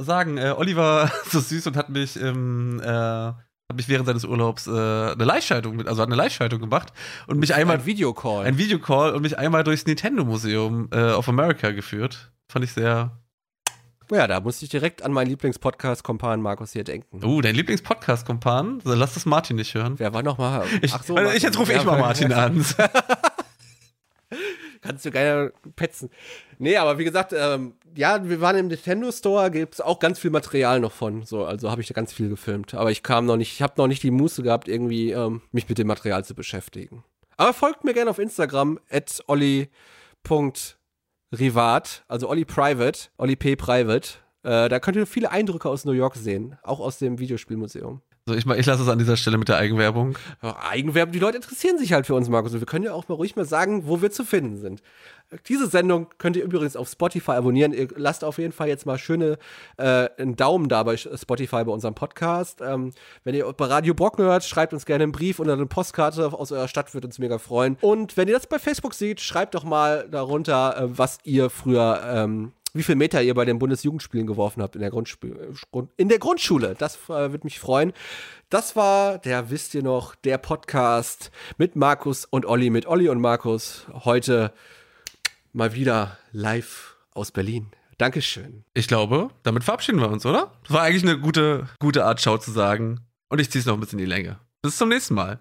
äh, 0.00 0.02
sagen, 0.02 0.38
äh, 0.38 0.54
Oliver 0.56 1.08
so 1.30 1.38
süß 1.38 1.68
und 1.68 1.76
hat 1.76 1.88
mich, 1.88 2.16
ähm, 2.20 2.80
hat 3.74 3.76
mich 3.76 3.88
während 3.88 4.06
seines 4.06 4.24
Urlaubs 4.24 4.66
äh, 4.68 4.70
eine 4.70 5.24
Live-Schaltung, 5.24 5.74
mit- 5.76 5.88
also 5.88 6.02
eine 6.02 6.14
Live-Schaltung 6.14 6.60
gemacht 6.60 6.92
und 7.26 7.38
mich 7.40 7.54
einmal 7.54 7.78
Ein 7.78 7.86
Videocall. 7.86 8.46
ein 8.46 8.56
Videocall 8.56 9.12
und 9.14 9.22
mich 9.22 9.36
einmal 9.36 9.64
durchs 9.64 9.84
Nintendo 9.84 10.24
Museum 10.24 10.88
äh, 10.92 11.10
of 11.12 11.28
America 11.28 11.72
geführt. 11.72 12.30
Fand 12.48 12.64
ich 12.64 12.72
sehr. 12.72 13.10
ja, 14.12 14.26
da 14.28 14.38
musste 14.40 14.64
ich 14.64 14.70
direkt 14.70 15.02
an 15.02 15.12
meinen 15.12 15.26
Lieblingspodcast-Kompan 15.28 16.40
Markus 16.40 16.72
hier 16.72 16.84
denken. 16.84 17.20
Oh, 17.24 17.40
dein 17.40 17.56
Lieblingspodcast-Kompan? 17.56 18.80
Lass 18.84 19.14
das 19.14 19.26
Martin 19.26 19.56
nicht 19.56 19.74
hören. 19.74 19.98
Wer 19.98 20.14
war 20.14 20.22
nochmal? 20.22 20.64
Ich, 20.80 20.94
Ach 20.94 21.02
so, 21.02 21.16
äh, 21.16 21.36
ich 21.36 21.42
jetzt 21.42 21.58
rufe 21.58 21.72
ich 21.72 21.82
mal 21.84 21.98
Martin 21.98 22.32
an. 22.32 22.64
Kannst 24.82 25.04
du 25.06 25.10
gerne 25.10 25.52
petzen. 25.76 26.10
Nee, 26.58 26.76
aber 26.76 26.98
wie 26.98 27.04
gesagt, 27.04 27.32
ähm, 27.36 27.72
ja, 27.96 28.28
wir 28.28 28.40
waren 28.40 28.56
im 28.56 28.68
Nintendo 28.68 29.12
Store, 29.12 29.50
gibt 29.50 29.74
es 29.74 29.80
auch 29.80 29.98
ganz 29.98 30.18
viel 30.18 30.30
Material 30.30 30.80
noch 30.80 30.92
von. 30.92 31.24
So, 31.24 31.44
also 31.44 31.70
habe 31.70 31.80
ich 31.80 31.88
da 31.88 31.94
ganz 31.94 32.12
viel 32.12 32.28
gefilmt. 32.28 32.74
Aber 32.74 32.90
ich 32.90 33.02
kam 33.02 33.26
noch 33.26 33.36
nicht, 33.36 33.52
ich 33.52 33.62
habe 33.62 33.74
noch 33.76 33.86
nicht 33.86 34.02
die 34.02 34.10
Muße 34.10 34.42
gehabt, 34.42 34.68
irgendwie 34.68 35.12
ähm, 35.12 35.42
mich 35.52 35.68
mit 35.68 35.78
dem 35.78 35.86
Material 35.86 36.24
zu 36.24 36.34
beschäftigen. 36.34 37.04
Aber 37.36 37.52
folgt 37.52 37.84
mir 37.84 37.94
gerne 37.94 38.10
auf 38.10 38.18
Instagram, 38.18 38.80
at 38.90 39.22
olli.rivat, 39.26 39.64
also 42.08 42.28
Olli 42.28 42.44
Private, 42.44 43.08
Olli 43.18 43.36
P. 43.36 43.56
Private. 43.56 44.10
Äh, 44.42 44.68
da 44.68 44.78
könnt 44.78 44.96
ihr 44.96 45.06
viele 45.06 45.30
Eindrücke 45.30 45.68
aus 45.68 45.84
New 45.84 45.92
York 45.92 46.16
sehen, 46.16 46.58
auch 46.62 46.80
aus 46.80 46.98
dem 46.98 47.18
Videospielmuseum. 47.18 48.02
So, 48.26 48.34
ich, 48.34 48.46
ich 48.46 48.64
lasse 48.64 48.82
es 48.82 48.88
an 48.88 48.98
dieser 48.98 49.18
Stelle 49.18 49.36
mit 49.36 49.48
der 49.48 49.58
Eigenwerbung. 49.58 50.16
Eigenwerbung, 50.40 51.12
die 51.12 51.18
Leute 51.18 51.36
interessieren 51.36 51.76
sich 51.76 51.92
halt 51.92 52.06
für 52.06 52.14
uns, 52.14 52.30
Markus. 52.30 52.54
Und 52.54 52.60
wir 52.60 52.66
können 52.66 52.86
ja 52.86 52.94
auch 52.94 53.06
mal 53.06 53.16
ruhig 53.16 53.36
mal 53.36 53.44
sagen, 53.44 53.86
wo 53.86 54.00
wir 54.00 54.10
zu 54.10 54.24
finden 54.24 54.56
sind. 54.56 54.82
Diese 55.46 55.66
Sendung 55.66 56.06
könnt 56.16 56.36
ihr 56.36 56.44
übrigens 56.44 56.74
auf 56.74 56.88
Spotify 56.88 57.32
abonnieren. 57.32 57.74
Ihr 57.74 57.88
lasst 57.96 58.24
auf 58.24 58.38
jeden 58.38 58.52
Fall 58.52 58.68
jetzt 58.68 58.86
mal 58.86 58.96
schöne 58.96 59.36
äh, 59.76 60.08
einen 60.16 60.36
Daumen 60.36 60.70
da 60.70 60.82
bei 60.84 60.96
Spotify 60.96 61.64
bei 61.64 61.72
unserem 61.72 61.94
Podcast. 61.94 62.62
Ähm, 62.62 62.92
wenn 63.24 63.34
ihr 63.34 63.52
bei 63.52 63.66
Radio 63.66 63.92
Brocken 63.92 64.24
hört, 64.24 64.44
schreibt 64.44 64.72
uns 64.72 64.86
gerne 64.86 65.04
einen 65.04 65.12
Brief 65.12 65.38
oder 65.38 65.52
eine 65.52 65.66
Postkarte 65.66 66.32
aus 66.32 66.50
eurer 66.50 66.68
Stadt, 66.68 66.94
würde 66.94 67.08
uns 67.08 67.18
mega 67.18 67.36
freuen. 67.36 67.76
Und 67.82 68.16
wenn 68.16 68.28
ihr 68.28 68.34
das 68.34 68.46
bei 68.46 68.58
Facebook 68.58 68.94
seht, 68.94 69.20
schreibt 69.20 69.54
doch 69.54 69.64
mal 69.64 70.08
darunter, 70.10 70.78
äh, 70.78 70.98
was 70.98 71.18
ihr 71.24 71.50
früher 71.50 72.00
ähm, 72.06 72.52
wie 72.74 72.82
viel 72.82 72.96
Meter 72.96 73.22
ihr 73.22 73.34
bei 73.34 73.44
den 73.44 73.58
Bundesjugendspielen 73.58 74.26
geworfen 74.26 74.60
habt 74.60 74.74
in 74.74 74.80
der, 74.82 74.92
äh, 74.92 75.82
in 75.96 76.08
der 76.08 76.18
Grundschule. 76.18 76.74
Das 76.76 76.96
äh, 77.04 77.30
würde 77.30 77.44
mich 77.44 77.60
freuen. 77.60 77.92
Das 78.50 78.74
war 78.76 79.18
der, 79.18 79.50
wisst 79.50 79.74
ihr 79.74 79.82
noch, 79.82 80.16
der 80.16 80.38
Podcast 80.38 81.30
mit 81.56 81.76
Markus 81.76 82.24
und 82.24 82.44
Olli, 82.44 82.70
mit 82.70 82.86
Olli 82.86 83.08
und 83.08 83.20
Markus. 83.20 83.86
Heute 83.92 84.52
mal 85.52 85.74
wieder 85.74 86.18
live 86.32 86.96
aus 87.14 87.30
Berlin. 87.30 87.68
Dankeschön. 87.96 88.64
Ich 88.74 88.88
glaube, 88.88 89.30
damit 89.44 89.62
verabschieden 89.62 90.00
wir 90.00 90.10
uns, 90.10 90.26
oder? 90.26 90.52
Das 90.64 90.72
war 90.72 90.82
eigentlich 90.82 91.04
eine 91.04 91.20
gute, 91.20 91.68
gute 91.78 92.04
Art, 92.04 92.20
Schau 92.20 92.38
zu 92.38 92.50
sagen. 92.50 93.06
Und 93.28 93.40
ich 93.40 93.50
ziehe 93.50 93.60
es 93.60 93.66
noch 93.66 93.74
ein 93.74 93.80
bisschen 93.80 94.00
in 94.00 94.04
die 94.04 94.10
Länge. 94.10 94.40
Bis 94.62 94.76
zum 94.76 94.88
nächsten 94.88 95.14
Mal. 95.14 95.38